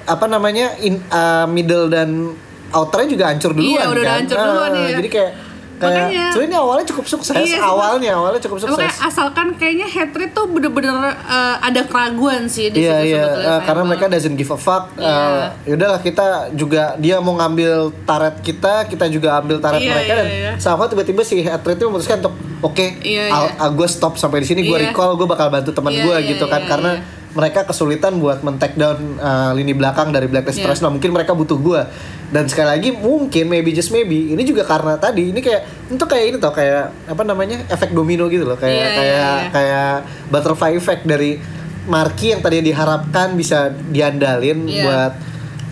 apa 0.05 0.26
namanya 0.26 0.76
in, 0.79 1.00
eh, 1.00 1.46
middle 1.46 1.87
dan 1.87 2.37
outernya 2.68 3.09
juga 3.09 3.24
hancur 3.29 3.52
duluan 3.52 3.70
Iya, 3.70 3.83
udah 3.87 4.02
kan 4.02 4.14
hancur 4.18 4.37
duluan, 4.38 4.70
Eh, 4.72 4.81
iya. 4.83 4.96
jadi 4.98 5.09
kayak 5.09 5.33
kayak 5.76 6.08
Makanya- 6.08 6.30
sebenarnya 6.30 6.48
ini 6.48 6.56
awalnya 6.56 6.86
cukup 6.86 7.04
sukses 7.06 7.34
Iya, 7.36 7.60
awalnya 7.60 8.10
awalnya 8.14 8.40
cukup 8.40 8.58
sukses 8.58 8.76
Makanya 8.76 8.96
asalkan 9.02 9.46
kayaknya 9.54 9.86
hatred 9.86 10.30
tuh 10.30 10.46
bener-bener 10.46 10.96
eh, 11.06 11.56
ada 11.60 11.80
keraguan 11.82 12.44
sih 12.46 12.68
di 12.68 12.80
Iya 12.80 12.96
situ 12.96 13.06
iya 13.06 13.22
sebetulnya, 13.22 13.44
eh, 13.46 13.60
karena 13.60 13.62
Fireball. 13.62 13.86
mereka 13.86 14.04
doesn't 14.08 14.34
give 14.34 14.48
a 14.48 14.56
fuck. 14.56 14.84
Iya. 14.94 15.06
Eh, 15.06 15.44
yaudahlah 15.66 16.00
kita 16.00 16.26
juga 16.52 16.82
dia 16.96 17.16
mau 17.18 17.34
ngambil 17.34 17.74
taret 18.02 18.36
kita, 18.40 18.74
kita 18.86 19.04
juga 19.06 19.36
ambil 19.36 19.56
taret 19.58 19.78
Iya, 19.78 19.90
mereka 19.92 20.06
iya, 20.08 20.16
dan 20.16 20.26
iya. 20.26 20.52
sama 20.56 20.86
tiba-tiba 20.86 21.20
si 21.20 21.40
Hatred 21.40 21.76
itu 21.76 21.84
memutuskan 21.84 22.18
untuk 22.18 22.34
oke, 22.62 22.86
Iya, 23.00 23.24
I'll- 23.28 23.50
iya. 23.50 23.60
ah, 23.60 23.70
gue 23.70 23.86
stop 23.86 24.16
sampai 24.16 24.40
di 24.40 24.46
sini, 24.46 24.60
gue 24.62 24.72
Iya. 24.72 24.90
recall, 24.90 25.14
gue 25.14 25.24
bakal 25.24 25.48
bantu 25.48 25.70
teman 25.70 25.90
Iya, 25.90 26.02
gue 26.02 26.16
iya, 26.16 26.28
gitu 26.30 26.44
kan 26.46 26.60
iya, 26.60 26.68
karena 26.68 26.90
iya. 26.94 27.02
Mereka 27.37 27.62
kesulitan 27.62 28.16
buat 28.16 28.40
men-take 28.40 28.75
down 28.75 28.96
eh, 29.14 29.51
lini 29.53 29.77
belakang 29.77 30.09
dari 30.09 30.25
Blacklist 30.25 30.57
Iya. 30.57 30.64
International. 30.64 30.90
Mungkin 30.90 31.11
mereka 31.12 31.33
butuh 31.33 31.59
gue. 31.61 31.83
Dan 32.27 32.49
sekali 32.49 32.66
lagi 32.66 32.90
mungkin 32.90 33.46
maybe 33.46 33.70
just 33.70 33.92
maybe 33.92 34.33
ini 34.33 34.42
juga 34.42 34.64
karena 34.64 34.96
tadi 34.96 35.31
ini 35.31 35.38
kayak 35.38 35.62
itu 35.87 36.01
kayak 36.01 36.25
ini 36.27 36.37
tau 36.40 36.51
kayak 36.51 36.90
apa 37.07 37.22
namanya 37.22 37.62
efek 37.68 37.92
domino 37.92 38.27
gitu 38.27 38.42
loh 38.42 38.57
kayak 38.57 38.72
Iya, 38.72 38.83
iya, 38.83 38.96
kayak 38.96 39.14
iya. 39.14 39.51
kayak 39.53 39.92
butterfly 40.27 40.72
effect 40.75 41.05
dari 41.05 41.38
Marki 41.87 42.35
yang 42.35 42.42
tadinya 42.42 42.66
diharapkan 42.66 43.37
bisa 43.37 43.70
diandalin 43.70 44.66
Iya. 44.66 44.83
buat 44.83 45.12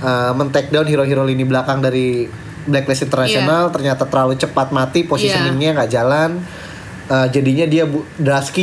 uh, 0.00 0.32
men-take 0.32 0.70
down 0.70 0.86
hero-hero 0.86 1.24
lini 1.24 1.42
belakang 1.42 1.80
dari 1.80 2.30
Blacklist 2.64 3.02
International 3.02 3.68
ternyata 3.70 4.06
terlalu 4.06 4.38
cepat 4.38 4.70
mati 4.70 5.02
positioningnya 5.02 5.74
nggak 5.74 5.90
jalan 5.90 6.38
Uh, 7.04 7.28
jadinya 7.28 7.68
dia 7.68 7.84
bu 7.84 8.00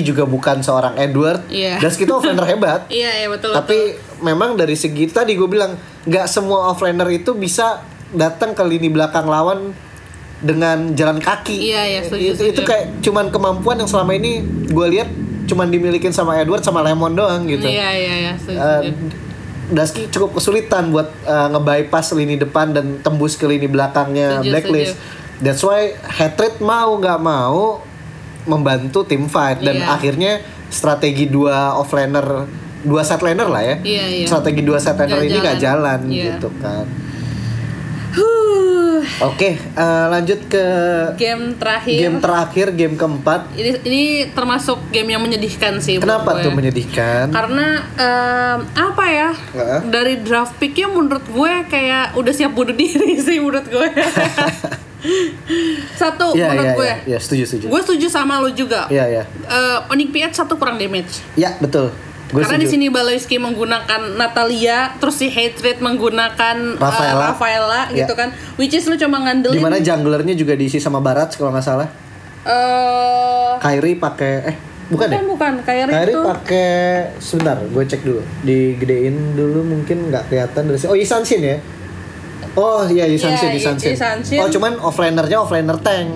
juga 0.02 0.26
bukan 0.26 0.66
seorang 0.66 0.98
Edward 0.98 1.46
Iya. 1.46 1.78
Dusky 1.78 2.10
itu 2.10 2.14
offlaner 2.18 2.42
hebat 2.50 2.90
Iya, 2.90 3.22
iya 3.22 3.28
betul. 3.30 3.54
tapi 3.54 3.94
memang 4.18 4.58
dari 4.58 4.74
segi 4.74 5.06
tadi 5.14 5.38
gue 5.38 5.46
bilang 5.46 5.78
nggak 6.10 6.26
semua 6.26 6.74
offlaner 6.74 7.06
itu 7.14 7.38
bisa 7.38 7.86
datang 8.10 8.58
ke 8.58 8.66
lini 8.66 8.90
belakang 8.90 9.30
lawan 9.30 9.78
dengan 10.42 10.98
jalan 10.98 11.22
kaki. 11.22 11.54
Iya, 11.70 11.82
iya, 11.86 12.00
setuju, 12.02 12.34
itu, 12.34 12.42
itu 12.50 12.54
setuju. 12.58 12.66
kayak 12.66 12.86
cuman 13.06 13.30
kemampuan 13.30 13.78
yang 13.78 13.86
selama 13.86 14.18
ini 14.18 14.42
gue 14.74 14.88
lihat 14.90 15.10
cuman 15.46 15.70
dimilikin 15.70 16.10
sama 16.10 16.42
Edward 16.42 16.66
sama 16.66 16.82
Lemon 16.82 17.14
doang 17.14 17.46
gitu. 17.46 17.70
Iya, 17.70 17.90
iya, 17.94 18.14
iya. 18.26 18.34
setuju, 18.42 18.58
Eh, 18.58 18.82
setuju. 18.90 19.06
Dusky 19.72 20.02
cukup 20.10 20.42
kesulitan 20.42 20.90
buat 20.90 21.14
uh, 21.24 21.48
nge-bypass 21.54 22.18
lini 22.18 22.42
depan 22.42 22.74
dan 22.74 23.00
tembus 23.06 23.38
ke 23.38 23.46
lini 23.46 23.70
belakangnya 23.70 24.42
Setuju, 24.42 24.50
Blacklist. 24.50 24.96
That's 25.40 25.62
why 25.62 25.94
Hatred 26.02 26.58
mau 26.58 26.98
nggak 26.98 27.20
mau 27.22 27.86
membantu 28.44 29.04
tim 29.04 29.26
fight 29.26 29.60
dan 29.60 29.78
Iya. 29.78 29.88
akhirnya 29.92 30.32
strategi 30.68 31.28
dua 31.28 31.76
offlaner 31.76 32.48
dua 32.82 33.02
set 33.02 33.22
laner 33.22 33.46
lah 33.46 33.62
ya. 33.62 33.76
Iya, 33.80 34.06
iya. 34.08 34.26
Strategi 34.26 34.62
dua 34.62 34.78
set 34.78 34.98
laner 34.98 35.22
ini 35.22 35.38
nggak 35.38 35.58
jalan, 35.58 36.00
jalan. 36.02 36.10
Iya. 36.10 36.24
gitu 36.36 36.50
kan. 36.58 36.86
Oke, 39.22 39.54
eh, 39.54 40.06
lanjut 40.10 40.50
ke 40.50 40.66
game 41.14 41.54
terakhir. 41.54 41.94
game 41.94 42.18
terakhir, 42.18 42.68
game 42.74 42.96
keempat. 42.96 43.54
ini 43.54 43.72
ini 43.84 44.04
termasuk 44.30 44.78
game 44.90 45.14
yang 45.14 45.22
menyedihkan 45.22 45.78
sih. 45.78 45.98
Kenapa 45.98 46.38
gue. 46.38 46.46
tuh 46.46 46.52
menyedihkan? 46.52 47.30
Karena 47.30 47.86
em, 47.94 48.60
apa 48.72 49.06
ya? 49.06 49.30
Heeh. 49.34 49.80
Dari 49.88 50.16
draft 50.22 50.58
picknya 50.58 50.90
menurut 50.90 51.22
gue 51.24 51.54
kayak 51.68 52.14
udah 52.14 52.34
siap 52.34 52.54
bunuh 52.54 52.74
diri 52.74 53.18
sih 53.26 53.38
menurut 53.38 53.66
gue. 53.66 53.90
Satu 55.94 56.34
Iya, 56.34 56.48
menurut 56.50 56.64
iya, 56.64 56.74
gue. 56.74 56.86
iya, 56.86 56.96
iya, 57.08 57.18
setuju, 57.18 57.44
setuju. 57.44 57.66
Gue 57.68 57.82
setuju 57.82 58.08
sama 58.08 58.38
lo 58.38 58.50
juga. 58.50 58.86
Iya, 58.88 59.06
iya. 59.08 59.24
Eh, 59.44 59.80
Onyx 59.90 60.10
PH 60.10 60.26
satu 60.36 60.56
kurang 60.56 60.78
damage. 60.78 61.22
Ya, 61.34 61.58
betul. 61.58 61.90
Gue 62.30 62.48
Karena 62.48 62.58
di 62.58 62.70
sini 62.70 62.88
Baloyski 62.88 63.36
menggunakan 63.38 64.16
Natalia, 64.16 64.96
terus 64.98 65.20
si 65.20 65.28
Hatred 65.28 65.84
menggunakan 65.84 66.56
eh, 66.72 66.80
Rafaela. 66.80 67.24
Rafaela 67.30 67.82
Ya. 67.92 68.04
gitu 68.04 68.16
kan. 68.16 68.32
Which 68.56 68.72
is 68.72 68.86
lu 68.86 68.96
cuma 68.96 69.20
ngandelin 69.20 69.52
Di 69.52 69.60
mana 69.60 69.78
junglernya 69.78 70.32
juga 70.34 70.56
diisi 70.56 70.80
sama 70.80 70.98
Barat 70.98 71.36
kalau 71.36 71.52
nggak 71.52 71.66
salah. 71.66 71.90
eh 72.42 73.52
Kairi 73.60 73.94
pakai 73.96 74.34
eh 74.44 74.56
bukan, 74.88 75.06
bukan 75.06 75.14
ya? 75.14 75.22
bukan 75.22 75.54
Kairi 75.62 75.92
Kairi 75.92 76.10
itu 76.10 76.20
pakai 76.26 76.72
sebentar, 77.20 77.58
gue 77.60 77.84
cek 77.86 78.02
dulu. 78.02 78.22
Digedein 78.42 79.36
dulu 79.36 79.62
mungkin 79.62 80.08
nggak 80.08 80.26
kelihatan 80.26 80.62
dari 80.66 80.78
sini. 80.78 80.90
Oh, 80.90 80.98
Isanshin 80.98 81.42
ya. 81.44 81.58
Oh 82.54 82.84
iya 82.84 83.06
Isanshin, 83.06 83.50
Iya, 83.50 83.58
Isanshin. 83.58 83.94
Isanshin. 83.94 84.40
Oh 84.40 84.48
cuman 84.48 84.76
offlanernya 84.78 85.38
offlaner 85.38 85.78
tank. 85.80 86.10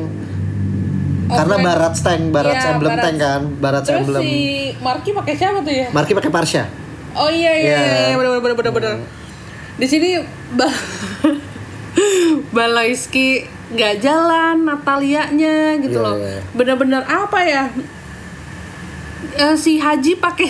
Karena 1.25 1.55
Barat 1.57 1.93
tank, 1.95 2.29
Barat 2.29 2.53
Iya, 2.53 2.69
emblem 2.71 2.91
Barat. 2.91 3.03
tank 3.03 3.17
kan, 3.17 3.41
Barat 3.57 3.83
Terus 3.83 3.97
emblem. 3.99 4.21
si 4.21 4.33
Marky 4.77 5.09
pakai 5.11 5.33
siapa 5.33 5.59
tuh 5.59 5.73
ya? 5.73 5.87
Marki 5.89 6.11
pakai 6.11 6.29
Parsha. 6.29 6.63
Oh 7.13 7.27
iya 7.27 7.51
iya 7.51 7.65
Iya. 7.65 7.79
iya, 7.79 7.95
iya 8.05 8.15
benar 8.15 8.37
benar 8.37 8.55
benar 8.55 8.71
benar. 8.71 8.93
Di 9.75 9.85
sini 9.85 10.21
ba 10.51 10.67
Baloyski 12.53 13.41
nggak 13.67 13.93
jalan 13.97 14.63
Natalianya 14.63 15.79
gitu 15.79 15.97
Iya, 15.97 16.05
loh. 16.05 16.15
iya. 16.15 16.39
Bener-bener 16.51 17.01
apa 17.01 17.39
ya? 17.41 17.63
Eh, 19.35 19.55
si 19.55 19.77
Haji 19.77 20.15
pakai 20.15 20.49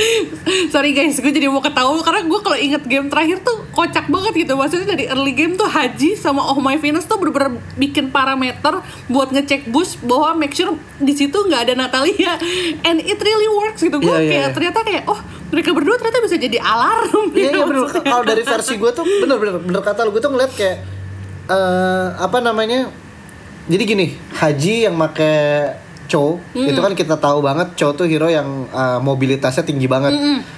sorry 0.72 0.92
guys 0.92 1.16
gue 1.16 1.28
jadi 1.28 1.48
mau 1.48 1.60
ketawa 1.60 1.96
karena 2.00 2.24
gue 2.24 2.40
kalau 2.40 2.56
inget 2.56 2.84
game 2.84 3.08
terakhir 3.08 3.40
tuh 3.40 3.64
kocak 3.72 4.08
banget 4.08 4.44
gitu 4.44 4.52
maksudnya 4.54 4.92
dari 4.92 5.08
early 5.08 5.32
game 5.32 5.54
tuh 5.54 5.64
Haji 5.64 6.16
sama 6.16 6.44
Oh 6.48 6.58
My 6.58 6.76
Venus 6.76 7.04
tuh 7.04 7.16
bener-bener 7.16 7.56
bikin 7.76 8.08
parameter 8.08 8.80
buat 9.06 9.32
ngecek 9.32 9.68
bus 9.68 9.96
bahwa 10.00 10.36
make 10.36 10.52
sure 10.52 10.76
di 10.96 11.12
situ 11.12 11.36
nggak 11.36 11.68
ada 11.68 11.74
Natalia 11.76 12.36
and 12.88 13.00
it 13.00 13.20
really 13.20 13.48
works 13.52 13.80
gitu 13.80 13.96
gue 13.96 14.08
Iya, 14.08 14.20
iya, 14.20 14.28
kayak 14.28 14.46
iya. 14.48 14.54
ternyata 14.54 14.78
kayak 14.80 15.04
oh 15.08 15.20
mereka 15.46 15.70
berdua 15.70 15.94
ternyata 15.96 16.18
bisa 16.24 16.36
jadi 16.36 16.58
alarm 16.58 17.30
Iya 17.30 17.52
gitu 17.52 17.58
bener. 17.68 17.80
maksudnya. 17.86 18.10
Kalau 18.10 18.24
dari 18.26 18.42
versi 18.42 18.74
gue 18.76 18.90
tuh 18.90 19.04
bener 19.04 19.36
bener 19.38 19.80
kata 19.80 20.04
lu 20.04 20.10
gue 20.10 20.20
tuh 20.20 20.32
ngeliat 20.34 20.52
kayak 20.52 20.76
eh 21.46 22.06
apa 22.18 22.38
namanya? 22.42 22.90
Jadi 23.66 23.82
gini, 23.82 24.06
Haji 24.34 24.86
yang 24.86 24.94
make 24.94 25.18
Cho. 26.06 26.38
Itu 26.52 26.78
kan 26.78 26.92
kita 26.92 27.16
tahu 27.16 27.38
banget 27.40 27.74
Cho 27.74 27.92
tuh 27.92 28.04
hero 28.04 28.26
yang 28.26 28.46
eh, 28.66 28.98
mobilitasnya 28.98 29.62
tinggi 29.62 29.86
banget. 29.86 30.14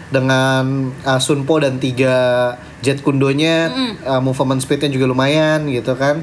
Dengan 0.09 0.65
eh, 0.95 1.19
Sunpo 1.19 1.57
dan 1.57 1.77
tiga 1.77 2.53
jet 2.79 3.01
kundonya 3.01 3.69
eh, 3.99 4.19
movement 4.19 4.59
speednya 4.59 4.89
juga 4.89 5.07
lumayan 5.07 5.67
gitu 5.67 5.93
kan. 5.93 6.21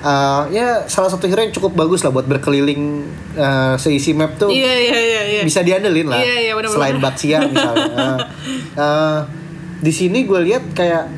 Eh, 0.00 0.42
ya 0.52 0.84
salah 0.84 1.08
satu 1.08 1.24
hero 1.24 1.40
yang 1.40 1.50
cukup 1.50 1.72
bagus 1.74 2.02
lah 2.02 2.10
buat 2.10 2.24
berkeliling 2.24 3.08
eh, 3.32 3.74
seisi 3.74 4.12
map 4.12 4.36
tuh 4.36 4.48
iya 4.48 4.68
iya 4.68 4.98
iya 5.00 5.22
iya. 5.30 5.42
bisa 5.42 5.60
diandelin 5.60 6.04
lah 6.04 6.20
Iya, 6.20 6.36
iya, 6.38 6.52
bener-bener. 6.52 6.76
selain 6.76 6.96
Batsia 6.98 7.38
misalnya. 7.42 7.88
Nah, 7.88 8.16
eh, 8.84 9.18
di 9.80 9.88
sini 9.90 10.22
gue 10.22 10.40
lihat 10.42 10.64
kayak 10.72 11.08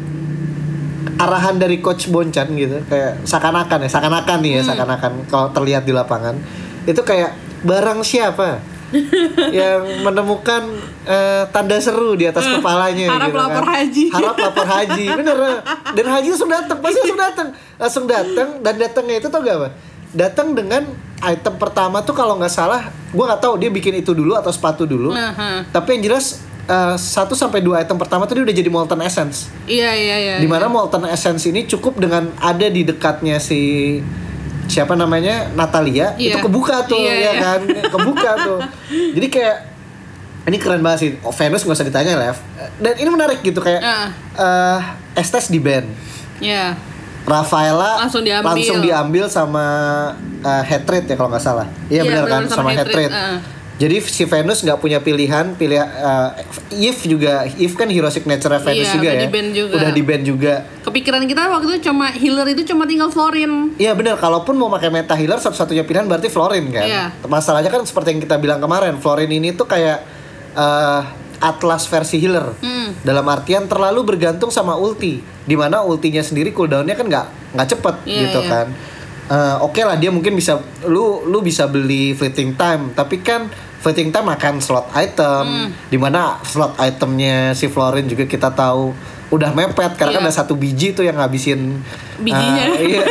arahan 1.17 1.57
dari 1.57 1.81
coach 1.81 2.07
Boncan 2.07 2.53
gitu 2.53 2.77
kayak 2.85 3.25
seakan-akan 3.25 3.79
ya 3.83 3.89
seakan-akan 3.89 4.39
nih 4.39 4.53
ya 4.53 4.61
Hmm. 4.61 4.69
seakan-akan 4.69 5.13
kalau 5.27 5.49
terlihat 5.51 5.83
di 5.83 5.91
lapangan. 5.91 6.35
Itu 6.85 7.03
kayak 7.03 7.35
barang 7.67 8.01
siapa? 8.01 8.63
Yang 9.51 9.83
menemukan 10.01 10.63
eh, 11.03 11.43
tanda 11.51 11.75
seru 11.77 12.15
di 12.15 12.23
atas 12.23 12.47
kepalanya 12.47 13.11
Harap 13.11 13.29
gitu 13.29 13.37
lapor 13.37 13.65
kan. 13.67 13.75
haji. 13.75 14.05
harap 14.09 14.37
lapor 14.39 14.63
haji 14.65 15.05
bener. 15.19 15.37
Dan 15.91 16.07
haji 16.07 16.29
langsung 16.31 16.47
datang 16.49 16.79
pasti 16.79 16.99
langsung 17.03 17.19
datang 17.19 17.49
langsung 17.77 18.05
datang 18.07 18.49
dan 18.63 18.75
datangnya 18.79 19.17
itu 19.19 19.27
tau 19.27 19.43
gak 19.43 19.57
apa? 19.59 19.69
Datang 20.15 20.55
dengan 20.55 20.87
item 21.19 21.55
pertama 21.57 21.99
tuh 22.01 22.15
kalau 22.15 22.39
nggak 22.39 22.49
salah 22.49 22.87
gue 23.11 23.25
nggak 23.25 23.43
tahu 23.43 23.59
dia 23.59 23.69
bikin 23.69 23.97
itu 23.97 24.15
dulu 24.15 24.33
atau 24.33 24.55
sepatu 24.55 24.87
dulu. 24.87 25.11
Aha. 25.11 25.67
tapi 25.67 25.99
yang 25.99 26.07
jelas 26.07 26.39
eh, 26.65 26.95
satu 26.95 27.35
sampai 27.35 27.59
dua 27.61 27.83
item 27.83 27.99
pertama 27.99 28.23
tuh 28.25 28.39
dia 28.39 28.45
udah 28.47 28.55
jadi 28.55 28.71
molten 28.71 29.03
essence. 29.03 29.51
Iya 29.67 29.91
iya 29.93 30.17
iya 30.17 30.35
di 30.39 30.47
mana 30.47 30.71
molten 30.71 31.03
essence 31.05 31.43
ini 31.45 31.67
cukup 31.67 31.99
dengan 31.99 32.31
ada 32.39 32.71
di 32.71 32.87
dekatnya 32.87 33.43
si 33.43 33.99
siapa 34.67 34.93
namanya 34.93 35.51
Natalia 35.51 36.13
Iya. 36.15 36.35
itu 36.35 36.39
kebuka 36.41 36.85
tuh 36.85 36.99
Iya, 36.99 37.13
ya 37.13 37.21
iya. 37.29 37.33
kan 37.37 37.61
kebuka 37.89 38.31
tuh 38.39 38.59
jadi 39.13 39.27
kayak 39.27 39.57
ini 40.45 40.57
keren 40.57 40.79
banget 40.79 40.99
sih 40.99 41.11
oh, 41.21 41.31
Venus 41.31 41.63
nggak 41.63 41.75
usah 41.75 41.85
ditanya 41.85 42.13
Lev 42.17 42.37
dan 42.77 42.95
ini 42.95 43.09
menarik 43.09 43.41
gitu 43.41 43.59
kayak 43.59 43.81
Ah. 43.81 44.09
eh 44.37 44.81
Estes 45.17 45.49
di 45.49 45.59
band 45.59 45.87
iya 46.39 46.77
Rafaela 47.25 48.07
Langsung 48.07 48.23
diambil. 48.23 48.55
langsung 48.55 48.79
diambil 48.79 49.25
sama 49.27 49.67
uh, 50.41 50.63
Hatred 50.63 51.11
ya 51.11 51.19
kalau 51.19 51.27
nggak 51.27 51.43
salah. 51.43 51.67
Iya 51.89 52.01
Iya, 52.01 52.03
benar 52.07 52.25
kan 52.25 52.41
benar, 52.41 52.55
sama, 52.55 52.59
sama 52.63 52.71
Hatred. 52.71 53.11
Hatred, 53.11 53.11
uh. 53.11 53.39
Jadi 53.77 54.01
si 54.01 54.25
Venus 54.25 54.65
nggak 54.65 54.81
punya 54.81 55.05
pilihan, 55.05 55.53
pilih 55.53 55.77
uh, 55.77 56.33
Eve 56.73 56.97
juga, 57.05 57.45
Eve 57.45 57.77
kan 57.77 57.85
hero 57.87 58.09
signature 58.09 58.49
Venus 58.57 58.89
Iya, 58.89 58.95
juga 58.95 59.05
udah 59.07 59.13
ya. 59.13 59.23
di-ban 59.29 59.47
juga. 59.53 59.75
Udah 59.77 59.91
di 59.93 60.03
band 60.03 60.23
juga. 60.25 60.55
kepikiran 60.81 61.23
kita 61.27 61.43
waktu 61.47 61.67
itu 61.69 61.91
cuma 61.91 62.09
healer 62.09 62.47
itu 62.49 62.63
cuma 62.65 62.87
tinggal 62.87 63.11
Florin 63.11 63.75
Iya 63.75 63.93
benar, 63.93 64.17
kalaupun 64.17 64.55
mau 64.55 64.71
pakai 64.71 64.89
meta 64.89 65.13
healer 65.13 65.37
satu-satunya 65.37 65.85
pilihan 65.85 66.07
berarti 66.07 66.33
Florin 66.33 66.65
kan. 66.71 66.87
Iya. 66.89 67.05
Masalahnya 67.27 67.69
kan 67.69 67.85
seperti 67.85 68.17
yang 68.17 68.21
kita 68.23 68.41
bilang 68.41 68.65
kemarin, 68.65 68.97
Florin 68.97 69.29
ini 69.29 69.53
tuh 69.53 69.69
kayak 69.69 70.01
uh, 70.55 71.05
Atlas 71.37 71.85
versi 71.85 72.17
healer. 72.17 72.57
Hmm. 72.57 72.97
Dalam 73.05 73.29
artian 73.29 73.69
terlalu 73.69 74.09
bergantung 74.09 74.49
sama 74.49 74.73
ulti, 74.73 75.21
di 75.21 75.53
mana 75.53 75.85
ultinya 75.85 76.25
sendiri 76.25 76.49
cooldownnya 76.49 76.97
kan 76.97 77.05
nggak 77.05 77.27
nggak 77.53 77.69
cepet 77.69 77.95
Iya, 78.09 78.21
gitu 78.25 78.41
iya. 78.41 78.49
kan. 78.49 78.67
Eh, 79.27 79.57
Oke 79.59 79.83
lah 79.83 79.99
dia 79.99 80.09
mungkin 80.09 80.33
bisa 80.33 80.57
lu 80.87 81.27
lu 81.27 81.43
bisa 81.43 81.67
beli 81.67 82.15
fleeting 82.15 82.55
time, 82.55 82.95
tapi 82.95 83.21
kan 83.21 83.51
fleeting 83.79 84.09
time 84.09 84.27
akan 84.27 84.59
slot 84.59 84.89
item, 84.93 85.45
Hmm. 85.45 85.69
di 85.87 85.97
mana 85.97 86.41
slot 86.43 86.75
itemnya 86.77 87.53
si 87.53 87.67
Florin 87.67 88.05
juga 88.05 88.25
kita 88.25 88.51
tahu 88.51 88.91
udah 89.27 89.51
mepet 89.51 89.95
karena 89.95 90.15
kan 90.15 90.23
Iya. 90.23 90.31
ada 90.31 90.39
satu 90.39 90.55
biji 90.55 90.93
tuh 90.93 91.03
yang 91.03 91.17
ngabisin 91.17 91.83
Bijinya. 92.17 92.65
eh, 92.73 92.87
iya. 92.89 93.03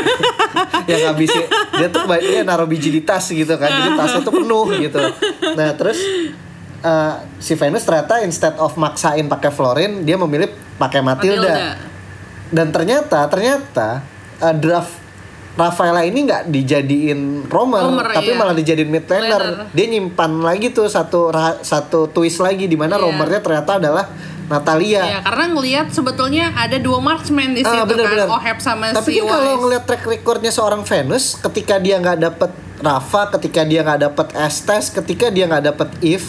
yang 0.89 1.01
ngabisin 1.05 1.43
dia 1.73 1.87
tuh 1.89 2.07
dia 2.07 2.41
naruh 2.41 2.63
biji 2.63 2.87
di 2.89 3.01
tas 3.01 3.27
gitu 3.27 3.51
kan 3.53 3.67
jadi 3.67 3.91
tasnya 3.93 4.21
tuh 4.23 4.31
penuh 4.33 4.63
gitu 4.79 4.95
nah 5.53 5.75
terus 5.75 5.99
eh, 6.79 7.13
si 7.35 7.53
Venus 7.53 7.83
ternyata 7.83 8.23
instead 8.23 8.55
of 8.55 8.71
maksain 8.75 9.27
pakai 9.27 9.51
Florin 9.51 10.01
dia 10.01 10.15
memilih 10.15 10.47
pakai 10.77 11.03
Matilda, 11.03 11.35
Matilda. 11.35 11.83
dan 12.47 12.67
ternyata 12.71 13.19
ternyata 13.27 13.87
eh, 14.39 14.55
draft 14.55 14.95
Rafaela 15.55 16.03
ini 16.03 16.27
nggak 16.27 16.51
dijadiin 16.51 17.47
roamer, 17.47 17.79
Roamer, 17.79 18.11
tapi 18.11 18.31
iya. 18.31 18.37
malah 18.37 18.51
dijadiin 18.51 18.91
mid 18.91 19.07
laner. 19.07 19.71
Dia 19.71 19.85
nyimpan 19.87 20.43
lagi 20.43 20.67
tuh 20.69 20.85
satu 20.85 21.31
satu 21.63 22.11
twist 22.11 22.43
lagi 22.43 22.67
di 22.67 22.75
mana 22.75 22.95
Iya. 22.95 23.03
roamernya 23.07 23.39
ternyata 23.39 23.79
adalah 23.79 24.05
Natalia. 24.45 25.01
Ya, 25.01 25.19
karena 25.23 25.45
ngelihat 25.49 25.87
sebetulnya 25.89 26.53
ada 26.53 26.77
dua 26.77 26.99
marksman 26.99 27.55
di 27.55 27.63
situ 27.63 27.71
Ah, 27.71 27.81
bener, 27.81 28.05
kan, 28.05 28.13
bener. 28.13 28.27
Oheb 28.29 28.57
sama 28.59 28.91
Tapi 28.91 29.09
si 29.09 29.17
kan 29.17 29.31
kalau 29.31 29.47
Wise. 29.49 29.61
ngeliat 29.63 29.83
track 29.87 30.03
recordnya 30.05 30.51
seorang 30.51 30.81
Venus, 30.83 31.39
ketika 31.39 31.79
dia 31.79 31.97
nggak 31.97 32.17
dapet 32.19 32.51
Rafa, 32.77 33.21
ketika 33.33 33.61
dia 33.63 33.81
nggak 33.81 33.99
dapet 34.03 34.27
Estes, 34.37 34.91
ketika 34.91 35.31
dia 35.31 35.47
nggak 35.47 35.65
dapet 35.65 35.89
Eve, 36.03 36.27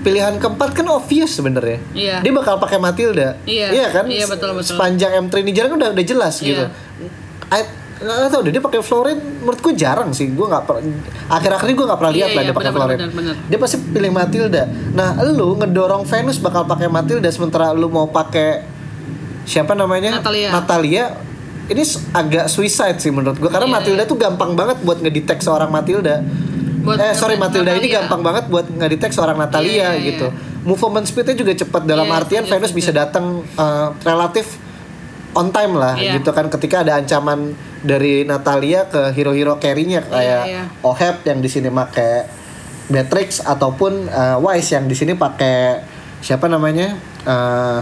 pilihan 0.00 0.34
keempat 0.34 0.72
kan 0.72 0.88
obvious 0.88 1.30
sebenarnya. 1.30 1.78
Iya. 1.92 2.16
Dia 2.24 2.32
bakal 2.32 2.56
pakai 2.56 2.80
Matilda. 2.80 3.36
Iya, 3.44 3.92
kan? 3.92 4.08
iya, 4.08 4.24
betul, 4.24 4.56
betul. 4.56 4.74
Sepanjang 4.74 5.12
M3 5.20 5.38
ini 5.38 5.52
jarang 5.52 5.76
udah 5.76 5.92
udah 5.92 6.06
jelas 6.06 6.40
Iya. 6.40 6.46
gitu. 6.48 6.64
I- 7.48 7.70
nggak 7.98 8.30
tahu 8.30 8.42
deh 8.42 8.52
dia 8.52 8.60
pakai 8.60 8.80
Florin 8.80 9.18
menurutku 9.40 9.70
jarang 9.72 10.10
sih. 10.10 10.28
Gue 10.28 10.46
nggak 10.46 10.64
per- 10.64 10.82
akhir-akhir 11.28 11.66
ini 11.66 11.74
gue 11.74 11.86
nggak 11.86 11.98
pernah 11.98 12.12
Iya, 12.12 12.16
lihat 12.16 12.28
lah 12.28 12.36
iya, 12.36 12.46
dia 12.46 12.54
pakai 12.54 12.70
benar, 12.70 12.86
Florin. 12.86 12.98
dia 13.44 13.58
pasti 13.58 13.76
pilih 13.84 14.10
Matilda. 14.10 14.62
Nah 14.92 15.08
lu 15.24 15.48
ngedorong 15.54 16.02
Venus 16.04 16.38
bakal 16.38 16.62
pakai 16.64 16.86
Matilda 16.86 17.26
sementara 17.28 17.70
lu 17.70 17.86
mau 17.86 18.06
pakai 18.06 18.62
siapa 19.44 19.72
namanya? 19.72 20.14
Natalia. 20.14 20.48
Natalia. 20.50 21.04
Ini 21.66 21.84
agak 22.12 22.48
suicide 22.48 22.96
sih 22.96 23.10
menurut 23.10 23.36
gue 23.36 23.46
karena 23.46 23.66
Iya, 23.66 23.76
Matilda 23.76 24.02
tuh 24.04 24.16
gampang 24.16 24.54
banget 24.54 24.80
buat 24.80 24.98
ngedetect 24.98 25.40
seorang 25.40 25.68
Matilda. 25.68 26.24
Buat 26.78 26.96
eh 26.98 27.12
sorry 27.12 27.36
Matilda 27.36 27.72
ini 27.72 27.84
Natalia. 27.84 27.96
gampang 28.00 28.20
banget 28.22 28.44
buat 28.46 28.66
ngedetect 28.66 29.12
seorang 29.12 29.36
Natalia 29.36 29.68
Iya, 29.68 29.88
iya, 29.92 30.06
gitu. 30.08 30.26
movement 30.60 31.04
speednya 31.04 31.34
juga 31.34 31.52
cepat 31.52 31.84
dalam 31.84 32.04
Iya, 32.04 32.16
artian 32.16 32.42
iya, 32.42 32.50
Venus 32.50 32.70
iya. 32.70 32.78
bisa 32.78 32.90
datang 32.90 33.24
eh, 33.44 33.88
relatif 34.00 34.56
on 35.32 35.50
time 35.50 35.74
lah 35.74 35.94
Iya. 35.94 36.18
gitu 36.18 36.30
kan 36.30 36.48
ketika 36.48 36.80
ada 36.80 36.96
ancaman 36.96 37.52
dari 37.78 38.22
Natalia 38.22 38.86
ke 38.86 39.12
hero-hero 39.12 39.56
carry-nya 39.56 40.02
kayak 40.02 40.42
iya. 40.44 40.62
Oheb 40.80 41.22
yang 41.22 41.38
di 41.38 41.46
sini 41.46 41.68
pakai 41.68 42.26
Beatrix 42.86 43.40
ataupun 43.40 44.08
eh, 44.08 44.36
Wise 44.38 44.72
yang 44.72 44.84
di 44.84 44.96
sini 44.96 45.12
pakai 45.12 45.84
siapa 46.18 46.46
namanya 46.46 46.96
Eh, 47.20 47.78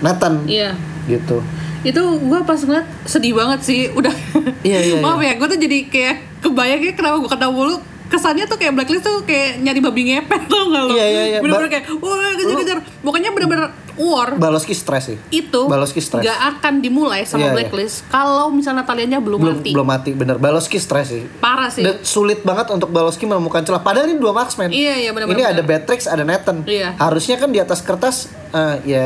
Nathan 0.00 0.46
Iya. 0.46 0.78
gitu 1.04 1.42
Itu 1.82 1.98
gue 2.20 2.40
pas 2.46 2.54
ngeliat 2.54 2.86
sedih 3.02 3.34
banget 3.34 3.58
sih, 3.66 3.90
udah. 3.90 4.14
Iya, 4.62 4.78
iya, 4.78 4.96
Maaf 5.04 5.18
ya, 5.18 5.34
gue 5.34 5.48
tuh 5.50 5.58
jadi 5.58 5.78
kayak 5.90 6.16
kebayang 6.38 6.78
kayak 6.78 6.94
kenapa 6.94 7.18
gue 7.18 7.26
kena 7.26 7.50
mulu 7.50 7.74
kesannya 8.06 8.46
tuh 8.46 8.54
kayak 8.54 8.76
blacklist 8.76 9.02
tuh 9.02 9.24
kayak 9.26 9.58
nyari 9.58 9.82
babi 9.82 10.02
ngepet 10.06 10.46
tau 10.52 10.70
gak 10.70 10.82
lo? 10.84 10.94
Iya, 10.94 11.06
iya, 11.08 11.22
iya. 11.26 11.38
Bener-bener 11.42 11.70
kayak, 11.72 11.84
wah 11.98 12.30
kejar-kejar. 12.38 12.78
Pokoknya 13.02 13.34
bener-bener 13.34 13.66
war 13.94 14.34
Baloski 14.34 14.72
stres 14.72 15.06
sih 15.06 15.18
itu 15.30 15.60
Baloski 15.64 15.98
stres 15.98 16.20
nggak 16.20 16.40
akan 16.54 16.74
dimulai 16.78 17.22
sama 17.22 17.38
Iya, 17.38 17.46
iya. 17.46 17.54
blacklist 17.56 18.04
kalau 18.06 18.48
misalnya 18.48 18.82
Natalianya 18.82 19.18
belum, 19.18 19.38
belum 19.38 19.56
mati. 19.58 19.70
belum 19.70 19.86
mati 19.86 20.10
bener 20.12 20.36
Baloski 20.36 20.76
stres 20.76 21.08
sih 21.08 21.24
Parah 21.38 21.68
sih. 21.68 21.80
dan 21.80 22.00
sulit 22.00 22.40
banget 22.40 22.68
untuk 22.70 22.88
Baloski 22.88 23.24
menemukan 23.24 23.60
celah 23.60 23.80
padahal 23.80 24.06
ini 24.06 24.16
dua 24.16 24.32
marksman 24.32 24.68
Iya, 24.68 24.94
iya, 24.98 25.10
benar-benar. 25.10 25.36
ini 25.36 25.44
ada 25.48 25.62
Beatrix 25.62 26.04
ada 26.04 26.22
Nathan 26.22 26.64
Iya. 26.64 26.96
harusnya 26.96 27.36
kan 27.36 27.48
di 27.48 27.58
atas 27.58 27.80
kertas 27.80 28.28
eh, 28.52 28.76
ya 28.86 29.04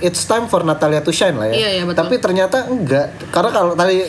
it's 0.00 0.24
time 0.24 0.44
for 0.44 0.60
Natalia 0.60 0.98
to 0.98 1.10
shine 1.10 1.34
lah 1.34 1.46
ya 1.46 1.54
Iya, 1.54 1.68
iya, 1.70 1.82
betul. 1.84 2.00
tapi 2.00 2.14
ternyata 2.16 2.64
enggak 2.66 3.06
karena 3.28 3.50
kalau 3.50 3.72
tadi 3.72 4.02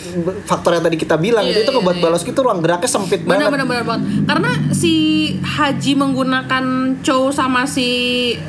faktor 0.43 0.71
yang 0.71 0.81
tadi 0.81 0.95
kita 0.95 1.15
bilang 1.15 1.43
Iya, 1.43 1.53
itu 1.53 1.59
itu 1.61 1.69
iya, 1.69 1.77
ngebuat 1.77 1.95
iya. 1.95 2.03
Baloski 2.03 2.29
tuh 2.31 2.43
ruang 2.43 2.59
geraknya 2.59 2.87
sempit 2.87 3.21
Bener 3.21 3.45
banget 3.45 3.51
bener 3.53 3.67
bener 3.67 3.83
banget. 3.85 4.03
Karena 4.23 4.51
si 4.71 4.93
Haji 5.37 5.93
menggunakan 5.93 6.65
Chow 6.99 7.29
sama 7.29 7.63
si 7.65 7.87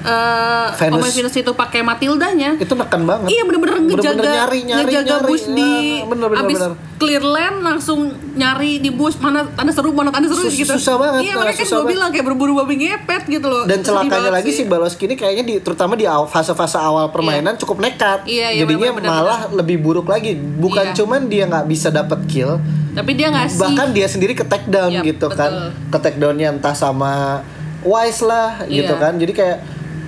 uh, 0.01 0.71
Venus. 0.75 0.95
Omega 0.97 1.15
Venus 1.17 1.35
itu 1.37 1.53
pakai 1.53 1.81
Matildanya. 1.81 2.55
itu 2.57 2.73
neken 2.73 3.03
banget 3.03 3.29
Iya 3.29 3.43
Bener-bener 3.43 3.75
ngejaga 3.81 4.23
nyari, 4.23 4.61
nyari, 4.63 4.83
ngejaga 4.85 5.15
nyari. 5.17 5.27
bus 5.27 5.43
di 5.49 5.71
Nah, 5.99 6.07
bener, 6.07 6.27
bener, 6.29 6.43
abis 6.45 6.57
bener. 6.57 6.73
clear 6.97 7.25
land 7.25 7.59
langsung 7.61 7.99
nyari 8.35 8.79
di 8.79 8.91
bus 8.91 9.17
mana 9.17 9.43
tanda 9.49 9.71
seru 9.71 9.91
mana 9.91 10.11
tanda 10.11 10.27
seru 10.27 10.45
Sus- 10.45 10.55
gitu. 10.57 10.71
susah 10.73 10.95
banget, 10.97 11.21
Iya 11.25 11.35
makanya 11.37 11.57
kan 11.57 11.67
gue 11.73 11.87
bilang 11.89 12.11
kayak 12.11 12.25
berburu 12.25 12.53
babi 12.57 12.75
ngepet 12.77 13.23
gitu 13.29 13.47
loh. 13.47 13.63
dan 13.65 13.79
celakanya 13.81 14.31
lagi 14.33 14.51
si 14.51 14.63
Baloski 14.65 15.05
ini 15.05 15.15
kayaknya 15.15 15.45
di 15.45 15.55
terutama 15.59 15.95
di 15.95 16.05
aw- 16.05 16.28
fase-fase 16.29 16.77
awal 16.77 17.09
permainan 17.09 17.57
cukup 17.57 17.81
nekat. 17.81 18.23
Iya, 18.23 18.53
iya, 18.53 18.61
jadinya 18.63 18.93
bener, 18.93 19.03
bener, 19.03 19.11
malah 19.11 19.41
lebih 19.51 19.77
buruk 19.79 20.05
lagi. 20.05 20.37
Bukan 20.37 20.87
Iya. 20.87 20.95
cuman 20.95 21.21
dia 21.27 21.45
nggak 21.45 21.67
bisa 21.67 21.89
dapat 21.89 22.23
kill 22.25 22.61
Tapi 22.91 23.11
dia 23.13 23.29
ngasih. 23.29 23.59
bahkan 23.59 23.89
dia 23.91 24.05
sendiri 24.05 24.33
ke 24.33 24.45
take 24.45 24.67
down 24.67 24.93
Yap, 24.93 25.05
gitu 25.05 25.27
kan. 25.29 25.51
betul. 25.51 25.69
ke 25.89 25.99
take 26.01 26.19
downnya 26.19 26.49
entah 26.51 26.73
sama 26.73 27.43
wise 27.81 28.21
lah 28.21 28.63
gitu 28.65 28.91
Iya. 28.91 29.01
kan. 29.01 29.13
Jadi 29.15 29.33
kayak 29.33 29.59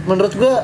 menurut 0.03 0.33
gue 0.33 0.55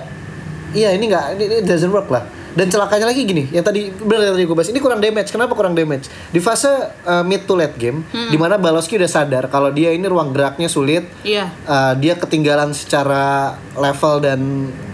iya 0.73 0.91
ini 0.91 1.07
nggak 1.07 1.25
ini, 1.33 1.45
ini 1.47 1.59
doesn't 1.63 1.89
work 1.89 2.07
lah 2.07 2.25
dan 2.57 2.73
celakanya 2.73 3.13
lagi 3.13 3.29
gini 3.29 3.53
yang 3.53 3.61
tadi 3.61 3.93
benar 3.93 4.33
yang 4.33 4.35
tadi 4.35 4.45
gue 4.49 4.57
bahas 4.57 4.71
ini 4.73 4.81
kurang 4.81 5.05
damage. 5.05 5.29
Kenapa 5.29 5.53
kurang 5.53 5.77
damage? 5.77 6.09
Di 6.33 6.41
fase 6.41 6.73
uh, 7.05 7.21
mid 7.21 7.45
to 7.45 7.53
late 7.53 7.77
game 7.77 8.01
di 8.11 8.37
mana 8.41 8.57
Baloski 8.57 8.97
udah 8.97 9.11
sadar 9.13 9.53
kalau 9.53 9.69
dia 9.69 9.93
ini 9.93 10.09
ruang 10.09 10.33
geraknya 10.33 10.73
sulit 10.73 11.05
Iya. 11.21 11.53
Uh, 11.69 11.93
dia 12.01 12.17
ketinggalan 12.17 12.73
secara 12.73 13.55
level 13.77 14.25
dan 14.25 14.41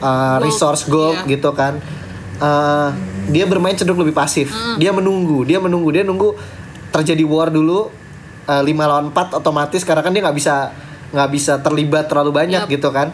uh, 0.02 0.42
Gold, 0.42 0.42
resource 0.42 0.82
gold 0.90 1.16
iya. 1.22 1.38
gitu 1.38 1.54
kan. 1.54 1.78
Uh, 2.42 2.90
dia 3.30 3.46
bermain 3.46 3.78
cenderung 3.78 4.02
lebih 4.02 4.18
pasif. 4.18 4.50
Dia 4.82 4.90
menunggu 4.90 5.46
dia 5.46 5.62
menunggu 5.62 5.94
dia 5.94 6.02
nunggu 6.02 6.34
terjadi 6.90 7.22
war 7.22 7.46
dulu 7.48 7.94
uh, 8.50 8.62
5 8.62 8.66
lawan 8.66 9.06
4 9.14 9.38
otomatis 9.38 9.86
karena 9.86 10.02
kan 10.02 10.10
dia 10.10 10.22
nggak 10.26 10.36
bisa 10.36 10.74
nggak 11.12 11.28
bisa 11.30 11.60
terlibat 11.60 12.08
terlalu 12.08 12.32
banyak 12.32 12.66
Yap. 12.66 12.72
gitu 12.72 12.88
kan 12.90 13.12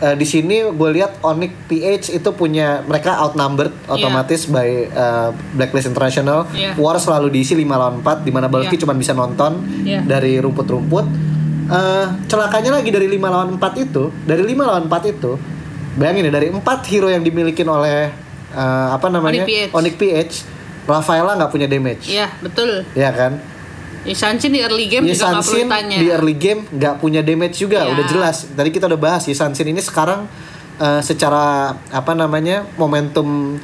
Uh, 0.00 0.16
di 0.16 0.24
sini 0.24 0.64
gue 0.64 0.90
lihat 0.90 1.20
Onyx 1.20 1.52
PH 1.68 1.84
itu 2.10 2.30
punya 2.32 2.80
mereka 2.82 3.20
outnumbered 3.20 3.68
otomatis 3.84 4.48
by 4.48 4.88
uh, 4.88 5.28
Blacklist 5.52 5.86
International 5.86 6.48
Iya. 6.50 6.72
war 6.74 6.96
selalu 6.96 7.28
diisi 7.30 7.52
5 7.52 7.68
lawan 7.68 8.00
4 8.00 8.24
di 8.24 8.32
mana 8.32 8.48
Balki 8.48 8.74
Iya. 8.74 8.80
cuma 8.80 8.94
bisa 8.94 9.12
nonton 9.12 9.60
Iya. 9.84 10.00
dari 10.02 10.40
rumput-rumput 10.40 11.04
Eh, 11.68 12.06
celakanya 12.26 12.74
lagi 12.74 12.90
dari 12.90 13.06
5 13.06 13.30
lawan 13.30 13.54
4 13.54 13.78
itu 13.78 14.10
dari 14.24 14.42
5 14.42 14.64
lawan 14.64 14.88
4 14.88 15.06
itu 15.06 15.38
bayangin 15.94 16.26
ya 16.26 16.32
dari 16.32 16.48
4 16.48 16.58
hero 16.82 17.06
yang 17.06 17.20
dimiliki 17.20 17.62
oleh 17.62 18.10
eh, 18.50 18.88
apa 18.90 19.06
namanya 19.06 19.44
Onyx 19.44 19.46
PH. 19.46 19.70
Onyx 19.70 19.94
PH 19.94 20.30
Rafaela 20.82 21.36
nggak 21.36 21.52
punya 21.52 21.68
damage 21.68 22.08
Iya, 22.08 22.26
betul. 22.40 22.82
ya 22.92 23.12
kan 23.12 23.38
Ishanshin 24.02 24.50
di 24.50 24.60
early 24.60 24.86
game 24.86 25.04
juga 25.04 25.28
nggak 25.30 25.44
perlu 25.44 25.60
ditanya. 25.62 25.96
di 25.96 26.06
early 26.08 26.34
game 26.34 26.60
nggak 26.66 26.94
punya 26.96 27.20
damage 27.20 27.56
juga 27.58 27.84
Ya. 27.84 27.90
udah 27.90 28.04
jelas 28.04 28.48
tadi 28.48 28.68
kita 28.68 28.86
udah 28.86 28.96
bahas 28.98 29.22
Yisanshin 29.24 29.66
ini 29.66 29.78
sekarang 29.78 30.24
eh, 30.76 31.00
secara 31.00 31.72
apa 31.86 32.12
namanya 32.12 32.64
momentum 32.74 33.60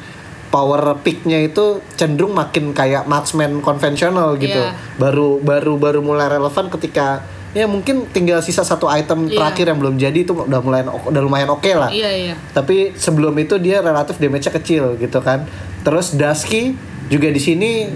power 0.47 1.01
peaknya 1.01 1.43
itu 1.43 1.81
cenderung 1.93 2.33
makin 2.33 2.71
kayak 2.71 3.05
marksman 3.05 3.59
konvensional 3.59 4.37
gitu 4.37 4.57
Iya. 4.57 4.77
baru 4.95 5.41
baru 5.41 5.75
baru 5.75 6.01
mulai 6.01 6.29
relevan 6.31 6.69
ketika 6.71 7.25
ya 7.51 7.65
mungkin 7.65 8.05
tinggal 8.07 8.39
sisa 8.39 8.61
satu 8.61 8.87
item 8.87 9.27
Iya. 9.27 9.35
terakhir 9.35 9.65
yang 9.67 9.79
belum 9.79 9.97
jadi 9.97 10.19
itu 10.19 10.37
udah 10.37 10.61
mulai 10.61 10.85
udah 10.85 11.21
lumayan 11.21 11.49
oke 11.49 11.67
lah 11.71 11.89
Iya, 11.89 12.11
iya. 12.13 12.35
tapi 12.51 12.93
sebelum 12.95 13.33
itu 13.37 13.57
dia 13.57 13.81
relatif 13.81 14.17
damage-nya 14.17 14.53
kecil 14.55 14.97
gitu 14.97 15.19
kan. 15.19 15.49
Terus 15.81 16.13
Dusky 16.13 16.77
juga 17.07 17.31
di 17.31 17.39
sini 17.39 17.87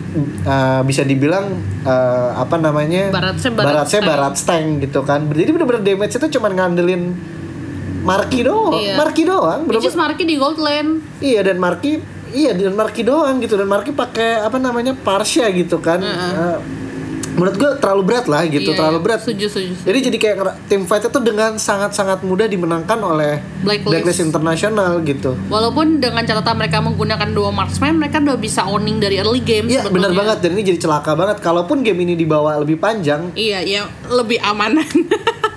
uh, 0.47 0.81
bisa 0.87 1.03
dibilang 1.03 1.51
uh, 1.83 2.39
apa 2.39 2.55
namanya? 2.63 3.11
Baratnya 3.11 3.51
barat 3.51 3.87
stank. 3.91 4.07
barat 4.07 4.35
stank 4.39 4.69
gitu 4.87 5.01
kan. 5.03 5.27
Jadi 5.27 5.51
bener-bener 5.51 5.83
damage 5.83 6.15
itu 6.15 6.27
cuma 6.39 6.49
ngandelin 6.51 7.15
Marki 8.01 8.41
doang, 8.41 8.81
Iya. 8.81 8.97
Marki 8.97 9.23
doang. 9.29 9.61
Bener 9.69 9.85
is 9.85 9.93
Marky 9.93 10.25
di 10.25 10.41
gold 10.41 10.57
lane. 10.57 11.05
Iya 11.21 11.45
dan 11.45 11.61
Marki 11.61 12.01
iya 12.33 12.57
dan 12.57 12.73
Marki 12.73 13.05
doang 13.05 13.43
gitu 13.45 13.61
dan 13.61 13.69
Marki 13.69 13.93
pakai 13.93 14.41
apa 14.41 14.57
namanya? 14.57 14.97
Parsha 14.97 15.51
gitu 15.53 15.83
kan. 15.83 16.01
Uh, 16.01 16.57
menurut 17.41 17.57
gue 17.57 17.71
terlalu 17.81 18.03
berat 18.05 18.27
lah 18.29 18.45
gitu, 18.45 18.71
Iya, 18.71 18.77
terlalu 18.77 18.99
berat. 19.01 19.25
Setuju, 19.25 19.49
setuju. 19.49 19.73
setuju. 19.73 19.87
Jadi 19.89 19.99
jadi 20.05 20.17
kayak 20.21 20.37
tim 20.69 20.85
fight 20.85 21.09
itu 21.09 21.21
dengan 21.25 21.57
sangat-sangat 21.57 22.21
mudah 22.21 22.45
dimenangkan 22.45 23.01
oleh 23.01 23.41
Blacklist. 23.65 23.89
Blacklist 23.89 24.21
International 24.21 25.01
gitu. 25.01 25.33
Walaupun 25.49 25.99
dengan 25.99 26.21
catatan 26.21 26.61
mereka 26.61 26.85
menggunakan 26.85 27.29
dua 27.33 27.49
marksman, 27.49 27.97
mereka 27.97 28.21
udah 28.21 28.37
bisa 28.37 28.69
owning 28.69 29.01
dari 29.01 29.17
early 29.17 29.41
game 29.41 29.67
Iya 29.67 29.89
benar 29.89 30.13
banget 30.13 30.45
dan 30.45 30.53
ini 30.53 30.69
jadi 30.69 30.79
celaka 30.85 31.17
banget. 31.17 31.41
Kalaupun 31.41 31.81
game 31.81 32.05
ini 32.05 32.13
dibawa 32.13 32.61
lebih 32.61 32.77
panjang, 32.77 33.33
Iya, 33.33 33.65
iya, 33.65 33.83
lebih 34.07 34.37
amanan. 34.45 34.85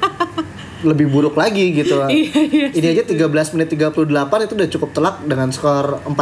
lebih 0.84 1.08
buruk 1.08 1.34
lagi 1.34 1.72
gitu. 1.74 1.98
Iya, 2.06 2.40
iya 2.44 2.68
ini 2.70 2.88
aja 2.90 3.04
13 3.04 3.26
menit 3.54 3.68
38 3.70 3.96
itu 4.44 4.54
udah 4.54 4.70
cukup 4.70 4.90
telak 4.92 5.16
dengan 5.24 5.50
skor 5.50 6.04
14 6.06 6.14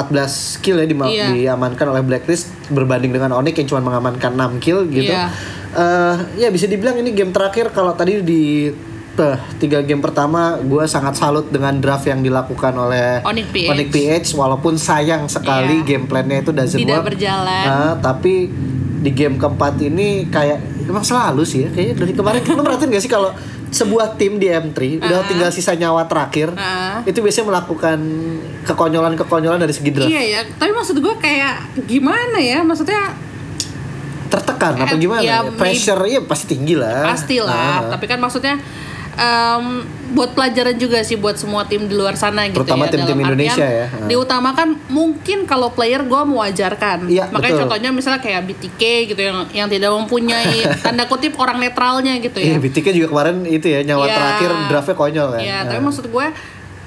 kill 0.60 0.78
ya 0.78 0.86
dima- 0.86 1.06
Iya. 1.08 1.28
diamankan 1.32 1.86
oleh 1.88 2.02
Blacklist 2.02 2.48
berbanding 2.68 3.10
dengan 3.10 3.34
Onyx 3.34 3.58
yang 3.58 3.68
cuma 3.68 3.82
mengamankan 3.84 4.32
6 4.32 4.58
kill 4.58 4.86
gitu. 4.88 5.10
Iya. 5.10 5.34
Eh, 5.72 6.16
ya 6.38 6.48
bisa 6.48 6.66
dibilang 6.66 6.96
ini 6.96 7.12
game 7.12 7.30
terakhir 7.30 7.70
kalau 7.70 7.92
tadi 7.92 8.20
di 8.20 8.70
eh, 9.14 9.38
tiga 9.58 9.82
game 9.82 10.00
pertama 10.00 10.56
gue 10.58 10.84
sangat 10.86 11.16
salut 11.16 11.48
dengan 11.48 11.76
draft 11.76 12.06
yang 12.06 12.20
dilakukan 12.20 12.72
oleh 12.74 13.20
Onyx 13.22 13.48
PH. 13.50 13.68
Onyx 13.70 13.88
PH 13.90 14.08
walaupun 14.34 14.74
sayang 14.76 15.28
sekali 15.28 15.80
Iya. 15.80 15.88
game 15.88 16.06
plan-nya 16.06 16.40
itu 16.40 16.52
doesn't 16.52 16.78
Tidak 16.78 16.96
work. 16.96 17.08
berjalan. 17.10 17.64
Nah, 17.66 17.94
tapi 17.98 18.48
di 18.98 19.12
game 19.12 19.36
keempat 19.36 19.82
ini 19.82 20.26
kayak 20.28 20.60
emang 20.84 21.02
selalu 21.02 21.42
sih 21.42 21.60
ya 21.62 21.70
kayaknya 21.70 21.96
dari 21.98 22.14
kemarin 22.14 22.42
lu 22.46 22.62
merhatiin 22.62 22.90
gak 22.90 23.02
sih 23.02 23.10
kalau 23.10 23.34
sebuah 23.72 24.14
tim 24.14 24.36
di 24.36 24.46
M3 24.46 25.00
udah 25.00 25.20
Ah. 25.20 25.26
tinggal 25.26 25.50
sisa 25.50 25.72
nyawa 25.74 26.04
terakhir 26.04 26.52
Ah. 26.54 27.00
itu 27.02 27.18
biasanya 27.18 27.48
melakukan 27.50 27.98
kekonyolan-kekonyolan 28.62 29.58
dari 29.58 29.72
segi 29.72 29.90
draft 29.90 30.08
iya 30.08 30.22
ya, 30.22 30.40
tapi 30.52 30.72
maksud 30.72 30.96
gue 30.96 31.16
kayak 31.18 31.56
gimana 31.86 32.36
ya? 32.38 32.60
Maksudnya 32.62 33.16
tertekan 34.28 34.76
apa 34.78 34.96
gimana 34.96 35.20
ya, 35.20 35.44
ya, 35.44 35.52
pressure 35.52 36.00
ya 36.06 36.20
pasti 36.22 36.46
tinggi 36.50 36.76
lah 36.76 37.04
pastilah, 37.06 37.88
Ah. 37.88 37.90
tapi 37.92 38.06
kan 38.06 38.16
maksudnya 38.18 38.56
em, 39.14 39.66
buat 40.12 40.32
pelajaran 40.32 40.76
juga 40.76 41.00
sih 41.02 41.16
buat 41.16 41.36
semua 41.36 41.64
tim 41.64 41.84
di 41.84 41.92
luar 41.92 42.14
sana 42.14 42.44
gitu 42.46 42.60
Terutama 42.60 42.84
ya. 42.86 42.92
tim-tim 42.92 43.18
Indonesia 43.18 43.64
ya. 43.64 43.88
Diutamakan 44.06 44.76
mungkin 44.88 45.44
kalau 45.46 45.70
player 45.70 46.02
gue 46.02 46.22
mewajarkan. 46.26 47.08
Iya, 47.08 47.28
Makanya 47.28 47.40
betul. 47.50 47.62
contohnya 47.66 47.90
misalnya 47.90 48.20
kayak 48.20 48.42
BTK 48.44 48.82
gitu 49.08 49.22
yang 49.22 49.38
yang 49.52 49.68
tidak 49.68 49.88
mempunyai 49.90 50.68
tanda 50.84 51.06
kutip 51.06 51.36
orang 51.36 51.58
netralnya 51.58 52.20
gitu 52.20 52.38
Iya, 52.38 52.56
ya. 52.56 52.60
BTK 52.60 52.88
juga 52.94 53.08
kemarin 53.10 53.44
itu 53.46 53.66
ya 53.66 53.80
nyawa 53.82 54.04
Iya. 54.04 54.16
terakhir 54.16 54.50
draftnya 54.68 54.96
konyol 54.96 55.28
kan. 55.30 55.40
Iya, 55.40 55.58
Ah. 55.58 55.64
tapi 55.66 55.80
maksud 55.82 56.06
gue 56.08 56.28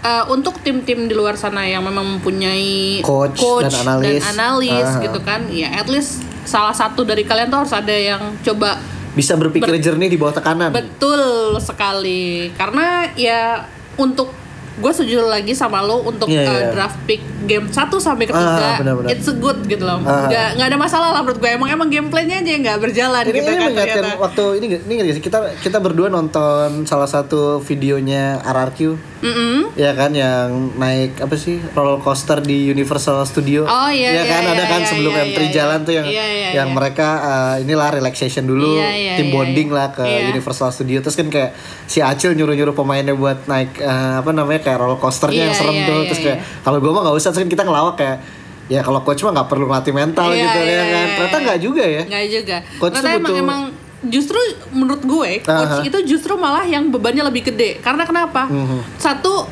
eh, 0.05 0.25
untuk 0.29 0.61
tim-tim 0.61 1.09
di 1.09 1.15
luar 1.15 1.33
sana 1.33 1.65
yang 1.65 1.81
memang 1.81 2.21
mempunyai 2.21 3.01
Coach 3.01 3.41
dan 3.65 3.73
analis. 3.89 4.21
analis 4.27 4.85
Ah. 4.87 5.01
gitu 5.01 5.17
kan, 5.19 5.49
ya 5.49 5.73
at 5.73 5.89
least 5.89 6.21
salah 6.45 6.77
satu 6.77 7.01
dari 7.03 7.25
kalian 7.25 7.49
tuh 7.49 7.65
harus 7.65 7.73
ada 7.73 7.89
yang 7.91 8.21
coba 8.39 8.77
bisa 9.15 9.39
berpikir 9.39 9.71
jernih 9.81 10.11
di 10.11 10.19
bawah 10.19 10.35
tekanan. 10.37 10.71
Betul 10.75 11.57
sekali. 11.63 12.51
Karena 12.59 13.09
ya 13.15 13.65
untuk 13.97 14.44
gue 14.75 14.91
setuju 14.91 15.23
lagi 15.25 15.53
sama 15.53 15.79
lo 15.79 16.03
untuk 16.03 16.27
Iya, 16.27 16.43
uh, 16.43 16.51
iya. 16.51 16.69
draft 16.71 16.99
pick 17.05 17.23
game 17.45 17.69
1 17.69 17.77
sampai 17.95 18.25
ketiga 18.25 18.67
Ah, 18.67 18.77
benar-benar. 18.77 19.09
it's 19.09 19.25
a 19.25 19.35
good 19.35 19.63
gitu 19.65 19.81
loh. 19.81 20.01
Ah. 20.01 20.27
Nggak 20.27 20.49
nggak 20.57 20.67
ada 20.67 20.79
masalah 20.81 21.09
lah 21.11 21.21
menurut 21.21 21.39
gue. 21.39 21.51
Emang 21.51 21.69
emang 21.69 21.87
gameplaynya 21.87 22.41
aja 22.41 22.51
yang 22.51 22.63
nggak 22.63 22.81
berjalan 22.81 23.23
Ini, 23.23 23.33
gitu 23.33 23.51
ini 23.51 23.61
kan 23.61 23.71
ternyata. 23.71 24.09
waktu 24.17 24.45
ini 24.57 24.67
ini 24.81 25.13
sih 25.13 25.21
kita 25.21 25.39
kita 25.61 25.79
berdua 25.79 26.09
nonton 26.09 26.83
salah 26.85 27.07
satu 27.07 27.61
videonya 27.61 28.41
RRQ 28.41 28.79
Mm-mm. 29.21 29.73
ya 29.75 29.93
kan 29.93 30.13
yang 30.13 30.75
naik 30.75 31.17
apa 31.17 31.33
sih 31.35 31.57
roller 31.71 31.97
coaster 31.99 32.41
di 32.41 32.67
Universal 32.67 33.25
Studio 33.25 33.65
Oh, 33.65 33.89
iya, 33.89 34.11
ya 34.11 34.21
iya, 34.21 34.23
kan 34.27 34.43
iya, 34.43 34.53
ada 34.53 34.65
kan 34.67 34.81
iya, 34.81 34.89
sebelum 34.91 35.13
iya, 35.13 35.25
M3 35.25 35.39
iya, 35.39 35.49
jalan 35.51 35.79
iya. 35.79 35.87
tuh 35.87 35.93
yang 35.95 36.07
Iya, 36.07 36.25
iya, 36.27 36.49
yang 36.55 36.69
iya. 36.69 36.77
mereka 36.77 37.09
uh, 37.21 37.55
inilah 37.57 37.89
relaxation 37.91 38.45
dulu 38.45 38.77
Iya, 38.77 38.91
iya, 38.93 39.13
tim 39.17 39.29
bonding 39.31 39.69
iya. 39.69 39.77
lah 39.77 39.89
ke 39.91 40.05
Iya. 40.05 40.29
Universal 40.31 40.69
Studio 40.71 41.01
terus 41.01 41.15
kan 41.15 41.29
kayak 41.29 41.57
si 41.85 42.01
Acil 42.01 42.33
nyuruh-nyuruh 42.33 42.73
pemainnya 42.73 43.13
buat 43.13 43.45
naik 43.45 43.81
uh, 43.81 44.21
apa 44.21 44.31
namanya 44.31 44.61
kayak 44.65 44.79
roller 44.79 44.97
coasternya 44.97 45.37
Iya, 45.37 45.45
yang 45.45 45.55
serem 45.55 45.75
iya, 45.75 45.85
tuh 45.85 45.95
iya, 45.95 46.07
terus 46.07 46.19
iya. 46.19 46.27
kayak 46.27 46.39
kalau 46.61 46.79
gue 46.79 46.91
mah 46.91 47.03
nggak 47.03 47.17
usah 47.17 47.31
terus 47.31 47.45
kita 47.47 47.63
ngelawak 47.63 47.95
kayak 47.95 48.17
ya 48.65 48.81
kalau 48.81 49.01
coach 49.01 49.21
mah 49.21 49.33
nggak 49.35 49.47
perlu 49.47 49.65
ngelatih 49.67 49.93
mental 49.93 50.29
Iya, 50.29 50.41
gitu 50.43 50.59
iya, 50.59 50.73
ya 50.73 50.83
kan 50.83 50.89
iya, 50.99 51.15
ternyata 51.15 51.37
iya. 51.37 51.45
nggak 51.45 51.59
juga 51.61 51.85
ya 51.87 52.03
Nggak 52.05 52.25
juga. 52.33 52.57
Coach 52.75 52.95
Ternyata 52.95 53.13
emang 53.13 53.23
butuh- 53.27 53.43
emang 53.43 53.61
justru 54.05 54.39
menurut 54.71 55.03
gue 55.03 55.31
coach 55.43 55.75
Aha. 55.75 55.83
itu 55.83 55.99
justru 56.07 56.33
malah 56.35 56.65
yang 56.65 56.89
bebannya 56.89 57.23
lebih 57.23 57.45
gede. 57.47 57.79
Karena 57.79 58.03
kenapa? 58.03 58.45
Mhm. 58.47 58.79
Satu 58.97 59.45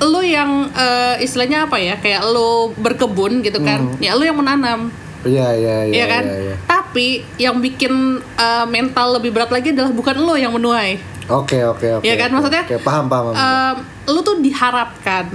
lo 0.00 0.20
yang 0.20 0.50
eh, 0.70 1.20
istilahnya 1.20 1.64
apa 1.64 1.76
ya 1.76 1.96
kayak 1.96 2.22
lo 2.24 2.70
berkebun 2.72 3.40
gitu 3.40 3.58
kan 3.60 3.82
Mhm. 3.88 3.98
ya 3.98 4.12
lo 4.12 4.22
yang 4.22 4.36
menanam 4.36 4.94
iya 5.20 5.50
iya 5.50 5.76
iya 5.82 5.92
Iya 5.92 6.06
kan? 6.06 6.22
iya, 6.24 6.38
iya. 6.40 6.54
Tapi 6.62 7.06
yang 7.36 7.58
bikin 7.58 7.90
uh, 8.38 8.64
mental 8.66 9.12
lebih 9.12 9.30
berat 9.30 9.48
lagi 9.48 9.72
adalah 9.72 9.90
bukan 9.90 10.14
lo 10.16 10.34
yang 10.34 10.52
menuai. 10.52 11.17
Oke 11.30 11.58
oke 11.66 11.86
oke 11.94 12.04
Iya 12.04 12.14
kan? 12.16 12.28
oke. 12.28 12.34
Maksudnya, 12.34 12.62
oke, 12.64 12.76
paham 12.80 13.04
paham. 13.06 13.24
Um, 13.30 13.74
lo 14.08 14.20
tuh 14.20 14.36
diharapkan 14.38 15.26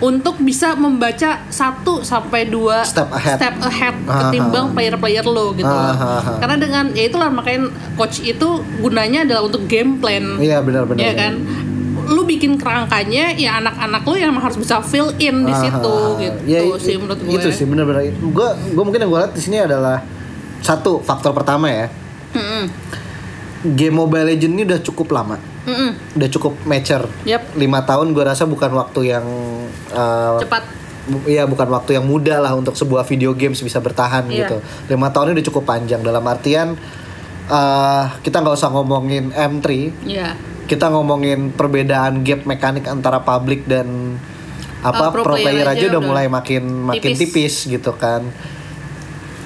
untuk 0.00 0.34
bisa 0.40 0.74
membaca 0.74 1.46
satu 1.46 2.02
sampai 2.02 2.42
dua 2.44 2.82
Step 2.82 3.06
ahead. 3.08 3.38
ahead 3.38 3.94
Ah, 4.04 4.26
ketimbang 4.26 4.74
player-player 4.74 5.22
lo 5.22 5.54
gitu 5.54 5.62
Ah, 5.64 5.94
loh. 5.94 5.94
ah, 5.94 6.18
ah. 6.18 6.36
Karena 6.38 6.56
dengan 6.58 6.84
ya 6.90 7.06
itulah 7.06 7.28
makanya 7.28 7.68
coach 7.94 8.18
itu 8.20 8.48
gunanya 8.76 9.22
adalah 9.22 9.46
untuk 9.46 9.64
game 9.64 9.96
plan. 9.96 10.36
iya 10.38 10.58
benar 10.58 10.84
benar 10.84 10.98
Iya 10.98 11.12
kan? 11.14 11.34
Lu 12.02 12.26
bikin 12.26 12.58
kerangkanya 12.58 13.30
ya 13.32 13.62
anak-anak 13.62 14.02
lu 14.02 14.16
yang 14.16 14.34
harus 14.34 14.58
bisa 14.58 14.82
fill 14.82 15.14
in 15.16 15.46
di 15.46 15.54
situ 15.54 15.94
gitu 16.18 16.38
Ya, 16.44 16.60
sih 16.76 16.98
menurut 16.98 17.20
gue. 17.20 17.30
Itu 17.32 17.48
sih 17.50 17.62
benar-benar. 17.62 18.02
Gue 18.10 18.48
gue 18.74 18.82
mungkin 18.82 18.98
yang 18.98 19.08
gue 19.08 19.20
lihat 19.20 19.32
di 19.32 19.40
sini 19.40 19.62
adalah 19.62 20.02
satu 20.58 20.98
faktor 20.98 21.30
pertama 21.30 21.70
ya. 21.70 21.86
Mm-mm. 22.32 22.64
Game 23.62 23.92
Mobile 23.92 24.24
Legends 24.26 24.52
ini 24.52 24.64
udah 24.64 24.80
cukup 24.80 25.08
lama, 25.10 25.36
Mm-mm. 25.62 26.16
udah 26.16 26.28
cukup 26.30 26.56
mature. 26.64 27.04
Yap. 27.22 27.52
Lima 27.54 27.80
tahun 27.80 28.10
gue 28.10 28.22
rasa 28.22 28.44
bukan 28.44 28.72
waktu 28.72 29.10
yang 29.10 29.24
uh, 29.90 30.38
Cepat. 30.38 30.64
bu- 31.06 31.26
Iya 31.26 31.44
bukan 31.44 31.68
waktu 31.68 31.94
yang 31.94 32.04
mudah 32.04 32.38
lah 32.38 32.52
untuk 32.52 32.72
sebuah 32.72 33.04
video 33.04 33.30
games 33.30 33.58
bisa 33.58 33.76
bertahan 33.76 34.24
Iya. 34.26 34.48
gitu. 34.48 34.56
Lima 34.88 35.08
tahun 35.08 35.30
ini 35.30 35.34
udah 35.36 35.46
cukup 35.46 35.64
panjang 35.66 36.00
dalam 36.00 36.24
artian 36.24 36.72
uh, 37.46 38.04
kita 38.20 38.38
nggak 38.38 38.54
usah 38.54 38.70
ngomongin 38.70 39.28
M3, 39.28 39.68
Iya. 40.02 40.40
kita 40.64 40.88
ngomongin 40.88 41.50
perbedaan 41.50 42.22
gap 42.22 42.44
mekanik 42.44 42.86
antara 42.86 43.20
public 43.20 43.64
dan 43.64 44.16
apa 44.80 45.04
Uh, 45.04 45.12
pro 45.12 45.20
pro, 45.22 45.34
player 45.34 45.60
player, 45.60 45.68
aja 45.68 45.76
aja 45.78 45.90
udah 45.90 46.00
mulai 46.00 46.26
makin 46.26 46.64
makin 46.86 47.12
tipis. 47.12 47.20
tipis, 47.20 47.54
gitu 47.68 47.92
kan. 47.92 48.24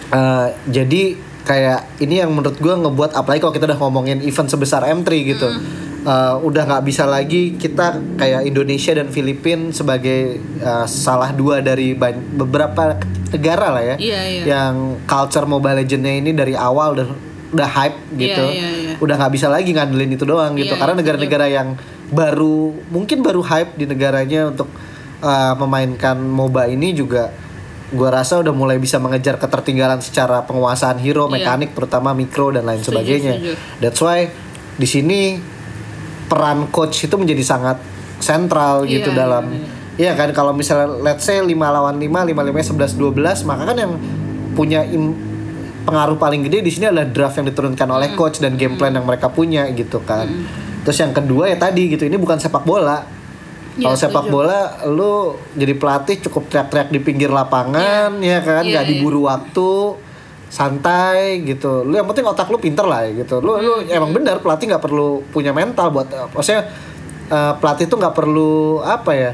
Eh, 0.06 0.48
jadi 0.68 1.18
kayak 1.44 2.00
ini 2.00 2.24
yang 2.24 2.32
menurut 2.32 2.56
gua 2.58 2.74
ngebuat 2.80 3.14
apalagi 3.14 3.40
kalau 3.44 3.54
kita 3.54 3.68
udah 3.68 3.78
ngomongin 3.80 4.24
event 4.24 4.48
sebesar 4.48 4.84
M3 4.84 5.08
gitu. 5.24 5.48
Eh, 6.04 6.34
udah 6.44 6.62
nggak 6.68 6.84
bisa 6.84 7.08
lagi 7.08 7.56
kita 7.56 7.96
kayak 8.20 8.44
Indonesia 8.44 8.92
dan 8.92 9.08
Filipina 9.08 9.72
sebagai 9.72 10.36
eh, 10.40 10.84
salah 10.84 11.32
dua 11.32 11.64
dari 11.64 11.96
beberapa 12.36 13.00
negara 13.32 13.72
lah 13.72 13.80
ya 13.80 13.96
Iya, 13.96 14.20
iya. 14.28 14.42
yang 14.44 15.00
culture 15.08 15.48
Mobile 15.48 15.80
Legends-nya 15.80 16.20
ini 16.20 16.36
dari 16.36 16.52
awal 16.52 17.00
udah 17.00 17.08
udah 17.56 17.68
hype 17.72 17.96
gitu. 18.20 18.44
iya, 18.52 18.68
iya. 18.68 18.92
Udah 19.00 19.16
nggak 19.16 19.32
bisa 19.32 19.48
lagi 19.48 19.72
ngandelin 19.72 20.12
itu 20.12 20.28
doang 20.28 20.52
gitu. 20.60 20.76
Iya, 20.76 20.80
Karena 20.84 20.94
negara-negara 21.00 21.46
yang 21.48 21.68
baru 22.12 22.76
mungkin 22.92 23.24
baru 23.24 23.40
hype 23.40 23.72
di 23.80 23.88
negaranya 23.88 24.52
untuk 24.52 24.68
uh, 25.24 25.54
memainkan 25.56 26.20
MOBA 26.20 26.68
ini 26.68 26.92
juga 26.92 27.32
gua 27.94 28.10
rasa 28.12 28.36
udah 28.36 28.50
mulai 28.50 28.76
bisa 28.76 28.98
mengejar 28.98 29.34
ketertinggalan 29.36 29.98
secara 29.98 30.42
penguasaan 30.42 30.98
hero, 30.98 31.26
Iya. 31.26 31.32
mekanik 31.32 31.70
terutama 31.72 32.10
mikro 32.10 32.50
dan 32.50 32.62
lain 32.62 32.78
Setuju, 32.78 32.90
sebagainya. 32.92 33.32
setuju. 33.34 33.52
That's 33.78 34.00
why 34.00 34.28
di 34.74 34.84
sini 34.84 35.38
peran 36.24 36.66
coach 36.68 37.00
itu 37.00 37.14
menjadi 37.14 37.40
sangat 37.40 37.78
sentral 38.18 38.82
Iya, 38.82 38.90
gitu 38.94 39.10
iya, 39.10 39.18
dalam 39.18 39.44
iya. 39.48 39.68
Iya 39.94 40.12
kan 40.12 40.26
kalau 40.30 40.50
misalnya 40.50 40.90
let's 40.98 41.22
say 41.22 41.38
5 41.38 41.46
lawan 41.70 41.94
5, 41.96 42.26
5 42.26 42.34
5 42.34 42.66
11 42.66 42.98
12 42.98 43.46
maka 43.46 43.62
kan 43.64 43.76
yang 43.78 43.94
punya 44.52 44.82
im- 44.84 45.14
pengaruh 45.84 46.16
paling 46.16 46.42
gede 46.42 46.60
di 46.60 46.72
sini 46.72 46.88
adalah 46.88 47.06
draft 47.06 47.36
yang 47.36 47.46
diturunkan 47.46 47.86
oleh 47.88 48.10
coach 48.12 48.40
dan 48.40 48.56
game 48.56 48.74
plan 48.74 48.90
yang 48.90 49.04
mereka 49.04 49.28
punya 49.28 49.70
gitu 49.70 50.02
kan. 50.02 50.26
Terus 50.82 50.98
yang 50.98 51.12
kedua 51.12 51.46
ya 51.46 51.56
tadi 51.56 51.86
gitu 51.88 52.02
ini 52.02 52.16
bukan 52.16 52.36
sepak 52.36 52.64
bola. 52.64 53.06
Iya, 53.74 53.90
Kalau 53.90 53.96
sepak 53.98 54.24
bola 54.30 54.60
lu 54.86 55.34
jadi 55.58 55.74
pelatih 55.74 56.22
cukup 56.22 56.46
teriak-teriak 56.46 56.94
di 56.94 57.00
pinggir 57.02 57.26
lapangan 57.26 58.22
ya 58.22 58.38
kan 58.38 58.62
Iya, 58.62 58.70
nggak 58.70 58.84
iya. 58.86 58.90
diburu 58.94 59.26
waktu 59.26 59.70
santai 60.46 61.42
gitu. 61.42 61.82
Lu 61.82 61.98
yang 61.98 62.06
penting 62.06 62.22
otak 62.22 62.46
lu 62.46 62.62
pinter 62.62 62.86
lah 62.86 63.02
ya 63.02 63.26
gitu. 63.26 63.42
Lu 63.42 63.58
lu 63.58 63.82
Hmm. 63.82 63.90
emang 63.90 64.14
benar 64.14 64.38
pelatih 64.38 64.70
nggak 64.70 64.82
perlu 64.82 65.26
punya 65.28 65.50
mental 65.50 65.90
buat 65.90 66.06
maksudnya 66.30 66.70
eh, 67.26 67.52
pelatih 67.58 67.90
tuh 67.90 67.98
nggak 67.98 68.14
perlu 68.14 68.78
apa 68.80 69.12
ya? 69.12 69.32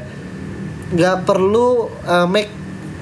nggak 0.91 1.23
perlu 1.23 1.87
uh, 2.03 2.27
make 2.27 2.51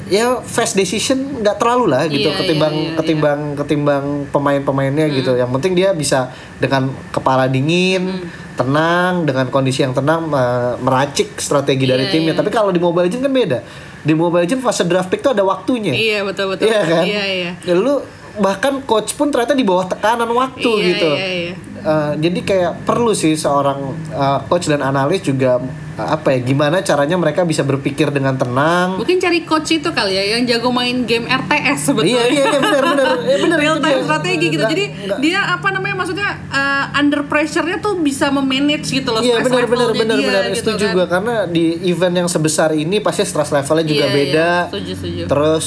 ya 0.09 0.41
fast 0.41 0.73
decision 0.73 1.39
nggak 1.39 1.55
terlalu 1.55 1.85
lah 1.87 2.03
gitu 2.05 2.27
Iya, 2.27 2.37
ketimbang 2.41 2.73
iya, 2.73 2.81
iya, 2.83 2.95
ketimbang 2.97 3.39
ketimbang 3.55 4.05
pemain-pemainnya 4.29 5.05
gitu. 5.13 5.37
Yang 5.37 5.49
penting 5.55 5.73
dia 5.77 5.93
bisa 5.93 6.29
dengan 6.57 6.89
kepala 7.09 7.45
dingin 7.45 8.25
tenang 8.57 9.23
dengan 9.23 9.47
kondisi 9.47 9.85
yang 9.85 9.95
tenang 9.95 10.27
uh, 10.27 10.75
meracik 10.81 11.37
strategi 11.39 11.87
dari 11.87 12.09
Iya, 12.09 12.11
timnya. 12.11 12.33
iya. 12.33 12.39
tapi 12.41 12.49
kalau 12.49 12.73
di 12.73 12.81
Mobile 12.81 13.07
Legends 13.07 13.23
kan 13.23 13.31
beda. 13.31 13.59
Di 13.99 14.11
Mobile 14.11 14.43
Legends 14.43 14.59
fase 14.59 14.83
draft 14.83 15.07
pick 15.07 15.21
tuh 15.21 15.31
ada 15.31 15.45
waktunya. 15.45 15.95
Iya 15.95 16.25
betul 16.27 16.51
betul. 16.51 16.67
Iya 16.67 16.81
kan? 16.83 17.03
Iya 17.07 17.23
iya. 17.23 17.51
Ya, 17.63 17.73
lu 17.77 18.03
bahkan 18.39 18.81
coach 18.81 19.13
pun 19.13 19.27
ternyata 19.27 19.51
di 19.51 19.61
bawah 19.61 19.85
tekanan 19.85 20.27
waktu 20.27 20.63
Iya, 20.65 20.85
gitu 20.89 21.09
iya, 21.11 21.27
iya. 21.45 21.53
Uh, 21.79 22.11
jadi 22.13 22.39
kayak 22.41 22.83
perlu 22.83 23.13
sih 23.13 23.33
seorang 23.33 23.79
uh, 24.09 24.43
coach 24.45 24.67
dan 24.67 24.81
analis 24.81 25.21
juga 25.21 25.63
uh, 25.95 26.09
apa 26.09 26.31
ya 26.31 26.43
gimana 26.43 26.79
caranya 26.81 27.15
mereka 27.15 27.41
bisa 27.41 27.61
berpikir 27.61 28.07
dengan 28.09 28.35
tenang 28.35 28.99
Mungkin 28.99 29.15
cari 29.17 29.39
coach 29.41 29.71
itu 29.73 29.87
kali 29.89 30.11
ya 30.11 30.23
yang 30.29 30.43
jago 30.43 30.67
main 30.69 31.03
game 31.03 31.23
RTS 31.23 31.79
sebetulnya. 31.85 32.19
iya 32.19 32.23
iya 32.27 32.43
iya 32.45 32.59
benar 32.59 32.83
benar 32.85 33.07
eh, 33.23 33.39
benar 33.47 33.57
real 33.57 33.77
time 33.77 33.95
dia. 33.95 34.03
strategi 34.03 34.45
gitu. 34.49 34.59
Nggak- 34.59 34.71
Jadi 34.73 34.85
nggak- 35.07 35.19
dia 35.21 35.39
apa 35.49 35.67
namanya 35.69 35.95
maksudnya 35.97 36.29
uh, 36.49 36.85
under 36.93 37.23
pressure-nya 37.23 37.77
tuh 37.77 37.95
bisa 37.97 38.27
memanage 38.29 38.87
gitu 38.89 39.09
loh 39.09 39.21
Iya 39.21 39.39
benar 39.39 39.63
benar 39.65 39.89
benar 39.93 40.17
benar 40.17 40.43
gitu 40.49 40.59
setuju 40.67 40.83
kan. 40.83 40.93
gua 40.93 41.05
karena 41.07 41.35
di 41.45 41.63
event 41.85 42.15
yang 42.17 42.27
sebesar 42.27 42.71
ini 42.73 42.99
pasti 42.99 43.23
stress 43.23 43.49
levelnya 43.49 43.85
juga 43.85 44.03
Iya, 44.03 44.11
beda. 44.13 44.49
iya, 44.57 44.67
setuju, 44.67 44.91
setuju. 44.93 45.21
Terus 45.25 45.65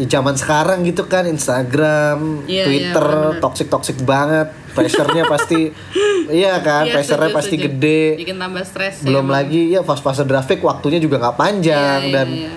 ya, 0.00 0.06
zaman 0.10 0.32
sekarang 0.32 0.80
gitu 0.82 1.04
kan 1.04 1.24
Instagram, 1.24 2.40
Iya, 2.42 2.56
iya, 2.56 2.64
Twitter, 2.64 3.04
benar-benar. 3.04 3.40
toxic 3.40 3.68
toxic 3.68 3.96
banget. 4.00 4.48
Pressure-nya 4.70 5.26
pasti 5.26 5.60
iya 6.32 6.56
kan, 6.58 6.86
Iya, 6.86 6.94
pressure-nya 6.94 7.28
setuju, 7.28 7.38
pasti 7.38 7.54
setuju. 7.54 7.66
gede. 7.68 8.02
Bikin 8.18 8.36
tambah 8.36 8.62
stres. 8.62 8.94
Belum 9.02 9.22
emang. 9.22 9.36
lagi 9.36 9.60
ya 9.68 9.80
fase-fase 9.80 10.24
grafik 10.24 10.60
waktunya 10.60 10.96
juga 10.96 11.18
nggak 11.18 11.36
panjang 11.36 12.00
Iya, 12.00 12.06
iya, 12.06 12.14
dan 12.14 12.28
iya. 12.30 12.52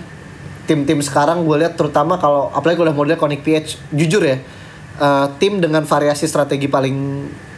tim-tim 0.64 1.00
sekarang 1.00 1.44
gue 1.44 1.58
lihat 1.60 1.74
terutama 1.74 2.16
kalau 2.16 2.48
apalagi 2.50 2.78
gue 2.78 2.86
udah 2.86 2.96
model 2.96 3.18
Connect 3.18 3.42
PH 3.42 3.66
jujur 3.92 4.24
ya 4.24 4.40
eh, 4.96 5.28
tim 5.38 5.58
dengan 5.58 5.84
variasi 5.84 6.24
strategi 6.24 6.66
paling 6.66 6.96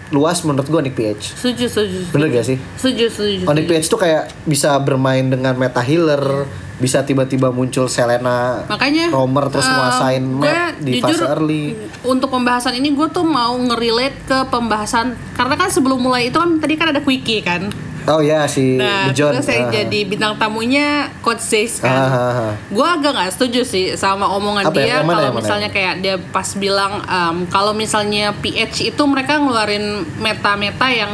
luas 0.08 0.42
menurut 0.42 0.66
gue 0.66 0.82
Nick 0.82 0.96
PH 0.96 1.34
Setuju, 1.36 1.66
setuju. 1.66 1.98
setuju. 2.00 2.12
bener 2.12 2.28
gak 2.32 2.46
sih 2.46 2.58
Setuju, 2.76 3.06
setuju. 3.08 3.36
Setuju. 3.44 3.66
PH 3.68 3.86
tuh 3.88 4.00
kayak 4.00 4.24
bisa 4.44 4.74
bermain 4.80 5.22
dengan 5.24 5.54
meta 5.54 5.82
healer, 5.82 6.46
bisa 6.76 7.02
tiba-tiba 7.02 7.50
muncul 7.50 7.88
Selena, 7.88 8.64
Makanya 8.66 9.08
Romer 9.08 9.48
terus 9.48 9.64
eh, 9.64 9.72
nguasain 9.72 10.24
gue 10.24 10.44
map 10.44 10.76
di 10.78 10.92
jujur, 10.98 11.08
fase 11.08 11.26
early. 11.26 11.64
Untuk 12.02 12.28
pembahasan 12.28 12.76
ini 12.76 12.92
gue 12.92 13.08
tuh 13.08 13.24
mau 13.24 13.56
ngerelate 13.56 14.18
ke 14.24 14.38
pembahasan 14.46 15.06
karena 15.32 15.56
kan 15.56 15.70
sebelum 15.70 15.98
mulai 15.98 16.28
itu 16.28 16.36
kan 16.36 16.60
tadi 16.60 16.74
kan 16.74 16.92
ada 16.92 17.00
quickie 17.00 17.40
kan. 17.40 17.72
Oh 18.06 18.22
ya 18.22 18.46
si 18.46 18.78
Nah, 18.78 19.10
John. 19.10 19.34
terus 19.34 19.50
yang 19.50 19.66
Ah. 19.66 19.82
jadi 19.82 20.06
bintang 20.06 20.38
tamunya 20.38 21.10
Coach 21.20 21.42
Ah, 21.42 21.66
kan. 21.82 21.98
ah, 21.98 22.14
ah. 22.14 22.54
Gue 22.70 22.86
agak 22.86 23.18
nggak 23.18 23.32
setuju 23.34 23.66
sih 23.66 23.98
sama 23.98 24.30
omongan 24.30 24.70
Apa 24.70 24.78
ya? 24.78 24.78
dia 24.78 24.96
mana, 25.00 25.10
kalau 25.10 25.24
yang 25.24 25.36
misalnya 25.36 25.70
kayak 25.70 25.94
dia 26.00 26.16
pas 26.22 26.46
bilang 26.54 27.02
em, 27.02 27.50
kalau 27.50 27.74
misalnya 27.74 28.30
PH 28.36 28.86
itu 28.86 29.02
mereka 29.06 29.42
ngeluarin 29.42 30.06
meta-meta 30.20 30.86
yang 30.86 31.10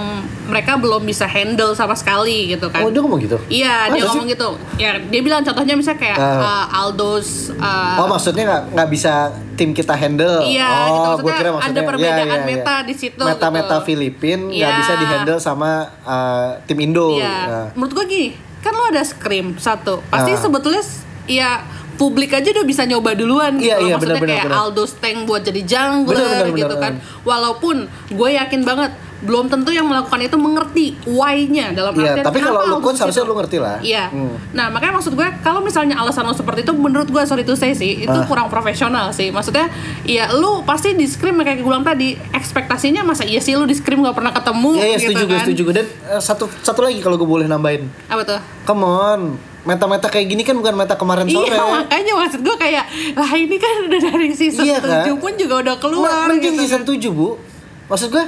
mereka 0.52 0.76
belum 0.76 1.02
bisa 1.02 1.24
handle 1.24 1.72
sama 1.72 1.96
sekali 1.96 2.52
gitu 2.52 2.68
kan. 2.68 2.84
Oh 2.84 2.92
dia 2.92 3.00
ngomong 3.00 3.24
gitu? 3.24 3.40
Iya, 3.48 3.88
dia 3.88 3.96
Masa 3.96 4.04
sih? 4.04 4.10
ngomong 4.12 4.28
gitu. 4.28 4.50
Ya, 4.76 4.92
dia 5.00 5.22
bilang 5.24 5.42
contohnya 5.42 5.74
misalnya 5.74 6.00
kayak 6.04 6.18
Ah. 6.20 6.68
uh, 6.68 6.82
Aldos 6.84 7.56
uh, 7.56 7.96
Oh 7.98 8.06
maksudnya 8.06 8.44
nggak 8.44 8.64
nggak 8.76 8.90
bisa 8.92 9.14
tim 9.56 9.72
kita 9.72 9.96
handle? 9.96 10.44
Iya, 10.44 10.68
oh, 10.68 10.84
gitu. 10.84 11.08
Maksudnya 11.08 11.34
kira 11.34 11.48
ada 11.48 11.56
maksudnya 11.56 11.84
perbedaan 11.88 12.18
iya, 12.18 12.26
iya, 12.28 12.36
iya. 12.36 12.46
meta 12.46 12.76
di 12.84 12.94
situ, 12.94 13.24
Meta-meta 13.24 13.76
gitu. 13.78 13.86
Filipin 13.88 14.40
nggak 14.52 14.60
Iya. 14.68 14.80
bisa 14.84 14.94
dihandle 15.00 15.40
sama 15.40 15.72
uh, 16.04 16.60
tim 16.66 16.78
Indo. 16.78 17.16
Iya. 17.16 17.36
Nah. 17.48 17.68
Menurut 17.74 17.94
gua 17.94 18.06
gini, 18.06 18.36
kan 18.60 18.74
lo 18.74 18.84
ada 18.86 19.02
scream 19.02 19.56
satu. 19.56 20.04
Pasti 20.06 20.32
Ah. 20.32 20.38
sebetulnya 20.38 20.84
ya 21.24 21.64
publik 22.02 22.34
aja 22.34 22.50
udah 22.50 22.66
bisa 22.66 22.82
nyoba 22.84 23.14
duluan 23.14 23.56
gitu 23.56 23.70
Iya, 23.70 23.78
iya, 23.80 23.94
Maksudnya 23.94 24.18
benar, 24.18 24.30
kayak 24.34 24.46
benar. 24.48 24.58
Aldo 24.60 24.84
Tank 24.92 25.18
buat 25.24 25.42
jadi 25.44 25.62
jungler 25.62 26.18
Benar, 26.18 26.30
benar, 26.42 26.58
gitu 26.58 26.74
benar, 26.74 26.82
kan. 26.82 26.94
Walaupun 27.22 27.76
gue 28.10 28.30
yakin 28.34 28.62
banget 28.64 28.92
belum 29.22 29.46
tentu 29.48 29.70
yang 29.70 29.86
melakukan 29.86 30.18
itu 30.20 30.34
mengerti 30.34 30.86
why-nya 31.06 31.70
dalam 31.72 31.94
Iya, 31.94 32.18
artian 32.18 32.26
tapi 32.26 32.42
kalau 32.42 32.66
lu 32.66 32.82
coach 32.82 32.98
harusnya 32.98 33.22
lu 33.22 33.38
ngerti 33.38 33.58
lah. 33.58 33.78
Iya. 33.80 34.10
Hmm. 34.10 34.34
Nah, 34.50 34.68
makanya 34.68 34.98
maksud 34.98 35.14
gue 35.14 35.28
kalau 35.40 35.62
misalnya 35.62 35.94
alasan 35.94 36.26
lo 36.26 36.34
seperti 36.34 36.66
itu 36.66 36.74
menurut 36.74 37.06
gue 37.06 37.22
sorry 37.22 37.46
to 37.46 37.54
say 37.54 37.70
sih 37.72 38.02
itu 38.02 38.10
Ah. 38.12 38.26
kurang 38.26 38.50
profesional 38.50 39.14
sih. 39.14 39.30
Maksudnya 39.30 39.70
ya 40.02 40.34
lu 40.34 40.66
pasti 40.66 40.98
di 40.98 41.06
scrim 41.06 41.38
kayak 41.38 41.54
gue 41.56 41.70
bilang 41.70 41.86
tadi 41.86 42.18
ekspektasinya 42.34 43.06
masa 43.06 43.22
iya 43.22 43.38
sih 43.38 43.54
lu 43.54 43.64
di 43.64 43.78
scrim 43.78 44.02
gak 44.02 44.18
pernah 44.18 44.34
ketemu 44.34 44.72
Iya, 44.74 44.86
iya 44.88 44.98
gitu 44.98 45.06
setuju 45.06 45.22
gue, 45.24 45.30
kan. 45.32 45.46
setuju 45.46 45.62
gue. 45.62 45.76
Dan 45.76 45.86
uh, 46.10 46.18
satu 46.20 46.46
satu 46.58 46.80
lagi 46.82 46.98
kalau 47.00 47.16
gue 47.16 47.30
boleh 47.30 47.46
nambahin. 47.46 47.86
Apa 48.10 48.26
tuh? 48.26 48.40
Come 48.64 48.82
on, 48.82 49.22
meta-meta 49.62 50.08
kayak 50.08 50.26
gini 50.26 50.42
kan 50.42 50.54
bukan 50.54 50.74
meta 50.74 50.96
kemarin 50.96 51.26
sore. 51.26 51.46
Iya 51.48 51.62
makanya 51.62 52.14
maksud 52.18 52.42
gue 52.42 52.56
kayak 52.56 52.86
lah 53.14 53.32
ini 53.32 53.56
kan 53.56 53.74
udah 53.86 54.00
dari 54.02 54.30
season 54.32 54.66
Iya, 54.66 54.78
kan? 54.80 55.06
7 55.06 55.18
pun 55.18 55.34
juga 55.36 55.56
udah 55.62 55.76
keluar 55.78 56.26
Mending 56.28 56.58
gitu 56.58 56.62
season 56.66 56.82
7 56.82 56.98
bu 57.12 57.38
Maksud 57.86 58.10
gue 58.10 58.26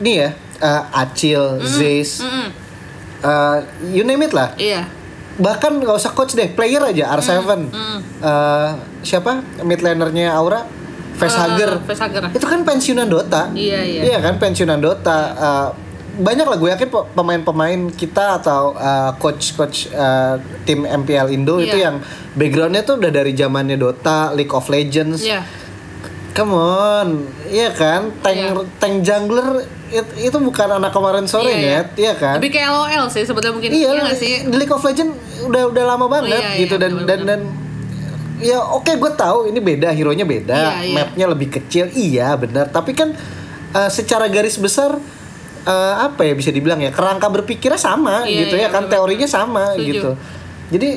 Nih 0.00 0.14
ya 0.18 0.28
uh, 0.58 0.82
Acil, 0.92 1.62
Zeus 1.62 2.18
Mm-mm. 2.18 2.50
uh, 3.20 3.56
You 3.86 4.02
name 4.02 4.24
it 4.24 4.32
lah 4.32 4.56
Iya. 4.56 4.90
Bahkan 5.36 5.80
gak 5.80 5.96
usah 5.96 6.10
coach 6.10 6.34
deh 6.34 6.50
Player 6.50 6.82
aja 6.82 7.14
R7 7.14 7.46
mm. 7.46 7.98
Uh, 8.18 8.70
Siapa 9.00 9.38
Mid 9.62 9.80
lanernya 9.80 10.34
Aura 10.34 10.66
Facehugger 11.14 11.78
Uh, 11.78 11.86
Facehugger. 11.86 12.22
Itu 12.32 12.44
kan 12.44 12.64
pensiunan 12.64 13.06
Dota 13.06 13.54
Iya, 13.54 13.80
iya. 13.80 14.00
Iya 14.02 14.18
kan 14.18 14.34
pensiunan 14.36 14.80
Dota 14.80 15.18
Uh, 15.32 15.68
banyak 16.20 16.44
lah 16.44 16.54
gue 16.54 16.70
yakin 16.70 16.88
pe- 16.88 17.08
pemain-pemain 17.12 17.80
kita 17.90 18.38
atau 18.38 18.72
uh, 18.72 19.16
coach-coach 19.16 19.88
uh, 19.90 20.36
tim 20.62 20.84
MPL 20.84 21.28
Indo 21.30 21.56
itu 21.58 21.72
Iya. 21.72 21.84
yang 21.86 21.96
backgroundnya 22.32 22.82
tuh 22.82 22.96
udah 22.96 23.10
dari 23.10 23.32
zamannya 23.32 23.74
Dota, 23.74 24.30
League 24.30 24.50
of 24.50 24.66
Legends, 24.66 25.20
Iya. 25.20 25.42
Come 26.30 26.54
on, 26.54 27.08
iya 27.44 27.68
kan? 27.70 28.14
Tank 28.20 28.38
Iya. 28.38 28.54
tank 28.76 28.94
jungler 29.00 29.48
it- 29.88 30.14
itu 30.22 30.38
bukan 30.38 30.68
anak 30.72 30.90
kemarin 30.90 31.26
sore 31.26 31.48
Iya, 31.48 31.56
iya. 31.56 31.70
net, 31.76 31.88
iya 31.96 32.12
kan? 32.14 32.38
Lebih 32.38 32.50
kayak 32.52 32.68
LOL 32.70 33.06
sih 33.08 33.24
sebetulnya 33.24 33.50
mungkin. 33.52 33.70
iya, 33.72 33.90
Iya 33.92 34.14
sih? 34.14 34.46
League 34.46 34.70
of 34.70 34.78
Legends 34.80 35.18
udah 35.42 35.66
udah 35.66 35.84
lama 35.84 36.06
banget 36.06 36.38
iya, 36.38 36.48
iya, 36.48 36.60
gitu 36.60 36.76
dan 36.76 36.92
benar, 36.94 37.06
dan 37.08 37.20
dan 37.26 37.40
ya 38.38 38.56
oke 38.62 38.88
gue 38.88 39.12
tahu 39.14 39.38
ini 39.46 39.58
beda 39.58 39.90
hero-nya 39.90 40.22
beda, 40.22 40.54
Iya, 40.54 40.72
iya. 40.82 40.94
mapnya 40.94 41.26
lebih 41.26 41.48
kecil, 41.50 41.90
iya 41.90 42.32
benar. 42.34 42.68
Tapi 42.68 42.92
kan 42.92 43.10
uh, 43.70 43.90
secara 43.90 44.24
garis 44.26 44.54
besar 44.54 44.96
uh, 45.66 45.94
apa 46.10 46.22
ya 46.24 46.32
bisa 46.36 46.50
dibilang 46.52 46.80
ya 46.80 46.92
kerangka 46.92 47.26
berpikirnya 47.28 47.80
sama 47.80 48.24
Iya, 48.24 48.46
gitu 48.46 48.54
ya 48.56 48.66
iya, 48.66 48.68
kan 48.68 48.86
benar, 48.86 48.92
teorinya 48.96 49.28
sama 49.28 49.74
Setuju. 49.74 49.88
gitu. 49.90 50.10
Jadi 50.70 50.88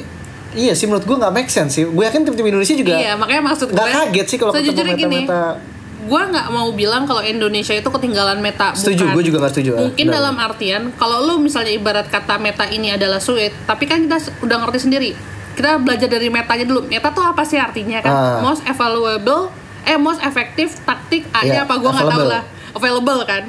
iya 0.54 0.74
sih 0.78 0.86
menurut 0.86 1.06
gue 1.08 1.18
nggak 1.18 1.34
make 1.34 1.50
sense 1.50 1.80
sih. 1.80 1.84
Gue 1.88 2.04
yakin 2.06 2.28
tim-tim 2.28 2.46
Indonesia 2.46 2.76
juga 2.78 2.94
Iya, 2.96 3.14
makanya 3.18 3.42
maksud 3.54 3.68
gue 3.72 3.76
nggak 3.76 3.92
kaget 3.92 4.28
sih 4.30 4.38
kalau 4.38 4.52
ketemu 4.54 4.66
sejujurnya 4.70 4.96
gini, 4.96 5.20
meta-meta 5.26 5.74
gue 6.04 6.22
nggak 6.36 6.48
mau 6.52 6.70
bilang 6.76 7.08
kalau 7.08 7.24
Indonesia 7.24 7.72
itu 7.72 7.88
ketinggalan 7.88 8.44
meta. 8.44 8.76
Setuju, 8.76 9.16
gue 9.16 9.24
juga 9.24 9.48
gak 9.48 9.56
setuju. 9.56 9.72
Mungkin 9.80 10.06
Benar. 10.12 10.16
dalam 10.20 10.36
artian 10.36 10.82
kalau 11.00 11.24
lu 11.24 11.40
misalnya 11.40 11.72
ibarat 11.72 12.08
kata 12.12 12.36
meta 12.40 12.68
ini 12.68 12.92
adalah 12.92 13.24
sulit, 13.24 13.56
tapi 13.64 13.88
kan 13.88 14.04
kita 14.04 14.20
udah 14.44 14.68
ngerti 14.68 14.80
sendiri. 14.84 15.12
Kita 15.54 15.80
belajar 15.80 16.10
dari 16.10 16.28
metanya 16.34 16.66
dulu. 16.66 16.90
Meta 16.90 17.14
tuh 17.14 17.24
apa 17.24 17.46
sih 17.48 17.62
artinya 17.62 18.04
kan? 18.04 18.14
Ah. 18.14 18.40
Most 18.44 18.66
valuable, 18.66 19.54
eh 19.88 19.96
most 19.96 20.20
effective 20.26 20.74
taktik 20.84 21.24
A-nya 21.32 21.64
Iya, 21.64 21.70
apa 21.70 21.74
gue 21.80 21.92
nggak 21.94 22.10
tahu 22.10 22.26
lah. 22.28 22.44
Available 22.74 23.22
kan? 23.24 23.44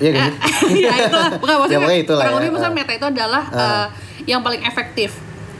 Iya 0.00 0.12
kan? 0.14 0.30
ya 0.76 0.92
itulah. 0.98 1.28
Bukan 1.42 1.54
maksudnya. 1.56 1.70
Ya, 1.70 1.80
pokoknya 1.80 2.00
itulah 2.00 2.22
kurang 2.22 2.32
ya. 2.32 2.38
lebih 2.40 2.52
maksudnya 2.52 2.74
meta 2.74 2.92
itu 2.92 3.06
adalah 3.06 3.42
Ah. 3.46 3.60
eh, 3.60 3.86
yang 4.26 4.40
paling 4.40 4.62
efektif. 4.62 5.10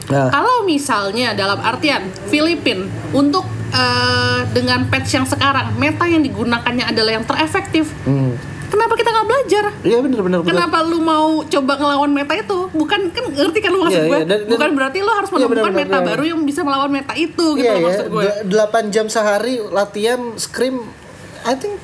Nah, 0.03 0.27
Kalau 0.27 0.65
misalnya 0.65 1.31
dalam 1.31 1.57
artian 1.57 2.01
Filipin 2.25 2.85
untuk 3.11 3.45
eh, 3.71 4.39
dengan 4.49 4.83
patch 4.85 5.11
yang 5.13 5.23
sekarang 5.23 5.71
meta 5.75 6.03
yang 6.03 6.19
digunakannya 6.19 6.83
adalah 6.83 7.11
yang 7.13 7.23
terefektif, 7.23 7.87
hmm. 8.03 8.35
kenapa 8.67 8.93
kita 8.93 9.09
nggak 9.09 9.23
belajar? 9.25 9.63
Iya 9.79 9.97
bener 10.01 10.19
bener 10.19 10.37
bener. 10.39 10.51
Kenapa 10.51 10.77
lu 10.81 10.99
mau 10.99 11.39
coba 11.41 11.73
ngelawan 11.75 12.11
meta 12.11 12.33
itu? 12.33 12.67
Bukan 12.69 12.99
kan 13.09 13.23
ngerti 13.29 13.59
kan 13.59 13.69
lu 13.69 13.79
maksud 13.79 13.95
Iya, 13.95 14.03
gue? 14.03 14.17
iya, 14.17 14.25
dan- 14.25 14.41
dan- 14.41 14.49
Bukan 14.49 14.69
berarti 14.73 14.99
lu 14.99 15.07
harus 15.09 15.29
Iya, 15.29 15.35
menemukan 15.39 15.63
benar, 15.63 15.79
meta 15.79 15.91
benar. 15.93 16.07
baru 16.09 16.23
yang 16.25 16.39
bisa 16.43 16.61
melawan 16.61 16.89
meta 16.89 17.13
itu 17.15 17.45
gitu 17.53 17.61
Iya 17.61 17.71
loh 17.71 17.77
ya, 17.77 17.85
maksud 17.87 18.05
gue. 18.09 18.23
d- 18.43 18.51
8 18.51 18.89
jam 18.89 19.05
sehari 19.07 19.53
latihan 19.61 20.19
scrim, 20.35 20.75
I 21.41 21.53
think 21.55 21.79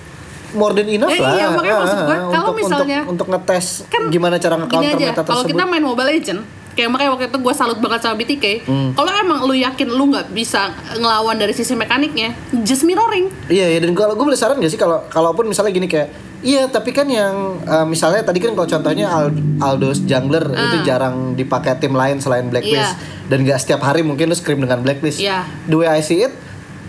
more 0.51 0.71
than 0.71 0.87
enough 0.87 1.09
Eh, 1.09 1.17
lah. 1.17 1.33
iya, 1.33 1.45
makanya 1.49 1.73
Ah, 1.73 1.81
maksud 1.81 1.97
gue, 1.99 2.07
ah, 2.09 2.19
kalau 2.25 2.47
untuk, 2.47 2.55
misalnya- 2.57 3.01
untuk, 3.01 3.11
untuk 3.13 3.27
ngetes 3.29 3.65
kan 3.87 4.01
gimana 4.07 4.35
cara 4.35 4.55
nge-counter 4.55 4.95
meta 4.95 5.13
kalau 5.17 5.41
tersebut. 5.41 5.49
kita 5.51 5.63
main 5.65 5.81
Mobile 5.81 6.09
Legend, 6.09 6.39
kayak 6.71 6.89
makanya 6.89 7.09
waktu 7.11 7.25
itu 7.25 7.39
gue 7.39 7.53
salut 7.53 7.77
banget 7.77 7.99
sama 7.99 8.15
BTK. 8.15 8.45
Hmm. 8.63 8.89
Kalau 8.93 9.11
emang 9.11 9.39
lu 9.41 9.53
yakin 9.53 9.87
lu 9.89 10.03
nggak 10.07 10.29
bisa 10.29 10.69
ngelawan 10.93 11.35
dari 11.35 11.51
sisi 11.51 11.73
mekaniknya, 11.73 12.31
just 12.59 12.83
mirroring. 12.83 13.27
Iya 13.45 13.65
ya 13.67 13.79
dan 13.79 13.91
kalau 13.91 14.13
gue 14.13 14.23
boleh 14.23 14.37
saran 14.37 14.55
gak 14.55 14.69
sih 14.69 14.77
kalau 14.77 15.03
kalaupun 15.07 15.45
misalnya 15.45 15.73
gini 15.73 15.85
kayak 15.85 16.09
iya 16.39 16.65
tapi 16.65 16.91
kan 16.91 17.07
yang 17.07 17.33
uh, 17.61 17.81
misalnya 17.83 18.21
tadi 18.21 18.37
kan 18.37 18.53
kalau 18.53 18.69
contohnya 18.69 19.09
Al- 19.09 19.33
Aldos 19.59 19.99
jungler 20.01 20.45
itu 20.45 20.77
jarang 20.83 21.33
dipakai 21.33 21.75
tim 21.75 21.91
lain 21.91 22.17
selain 22.17 22.45
blacklist 22.45 22.77
Ah. 22.85 22.93
Iya. 22.93 23.25
dan 23.25 23.37
gak 23.43 23.59
setiap 23.59 23.81
hari 23.81 24.01
mungkin 24.01 24.29
lu 24.29 24.37
scrim 24.37 24.59
dengan 24.59 24.79
blacklist. 24.79 25.17
Iya. 25.17 25.49
The 25.65 25.75
way 25.75 25.89
I 25.89 25.99
see 25.99 26.21
it, 26.21 26.31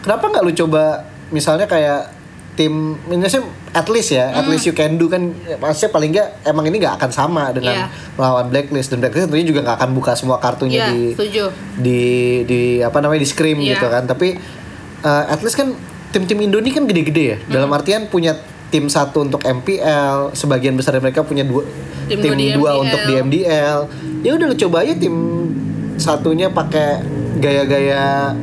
kenapa 0.01 0.29
nggak 0.29 0.43
lu 0.43 0.53
coba 0.55 1.01
misalnya 1.29 1.65
kayak 1.65 2.13
tim 2.59 2.75
minusnya 3.07 3.39
at 3.71 3.87
least 3.87 4.11
ya, 4.11 4.29
at 4.29 4.43
Hmm. 4.43 4.51
least 4.51 4.67
you 4.67 4.75
can 4.75 4.99
do 4.99 5.07
kan 5.07 5.31
maksudnya 5.57 5.91
paling 5.91 6.11
nggak 6.11 6.29
emang 6.43 6.67
ini 6.67 6.77
nggak 6.77 6.99
akan 6.99 7.11
sama 7.11 7.45
dengan 7.51 7.71
Iya. 7.73 7.87
melawan 8.13 8.51
blacklist 8.51 8.91
dan 8.91 8.99
blacklist 8.99 9.31
tentunya 9.31 9.47
juga 9.47 9.63
nggak 9.63 9.77
akan 9.79 9.91
buka 9.93 10.13
semua 10.13 10.37
kartunya 10.37 10.83
Iya, 10.83 10.87
di 10.89 11.01
setuju. 11.13 11.45
di 11.79 12.01
di 12.43 12.61
apa 12.81 12.99
namanya 12.99 13.23
di 13.23 13.29
scrim 13.29 13.55
Iya. 13.57 13.73
gitu 13.73 13.87
kan 13.87 14.05
tapi 14.05 14.35
uh, 15.01 15.25
at 15.25 15.39
least 15.39 15.55
kan 15.55 15.71
tim-tim 16.09 16.35
Indo 16.41 16.59
ini 16.59 16.73
kan 16.73 16.83
gede-gede 16.83 17.25
ya 17.25 17.37
Hmm. 17.39 17.53
dalam 17.55 17.71
artian 17.71 18.09
punya 18.09 18.35
tim 18.69 18.85
satu 18.87 19.23
untuk 19.23 19.41
MPL 19.41 20.35
sebagian 20.35 20.75
besar 20.75 20.93
dari 20.93 21.05
mereka 21.05 21.23
punya 21.23 21.41
dua 21.41 21.63
Tim 22.05 22.19
tim, 22.19 22.35
dua 22.53 22.75
MDL. 22.75 22.83
untuk 22.83 23.01
di 23.03 23.15
MDL 23.15 23.79
ya 24.21 24.31
udah 24.35 24.47
lu 24.47 24.57
coba 24.59 24.83
aja 24.83 24.93
tim 24.93 25.15
satunya 25.95 26.49
pakai 26.49 27.01
gaya-gaya 27.39 28.35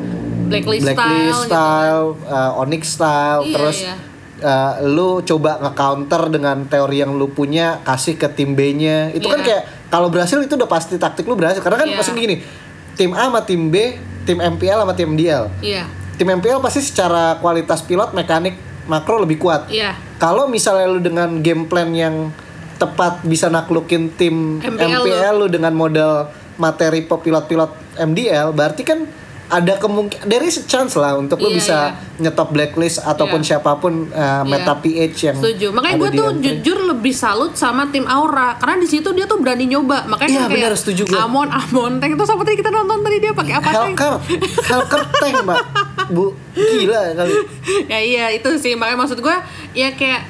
Blacklist, 0.48 0.84
blacklist 0.86 1.00
style, 1.02 1.38
gitu. 1.42 1.48
style, 1.50 2.06
uh, 2.30 2.62
onyx 2.62 2.84
style 2.88 3.42
Iya, 3.46 3.54
terus 3.54 3.78
iya. 3.84 3.96
uh, 4.42 4.74
lu 4.86 5.22
coba 5.22 5.52
nge-counter 5.62 6.22
dengan 6.30 6.58
teori 6.66 7.02
yang 7.02 7.12
lu 7.16 7.32
punya 7.32 7.82
kasih 7.84 8.16
ke 8.16 8.28
tim 8.32 8.54
B-nya 8.54 9.12
itu 9.12 9.26
kan 9.26 9.42
Iya. 9.42 9.48
kayak 9.48 9.64
kalau 9.90 10.08
berhasil 10.10 10.38
itu 10.40 10.54
udah 10.54 10.70
pasti 10.70 10.96
taktik 10.98 11.26
lu 11.26 11.34
berhasil 11.34 11.60
karena 11.60 11.78
kan 11.82 11.90
Iya. 11.90 11.98
pasti 11.98 12.12
gini 12.14 12.36
tim 12.96 13.12
A 13.12 13.28
sama 13.28 13.42
tim 13.44 13.70
B 13.70 13.98
tim 14.26 14.38
MPL 14.42 14.82
sama 14.82 14.94
tim 14.98 15.14
MDL 15.14 15.52
Iya, 15.62 15.84
tim 16.18 16.28
MPL 16.28 16.60
pasti 16.60 16.82
secara 16.82 17.38
kualitas 17.40 17.84
pilot 17.86 18.14
mekanik 18.14 18.58
makro 18.86 19.18
lebih 19.18 19.42
kuat 19.42 19.66
iya. 19.70 19.98
kalau 20.22 20.46
misalnya 20.46 20.86
lu 20.86 21.02
dengan 21.02 21.42
game 21.42 21.66
plan 21.66 21.90
yang 21.94 22.30
tepat 22.76 23.24
bisa 23.24 23.48
naklukin 23.48 24.12
tim 24.14 24.60
MPL 24.60 25.08
MPL, 25.08 25.34
lu 25.40 25.48
dengan 25.48 25.72
modal 25.72 26.28
materi 26.56 27.04
pilot-pilot 27.04 27.72
MDL 28.00 28.52
berarti 28.52 28.84
kan 28.84 29.08
ada 29.48 29.78
kemungkinan 29.78 30.26
there 30.26 30.42
is 30.42 30.58
a 30.58 30.66
chance 30.66 30.94
lah 30.94 31.14
untuk 31.14 31.38
lu 31.38 31.48
Iya, 31.48 31.56
bisa 31.56 31.78
nyetop 32.18 32.50
blacklist 32.50 32.98
ataupun 33.00 33.40
Iya. 33.40 33.48
siapa 33.54 33.78
pun 33.78 34.10
uh, 34.10 34.42
meta 34.42 34.74
Iya. 34.76 34.82
PH 35.06 35.18
yang 35.24 35.38
Setuju. 35.38 35.68
Makanya 35.70 35.96
gue 35.96 36.10
tuh 36.12 36.28
entry. 36.28 36.46
jujur 36.58 36.78
lebih 36.88 37.14
salut 37.14 37.54
sama 37.54 37.86
tim 37.88 38.06
Aura 38.06 38.58
karena 38.58 38.82
di 38.82 38.88
situ 38.88 39.06
dia 39.12 39.24
tuh 39.24 39.38
berani 39.38 39.66
nyoba. 39.66 40.06
Makanya 40.08 40.28
Iya, 40.28 40.40
kan 40.40 40.50
kayak 40.50 40.62
benar, 40.66 40.74
setuju 40.76 41.02
gue. 41.06 41.14
Amon 41.16 41.46
Amon 41.48 42.00
Tank 42.00 42.12
itu 42.12 42.24
sama 42.24 42.42
tadi 42.42 42.58
kita 42.58 42.70
nonton 42.70 43.00
tadi 43.00 43.18
dia 43.20 43.32
pakai 43.32 43.54
apa 43.54 43.70
tank? 43.70 43.96
Helker 43.96 44.14
Helker 44.64 45.02
tank 45.16 45.36
mbak 45.42 45.58
bu 46.08 46.26
gila 46.54 47.02
kali 47.14 47.34
ya 47.92 47.98
iya 47.98 48.26
itu 48.30 48.50
sih 48.56 48.74
makanya 48.74 49.00
maksud 49.00 49.18
gue 49.20 49.38
ya 49.74 49.90
kayak 49.92 50.22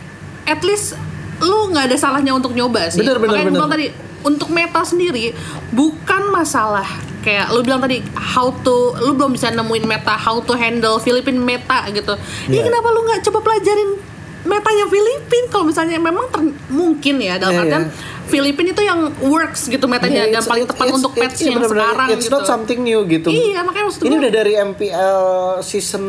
at 0.45 0.61
least 0.61 0.95
lu 1.37 1.67
nggak 1.67 1.87
ada 1.87 1.97
salahnya 1.97 2.31
untuk 2.31 2.51
nyoba 2.51 2.87
sih. 2.87 2.99
Bener, 2.99 3.15
bener, 3.15 3.43
makanya 3.43 3.51
bener. 3.53 3.67
tadi 3.69 3.85
untuk 4.23 4.47
meta 4.49 4.81
sendiri 4.81 5.35
bukan 5.69 6.31
masalah 6.31 6.87
kayak 7.25 7.49
lu 7.49 7.59
bilang 7.59 7.81
tadi 7.81 7.99
how 8.15 8.53
to 8.55 8.77
lu 8.99 9.11
belum 9.11 9.33
bisa 9.33 9.49
nemuin 9.49 9.83
meta 9.83 10.13
how 10.13 10.37
to 10.39 10.53
handle 10.53 10.95
Filipin 10.97 11.35
meta 11.35 11.89
gitu. 11.89 12.13
Ya 12.47 12.55
Iya. 12.55 12.63
kenapa 12.63 12.87
lu 12.87 13.01
nggak 13.01 13.19
coba 13.23 13.39
pelajarin 13.43 13.97
metanya 14.45 14.85
Filipin 14.85 15.43
kalau 15.49 15.65
misalnya 15.65 15.97
memang 15.97 16.29
ter- 16.29 16.45
mungkin 16.69 17.17
ya 17.17 17.35
dalam 17.35 17.49
Iya, 17.51 17.61
artian 17.63 17.83
iya. 17.83 18.13
Filipin 18.25 18.65
itu 18.67 18.81
yang 18.81 18.99
works 19.23 19.65
gitu 19.65 19.85
metanya 19.85 20.21
Yeah, 20.23 20.33
dan 20.35 20.43
paling 20.43 20.65
tepat 20.67 20.85
it's- 20.87 20.97
untuk 20.99 21.11
iya, 21.13 21.25
yang 21.25 21.57
bener-bener. 21.57 21.81
sekarang 21.83 22.07
It's 22.09 22.21
gitu. 22.23 22.33
not 22.35 22.43
something 22.43 22.79
new 22.79 23.01
gitu. 23.05 23.25
Iya, 23.27 23.61
makanya 23.61 23.85
maksud 23.87 23.99
Ini 23.99 24.05
gua- 24.07 24.17
udah 24.19 24.31
dari 24.31 24.53
MPL 24.55 25.19
season 25.61 26.05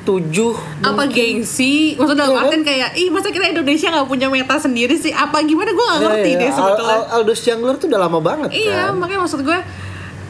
7 0.00 0.50
apa 0.80 1.02
gengsi 1.06 1.74
maksudnya 1.94 2.20
dalam 2.20 2.32
Iya 2.32 2.36
kan? 2.36 2.46
artian 2.48 2.62
kayak 2.64 2.90
ih 2.96 3.08
masa 3.08 3.28
kita 3.28 3.46
Indonesia 3.48 3.88
nggak 3.88 4.06
punya 4.08 4.26
meta 4.28 4.54
sendiri 4.56 4.94
sih 4.96 5.12
apa 5.12 5.38
gimana 5.40 5.70
gue 5.70 5.84
nggak 5.84 5.94
Iya, 5.96 6.06
ngerti 6.08 6.28
iya. 6.28 6.38
deh 6.40 6.48
Al- 6.48 6.56
sebetulnya 6.56 6.96
Al- 6.96 7.08
Aldous 7.16 7.40
Jungler 7.40 7.74
tuh 7.76 7.86
udah 7.86 8.00
lama 8.00 8.18
banget 8.20 8.50
iya 8.52 8.78
kan. 8.84 8.94
makanya 8.96 9.20
maksud 9.22 9.40
gue 9.40 9.58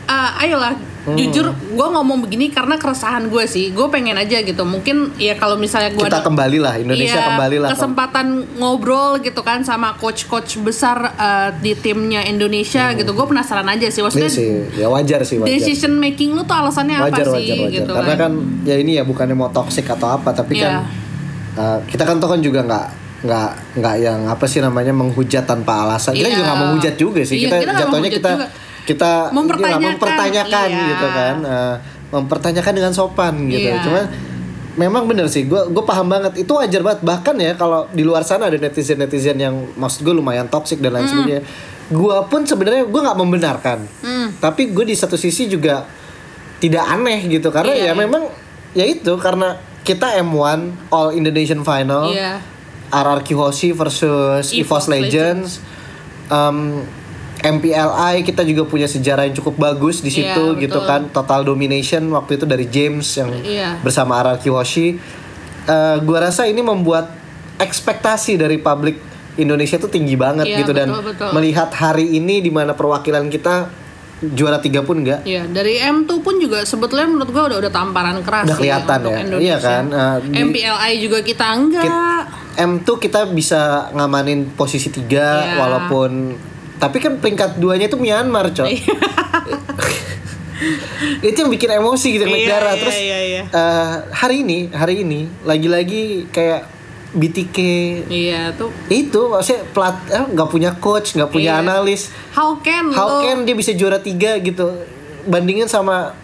eh, 0.07 0.43
ayolah 0.43 0.75
Hmm. 1.07 1.15
jujur 1.15 1.47
gue 1.55 1.87
ngomong 1.87 2.19
begini 2.19 2.51
karena 2.51 2.75
keresahan 2.75 3.31
gue 3.31 3.47
sih 3.47 3.71
gue 3.71 3.87
pengen 3.87 4.19
aja 4.19 4.43
gitu 4.43 4.67
mungkin 4.67 5.15
ya 5.15 5.39
kalau 5.39 5.55
misalnya 5.55 5.95
gue 5.95 6.03
Kita 6.03 6.19
kembali 6.19 6.59
lah 6.59 6.75
Indonesia 6.75 7.15
Iya, 7.15 7.31
kembali 7.31 7.57
lah. 7.63 7.71
kesempatan 7.71 8.27
ngobrol 8.59 9.23
gitu 9.23 9.39
kan 9.41 9.63
sama 9.63 9.95
coach-coach 9.95 10.59
besar 10.59 11.15
eh, 11.15 11.55
di 11.63 11.79
timnya 11.79 12.27
Indonesia 12.27 12.91
gitu 12.91 13.07
gue 13.07 13.23
penasaran 13.23 13.71
aja 13.71 13.87
sih 13.87 14.03
maksudnya 14.03 14.27
Hmm. 14.27 14.35
sih 14.67 14.83
ya 14.83 14.91
wajar 14.91 15.23
sih 15.23 15.39
wajar. 15.39 15.47
decision 15.49 15.95
making 15.95 16.35
lu 16.35 16.43
tuh 16.43 16.59
alasannya 16.59 16.99
wajar 16.99 17.23
apa 17.23 17.31
wajar 17.31 17.39
sih 17.39 17.47
wajar. 17.55 17.71
gitu 17.77 17.93
Karena 17.95 18.15
kan 18.19 18.33
ya 18.67 18.75
ini 18.75 18.93
ya 18.99 19.07
bukannya 19.07 19.37
mau 19.37 19.55
toxic 19.55 19.87
atau 19.87 20.11
apa 20.11 20.35
tapi 20.35 20.59
Iya. 20.59 20.67
kan 20.67 20.75
uh, 21.55 21.79
kita 21.87 22.03
kan 22.03 22.19
tuh 22.19 22.27
kan 22.27 22.43
juga 22.43 22.67
nggak 22.67 22.87
nggak 23.23 23.51
nggak 23.79 23.95
yang 23.97 24.21
apa 24.27 24.45
sih 24.45 24.59
namanya 24.59 24.91
menghujat 24.91 25.47
tanpa 25.47 25.83
alasan. 25.83 26.13
Kita 26.13 26.29
Iya. 26.29 26.35
juga 26.35 26.45
nggak 26.45 26.61
menghujat 26.61 26.95
juga 26.97 27.21
sih. 27.23 27.37
Iya, 27.39 27.47
kita, 27.47 27.57
kita 27.57 27.73
jatuhnya 27.81 28.11
kita 28.11 28.31
juga. 28.35 28.47
Kita 28.87 29.34
Mempertanyakan, 29.34 29.76
inilah, 29.82 29.93
mempertanyakan 29.99 30.68
iya. 30.70 30.89
gitu 30.95 31.07
kan. 31.11 31.37
Uh, 31.43 31.74
mempertanyakan 32.07 32.72
dengan 32.72 32.93
sopan 32.95 33.34
gitu. 33.51 33.66
Iya. 33.66 33.82
Cuman 33.82 34.05
memang 34.76 35.09
bener 35.09 35.26
sih 35.26 35.49
gue 35.49 35.72
gue 35.72 35.84
paham 35.89 36.05
banget 36.07 36.37
itu 36.37 36.53
wajar 36.53 36.84
banget 36.84 37.01
bahkan 37.01 37.32
ya 37.41 37.57
kalau 37.57 37.89
di 37.91 38.05
luar 38.05 38.22
sana 38.22 38.53
ada 38.53 38.61
netizen 38.61 39.01
netizen 39.01 39.41
yang 39.41 39.57
maksud 39.74 40.05
gue 40.05 40.12
lumayan 40.12 40.53
toxic 40.53 40.84
dan 40.84 40.93
lain 40.93 41.09
sebagainya 41.09 41.43
gue 41.89 42.16
pun 42.28 42.45
sebenarnya 42.45 42.84
gue 42.84 43.01
nggak 43.01 43.16
membenarkan 43.16 43.78
Hmm. 44.05 44.37
tapi 44.37 44.76
gue 44.76 44.84
di 44.84 44.93
satu 44.93 45.16
sisi 45.16 45.49
juga 45.49 45.89
tidak 46.61 46.84
aneh 46.93 47.24
gitu 47.24 47.49
karena 47.49 47.72
Iya, 47.72 47.80
ya 47.80 47.87
iya. 47.89 47.93
memang 47.97 48.22
ya 48.76 48.84
itu 48.84 49.16
karena 49.16 49.57
kita 49.80 50.20
M1 50.20 50.93
All 50.93 51.16
Indonesian 51.16 51.64
Final 51.64 52.12
Iya. 52.12 52.45
RRQ 52.93 53.28
Hoshi 53.32 53.72
versus 53.72 54.53
EVOS 54.53 54.61
EVOS 54.61 54.84
Legends, 54.87 55.51
um, 56.28 56.84
MPLI 57.39 58.22
kita 58.22 58.43
juga 58.43 58.64
punya 58.64 58.84
sejarah 58.84 59.24
yang 59.24 59.34
cukup 59.34 59.55
bagus 59.62 60.01
di 60.01 60.09
Iya, 60.09 60.32
situ 60.32 60.45
gitu 60.59 60.78
betul. 60.78 60.89
kan 60.89 61.01
total 61.11 61.43
domination 61.43 62.09
waktu 62.09 62.37
itu 62.37 62.45
dari 62.45 62.64
James 62.66 63.07
yang 63.12 63.30
Iya. 63.37 63.80
bersama 63.80 64.16
RRQ 64.18 64.45
Hoshi 64.51 64.89
Eh, 65.66 65.99
gua 66.01 66.22
rasa 66.22 66.47
ini 66.47 66.62
membuat 66.62 67.11
ekspektasi 67.59 68.39
dari 68.39 68.55
publik 68.57 69.03
Indonesia 69.34 69.74
itu 69.74 69.91
tinggi 69.91 70.14
banget 70.14 70.47
Iya, 70.47 70.62
gitu 70.62 70.70
dan 70.70 70.89
betul, 70.89 71.11
betul. 71.11 71.30
melihat 71.34 71.74
hari 71.74 72.07
ini 72.12 72.39
di 72.39 72.49
mana 72.49 72.70
perwakilan 72.70 73.26
kita 73.26 73.66
juara 74.22 74.57
tiga 74.57 74.80
pun 74.80 75.03
enggak 75.03 75.26
Iya, 75.26 75.43
dari 75.45 75.76
M2 75.76 76.22
pun 76.22 76.39
juga 76.39 76.62
sebetulnya 76.62 77.11
menurut 77.11 77.28
gua 77.28 77.51
udah 77.51 77.59
udah 77.59 77.72
tamparan 77.74 78.22
keras 78.22 78.47
Udah 78.47 78.55
sih 78.55 78.62
kelihatan 78.62 78.99
untuk 79.01 79.11
ya. 79.11 79.18
Indonesia. 79.20 79.43
Iya 79.45 79.57
kan, 79.59 79.84
eh, 79.91 80.16
di- 80.22 80.39
MPLI 80.41 80.93
juga 81.01 81.18
kita 81.20 81.47
enggak. 81.51 81.84
M2 82.57 82.89
kita 82.99 83.20
bisa 83.28 83.61
ngamanin 83.91 84.47
posisi 84.53 84.87
tiga 84.89 85.26
Iya. 85.43 85.55
walaupun 85.59 86.11
tapi 86.77 87.01
kan 87.01 87.16
peringkat 87.16 87.57
duanya 87.57 87.89
itu 87.89 87.97
Myanmar, 87.97 88.53
Cok. 88.53 88.66
Iya. 88.68 88.95
itu 91.20 91.37
yang 91.37 91.53
bikin 91.53 91.70
emosi 91.77 92.16
gitu 92.16 92.24
naik 92.24 92.49
Iya, 92.49 92.51
darah 92.57 92.74
iya, 92.74 92.81
terus 92.81 92.97
iya, 92.97 93.18
iya. 93.20 93.43
eh, 93.45 93.95
hari 94.09 94.41
ini 94.41 94.72
hari 94.72 95.05
ini 95.05 95.29
lagi-lagi 95.45 96.27
kayak 96.33 96.64
BTK 97.12 97.59
Iya, 98.09 98.57
tuh 98.57 98.72
itu 98.89 99.20
maksudnya 99.29 99.62
plat 99.72 99.97
eh, 100.09 100.24
nggak 100.24 100.49
punya 100.49 100.72
coach 100.77 101.12
nggak 101.12 101.29
punya 101.29 101.61
Iya. 101.61 101.62
analis 101.64 102.09
how 102.33 102.57
can 102.61 102.89
how 102.93 103.20
lo 103.20 103.29
can 103.29 103.45
dia 103.45 103.53
bisa 103.53 103.77
juara 103.77 104.01
tiga 104.01 104.41
gitu 104.41 104.81
bandingin 105.29 105.68
sama 105.68 106.16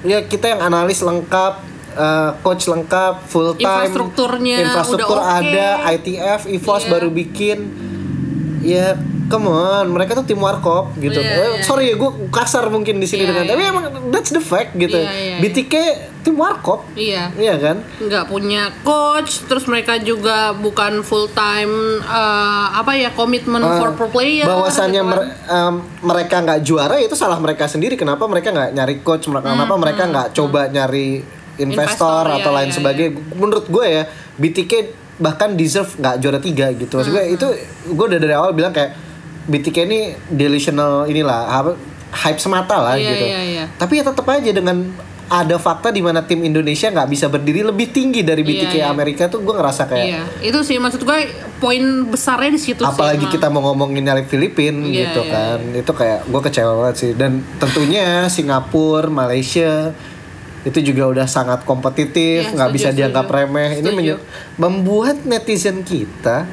ya 0.00 0.24
kita 0.24 0.56
yang 0.56 0.60
analis 0.64 1.04
lengkap 1.04 1.60
eh, 1.90 2.30
coach 2.40 2.70
lengkap, 2.70 3.26
full 3.26 3.50
time. 3.58 3.66
Infrastrukturnya 3.82 4.56
infrastruktur 4.62 5.18
udah 5.18 5.42
oke. 5.42 5.42
ada, 5.42 5.68
ITF, 5.90 6.40
EVOS 6.46 6.86
Iya. 6.86 6.90
baru 6.94 7.08
bikin. 7.10 7.58
Ya, 8.60 8.92
come 9.26 9.48
on, 9.48 9.88
mereka 9.88 10.12
tuh 10.12 10.22
tim 10.22 10.36
warkop 10.36 10.92
gitu. 10.94 11.16
Iya, 11.16 11.32
Eh, 11.32 11.48
iya. 11.56 11.64
sorry 11.64 11.88
ya, 11.88 11.96
gue 11.96 12.10
kasar 12.28 12.68
mungkin 12.68 12.96
di 12.96 13.08
sini 13.08 13.24
Iya, 13.24 13.32
dengan, 13.32 13.44
tapi 13.48 13.62
iya. 13.62 13.72
emang 13.72 13.84
that's 14.10 14.28
the 14.28 14.38
fact 14.38 14.76
gitu. 14.76 14.94
Iya, 14.94 15.08
iya, 15.08 15.24
iya. 15.32 15.36
BTK 15.40 15.74
tim 16.20 16.36
warkop, 16.36 16.84
Iya. 16.92 17.32
iya 17.34 17.56
kan? 17.56 17.80
nggak 17.80 18.24
punya 18.26 18.68
coach 18.80 19.48
terus 19.48 19.64
mereka 19.64 19.96
juga 19.96 20.52
bukan 20.52 21.00
full 21.00 21.24
time 21.26 21.72
eh, 22.02 22.66
apa 22.70 22.92
ya 22.92 23.08
komitmen 23.10 23.58
Eh, 23.58 23.72
for 23.74 23.96
pro 23.96 24.06
player 24.06 24.44
bahwasannya 24.44 25.00
gitu 25.00 25.08
kan. 25.08 25.16
mer- 25.16 25.32
em, 25.48 25.74
mereka 26.02 26.36
nggak 26.38 26.60
juara 26.60 26.96
itu 26.96 27.14
salah 27.14 27.38
mereka 27.38 27.64
sendiri 27.64 27.96
kenapa 27.96 28.24
mereka 28.24 28.52
nggak 28.52 28.70
nyari 28.70 29.00
coach 29.00 29.24
mereka 29.26 29.48
kenapa 29.50 29.74
mereka 29.74 30.02
nggak 30.04 30.28
coba 30.32 30.68
nyari 30.68 31.24
investor, 31.56 31.64
Investor, 32.24 32.24
atau 32.38 32.50
iya, 32.50 32.56
lain 32.58 32.68
iya, 32.68 32.76
sebagainya 32.76 33.10
menurut 33.34 33.66
gue 33.66 33.86
ya 33.86 34.02
BTK 34.36 34.72
bahkan 35.20 35.52
deserve 35.54 35.92
nggak 36.00 36.16
juara 36.18 36.40
tiga 36.40 36.72
gitu. 36.72 36.98
Maksud 36.98 37.12
gue 37.12 37.24
itu 37.36 37.46
gue 37.92 38.06
udah 38.10 38.18
dari 38.18 38.34
awal 38.34 38.56
bilang 38.56 38.72
kayak 38.72 38.96
BTK 39.46 39.76
ini 39.84 40.00
delusional 40.32 41.04
inilah 41.06 41.48
hype 42.10 42.40
semata 42.42 42.76
lah 42.78 42.94
Iya, 42.98 43.10
gitu. 43.14 43.24
iya, 43.26 43.40
iya. 43.42 43.64
tapi 43.78 43.98
ya 43.98 44.04
tetap 44.04 44.26
aja 44.26 44.50
dengan 44.50 44.90
ada 45.30 45.62
fakta 45.62 45.94
di 45.94 46.02
mana 46.02 46.26
tim 46.26 46.42
Indonesia 46.42 46.90
nggak 46.90 47.06
bisa 47.06 47.30
berdiri 47.30 47.62
lebih 47.62 47.94
tinggi 47.94 48.26
dari 48.26 48.42
BTK 48.42 48.74
Iya, 48.74 48.82
iya. 48.82 48.90
Amerika 48.90 49.30
tuh 49.30 49.46
gue 49.46 49.54
ngerasa 49.54 49.86
kayak 49.86 50.06
iya 50.06 50.22
itu 50.42 50.58
sih 50.66 50.74
maksud 50.82 51.06
gue 51.06 51.18
poin 51.62 51.82
besarnya 52.10 52.50
di 52.50 52.58
situ 52.58 52.82
apalagi 52.82 53.30
sih 53.30 53.38
kita 53.38 53.46
mau 53.46 53.62
ngomongin 53.70 54.02
nyali 54.02 54.26
Filipin 54.26 54.82
Iya, 54.82 55.14
gitu 55.14 55.22
iya, 55.22 55.30
kan. 55.30 55.58
Itu 55.70 55.92
kayak 55.94 56.26
gue 56.26 56.40
kecewa 56.42 56.72
banget 56.82 56.96
sih. 56.98 57.10
Dan 57.14 57.46
tentunya 57.62 58.26
Singapura 58.26 59.06
Malaysia 59.06 59.94
itu 60.62 60.78
juga 60.84 61.08
udah 61.08 61.26
sangat 61.26 61.62
kompetitif 61.62 62.44
Iya, 62.44 62.52
nggak 62.52 62.68
setuju, 62.68 62.78
bisa 62.78 62.88
dianggap 62.92 63.24
setuju. 63.24 63.38
remeh 63.40 63.70
ini 63.72 63.80
Setuju. 63.82 63.96
menye- 63.96 64.22
membuat 64.56 65.16
netizen 65.24 65.80
kita 65.82 66.44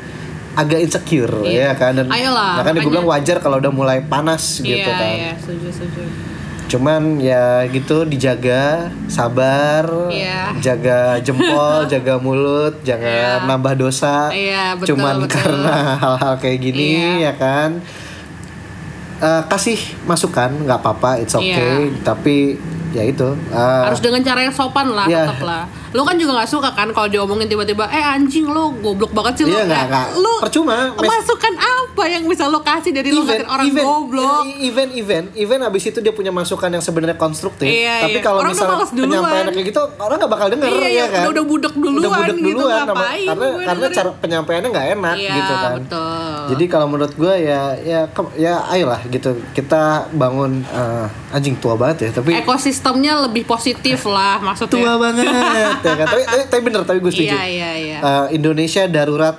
agak 0.53 0.80
insecure 0.80 1.43
Iya. 1.43 1.62
ya 1.62 1.74
kan 1.74 1.91
dan 1.93 2.08
Ayolah, 2.08 2.58
makanya 2.58 2.80
gue 2.80 2.82
makanya- 2.82 2.89
bilang 2.89 3.08
wajar 3.08 3.38
kalau 3.38 3.58
udah 3.58 3.70
mulai 3.70 3.99
panas 4.01 4.43
gitu 4.58 4.74
iya 4.80 4.89
kan 4.89 5.12
iya 5.14 5.32
setuju 5.36 5.68
setuju 5.70 6.01
cuman 6.68 7.01
ya 7.18 7.45
gitu 7.66 8.03
dijaga 8.03 8.88
sabar 9.08 9.88
Iya. 10.10 10.51
jaga 10.58 11.16
jempol 11.18 11.84
jaga 11.93 12.16
mulut 12.18 12.80
jangan 12.82 13.08
Iya. 13.39 13.45
nambah 13.45 13.74
dosa 13.78 14.28
Iya, 14.30 14.76
betul, 14.76 14.95
cuman 14.95 15.16
betul. 15.22 15.32
karena 15.38 15.76
hal-hal 15.95 16.34
kayak 16.38 16.60
gini 16.62 16.88
Iya. 16.95 17.12
ya 17.22 17.34
kan 17.36 17.72
Eh, 19.18 19.43
kasih 19.49 19.78
masukan 20.05 20.53
nggak 20.60 20.78
apa-apa 20.78 21.18
it's 21.18 21.34
okay 21.34 21.89
Iya. 21.89 22.05
tapi 22.05 22.53
ya 22.89 23.03
itu 23.03 23.27
eh, 23.51 23.83
harus 23.83 23.99
dengan 23.99 24.21
cara 24.21 24.39
yang 24.41 24.53
sopan 24.53 24.88
lah 24.91 25.05
Iya. 25.05 25.27
tetap 25.27 25.41
lah 25.43 25.63
lu 25.89 26.01
kan 26.01 26.15
juga 26.15 26.35
nggak 26.35 26.49
suka 26.49 26.69
kan 26.71 26.91
kalau 26.91 27.07
diomongin 27.07 27.47
tiba-tiba 27.47 27.88
eh 27.88 28.03
anjing 28.03 28.43
lo 28.45 28.71
goblok 28.73 29.11
banget 29.11 29.33
sih 29.35 29.43
lo. 29.43 29.53
Iya, 29.53 29.63
nggak, 29.63 29.77
Eh, 29.77 29.88
nggak. 29.88 30.07
lu 30.17 30.33
Percuma, 30.39 30.75
masukan 30.93 31.53
apa 31.55 32.03
yang 32.05 32.23
bisa 32.23 32.43
lo 32.45 32.59
kasih 32.59 32.91
dari 32.91 33.09
lo 33.09 33.21
ngatain 33.21 33.45
orang 33.45 33.67
goblok? 33.71 34.43
event 34.59 34.91
event 34.93 35.27
event 35.33 35.61
abis 35.63 35.83
itu 35.88 35.99
dia 35.99 36.11
punya 36.11 36.29
masukan 36.29 36.69
yang 36.69 36.81
sebenarnya 36.81 37.15
konstruktif 37.15 37.65
Iya, 37.65 38.03
tapi 38.03 38.13
iya. 38.13 38.21
kalau 38.21 38.39
misalnya 38.43 38.85
penyampaian 38.85 39.45
kayak 39.49 39.65
gitu 39.65 39.81
orang 39.97 40.17
nggak 40.17 40.31
bakal 40.31 40.47
denger 40.49 40.69
Iya, 40.69 40.89
ya 40.89 41.05
kan? 41.07 41.23
udah- 41.23 41.31
udah 41.31 41.43
budek 41.45 41.73
duluan 41.73 41.97
udah 41.97 42.09
budek 42.11 42.35
gitu, 42.35 42.47
duluan 42.53 42.81
nama- 42.81 42.95
ngapain 42.97 43.27
karena 43.27 43.45
gue 43.45 43.57
karena 43.57 43.73
dengerin. 43.81 43.97
cara 43.97 44.09
penyampaiannya 44.17 44.69
nggak 44.69 44.88
enak 44.93 45.15
Iya, 45.17 45.33
gitu 45.33 45.53
kan. 45.55 45.71
betul. 45.77 46.38
jadi 46.47 46.63
kalau 46.67 46.88
menurut 46.88 47.13
gue 47.13 47.33
ya 47.39 47.61
ya 47.79 47.99
ke- 48.07 48.35
ya 48.35 48.53
ayolah 48.67 49.01
gitu. 49.07 49.29
Kita 49.49 49.83
bangun 50.09 50.51
eh, 50.63 51.05
anjing 51.29 51.55
tua 51.57 51.73
banget 51.73 51.97
ya 52.03 52.09
tapi 52.13 52.35
ekosistemnya 52.35 53.19
lebih 53.21 53.43
positif 53.43 54.05
lah 54.05 54.38
maksudnya. 54.39 54.73
Tua 54.73 54.93
banget 54.97 55.25
ya 55.80 55.93
kan 55.95 56.05
tapi, 56.07 56.21
tapi, 56.23 56.41
tapi 56.47 56.61
bener 56.63 56.82
tapi 56.84 56.99
gue 56.99 57.09
setuju 57.09 57.30
iya 57.30 57.43
iya 57.43 57.69
iya 57.75 57.97
Eh, 57.99 58.25
Indonesia 58.34 58.84
darurat 58.86 59.36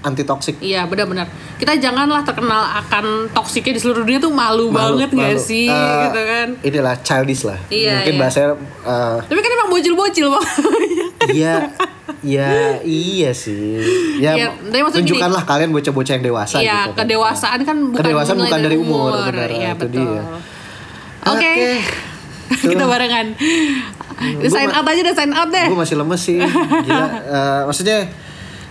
anti 0.00 0.22
toksik 0.22 0.56
Iya 0.58 0.84
benar-benar. 0.84 1.28
Kita 1.54 1.76
janganlah 1.76 2.24
terkenal 2.24 2.56
akan 2.74 3.04
toksiknya 3.30 3.76
di 3.76 3.80
seluruh 3.80 4.00
dunia 4.00 4.16
tuh 4.18 4.32
malu, 4.32 4.72
banget 4.72 5.12
nggak 5.12 5.36
malu. 5.36 5.40
sih, 5.42 5.68
Eh, 5.68 6.00
gitu 6.02 6.20
kan? 6.22 6.48
inilah 6.62 6.94
childish 6.98 7.44
lah 7.44 7.60
Iya, 7.68 8.00
mungkin 8.00 8.14
iya. 8.14 8.18
bahasanya 8.18 8.48
eh, 8.80 9.16
Tapi 9.22 9.38
kan 9.38 9.50
emang 9.52 9.68
bocil-bocil 9.68 10.26
bang. 10.30 10.46
Iya, 11.30 11.54
ya 12.34 12.50
iya 12.80 13.30
sih. 13.30 13.76
Ya, 14.16 14.48
tapi 14.48 14.80
maksudnya 14.80 15.04
gini- 15.04 15.20
tunjukkanlah 15.20 15.44
kalian 15.44 15.68
bocah-bocah 15.70 16.12
yang 16.14 16.24
dewasa 16.24 16.56
Iya, 16.56 16.64
gitu 16.64 16.88
kan. 16.88 16.96
kedewasaan 16.98 17.60
kan 17.60 17.76
bukan 17.86 18.00
Kedewasaan 18.00 18.36
bukan 18.40 18.60
dari 18.62 18.76
umur, 18.78 19.12
benar, 19.22 19.48
Iya 19.48 19.70
itu 19.70 19.84
betul. 19.84 20.00
dia. 20.08 20.22
Oke. 21.26 21.52
Oke. 21.52 21.52
Kita 22.72 22.84
barengan. 22.84 23.26
Udah 24.20 24.50
sign 24.50 24.68
out 24.68 24.84
aja, 24.84 25.00
udah 25.00 25.16
sign 25.16 25.32
out 25.32 25.48
deh. 25.48 25.66
Gue 25.66 25.78
masih 25.78 25.96
lemes 25.96 26.20
sih. 26.20 26.38
Gila. 26.86 27.06
Eh, 27.08 27.60
maksudnya 27.64 27.98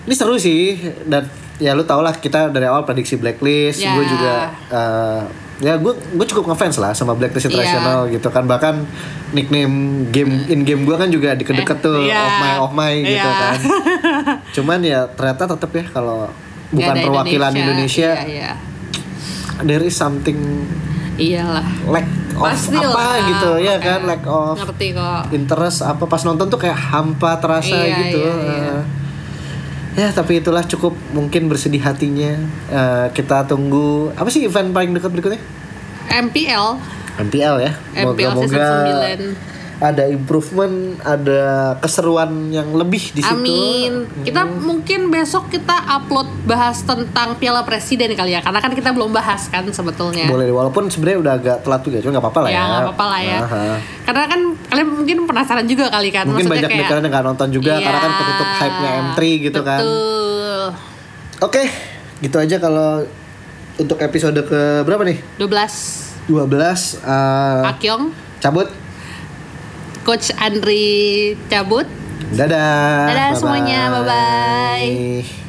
ini 0.03 0.13
seru 0.13 0.37
sih 0.37 0.77
dan 1.05 1.25
ya 1.57 1.73
lu 1.73 1.83
tau 1.83 1.99
lah 1.99 2.13
kita 2.13 2.49
dari 2.49 2.65
awal 2.65 2.83
prediksi 2.83 3.15
blacklist. 3.15 3.81
Ya. 3.81 3.93
Gue 3.93 4.05
juga 4.05 4.33
eh, 4.69 5.21
ya 5.59 5.75
gue 5.75 5.91
gue 5.91 6.25
cukup 6.25 6.47
ngefans 6.47 6.77
lah 6.77 6.93
sama 6.93 7.11
blacklist 7.13 7.45
Iya. 7.45 7.51
internasional 7.51 8.07
gitu 8.07 8.29
kan 8.29 8.47
bahkan 8.47 8.87
nickname 9.29 10.07
game 10.07 10.47
in 10.47 10.63
game 10.63 10.87
gue 10.87 10.95
kan 10.95 11.11
juga 11.11 11.35
deket-deket 11.35 11.77
Eh, 11.77 11.83
tuh 11.83 11.99
iya. 11.99 12.23
of 12.23 12.33
my 12.37 12.53
of 12.61 12.71
my 12.71 12.93
gitu 12.95 13.19
Iya. 13.19 13.35
kan. 13.35 13.57
Cuman 14.55 14.79
ya 14.79 15.03
ternyata 15.09 15.49
tetap 15.49 15.67
ya 15.69 15.83
kalau 15.85 16.31
bukan 16.69 16.95
perwakilan 16.95 17.51
Indonesia, 17.51 18.13
Iya, 18.15 18.23
iya. 18.23 18.51
there 19.61 19.81
is 19.81 19.97
something 19.97 20.37
Iyalah. 21.19 21.65
lack 21.85 22.07
of 22.33 22.47
Pasti 22.47 22.73
apa 22.73 22.87
lah. 22.95 23.15
gitu 23.27 23.51
ya 23.59 23.75
kan 23.77 23.99
lack 24.03 24.23
of 24.23 24.55
Ngerti 24.57 24.87
kok. 24.91 25.21
interest 25.29 25.83
apa 25.83 26.03
pas 26.03 26.23
nonton 26.23 26.47
tuh 26.47 26.55
kayak 26.57 26.79
hampa 26.89 27.35
terasa 27.37 27.75
Iya, 27.75 27.95
gitu 28.01 28.19
iya, 28.19 28.33
iya. 28.39 28.71
Eh, 28.71 28.81
ya 29.97 30.09
tapi 30.09 30.39
itulah 30.39 30.63
cukup 30.63 30.95
mungkin 31.11 31.45
bersedih 31.45 31.79
hatinya 31.79 32.39
Eh, 32.69 33.07
kita 33.11 33.43
tunggu 33.43 34.13
apa 34.13 34.29
sih 34.29 34.43
event 34.43 34.71
paling 34.71 34.91
dekat 34.91 35.11
berikutnya 35.11 35.41
MPL. 36.09 36.79
MPL 37.19 37.55
ya 37.59 37.71
MPL 37.97 38.31
season 38.39 38.57
moga-moga 38.57 38.67
9. 39.19 39.58
Ada 39.79 40.03
improvement 40.11 40.99
ada 41.07 41.75
keseruan 41.79 42.51
yang 42.51 42.75
lebih 42.75 43.15
di 43.15 43.23
situ 43.23 43.31
Amin. 43.31 44.11
Kita 44.27 44.43
mungkin 44.43 45.07
besok 45.07 45.47
kita 45.47 45.71
upload 45.87 46.27
bahas 46.43 46.83
tentang 46.83 47.39
Piala 47.39 47.63
Presiden 47.63 48.11
kali 48.11 48.35
ya, 48.35 48.43
karena 48.43 48.59
kan 48.59 48.75
kita 48.75 48.91
belum 48.91 49.15
bahas 49.15 49.47
kan 49.47 49.63
sebetulnya. 49.71 50.27
boleh 50.27 50.51
walaupun 50.51 50.91
sebenarnya 50.91 51.19
udah 51.23 51.33
agak 51.39 51.57
telat 51.63 51.81
juga 51.87 51.97
cuma 52.03 52.11
nggak 52.19 52.25
apa-apa 52.27 52.39
lah 52.43 52.49
ya 52.51 52.55
ya 52.59 52.63
nggak 52.67 52.83
apa-apa 52.83 53.05
lah 53.07 53.19
ya. 53.23 53.39
Aha. 53.39 53.63
Karena 54.03 54.23
kan 54.27 54.41
kalian 54.67 54.87
mungkin 54.91 55.17
penasaran 55.23 55.65
juga 55.65 55.85
kali 55.87 56.09
kan. 56.11 56.27
mungkin 56.27 56.43
Maksudnya 56.43 56.67
banyak 56.67 56.69
kayak, 56.75 56.89
kalian 56.91 57.03
yang 57.07 57.13
nggak 57.15 57.25
nonton 57.25 57.47
juga 57.55 57.73
Iya, 57.79 57.85
karena 57.87 57.99
kan 58.03 58.11
ketutup 58.19 58.49
hype-nya 58.59 58.91
M3 58.99 59.19
gitu 59.47 59.59
kan 59.63 59.79
Betul. 59.79 60.61
Oke, 61.39 61.63
gitu 62.19 62.35
aja 62.35 62.55
kalau 62.59 63.07
untuk 63.79 63.97
episode 64.03 64.35
ke 64.43 64.83
berapa 64.83 65.07
nih? 65.07 65.23
12 65.39 66.27
12 66.27 66.99
eh, 66.99 67.71
Akyong, 67.71 68.11
cabut. 68.43 68.67
Coach 70.05 70.31
Andri 70.39 71.35
cabut. 71.49 71.85
Dadah. 72.29 73.09
Dadah 73.09 73.27
Bye-bye. 73.33 73.39
semuanya, 73.41 73.79
bye-bye. 73.89 75.48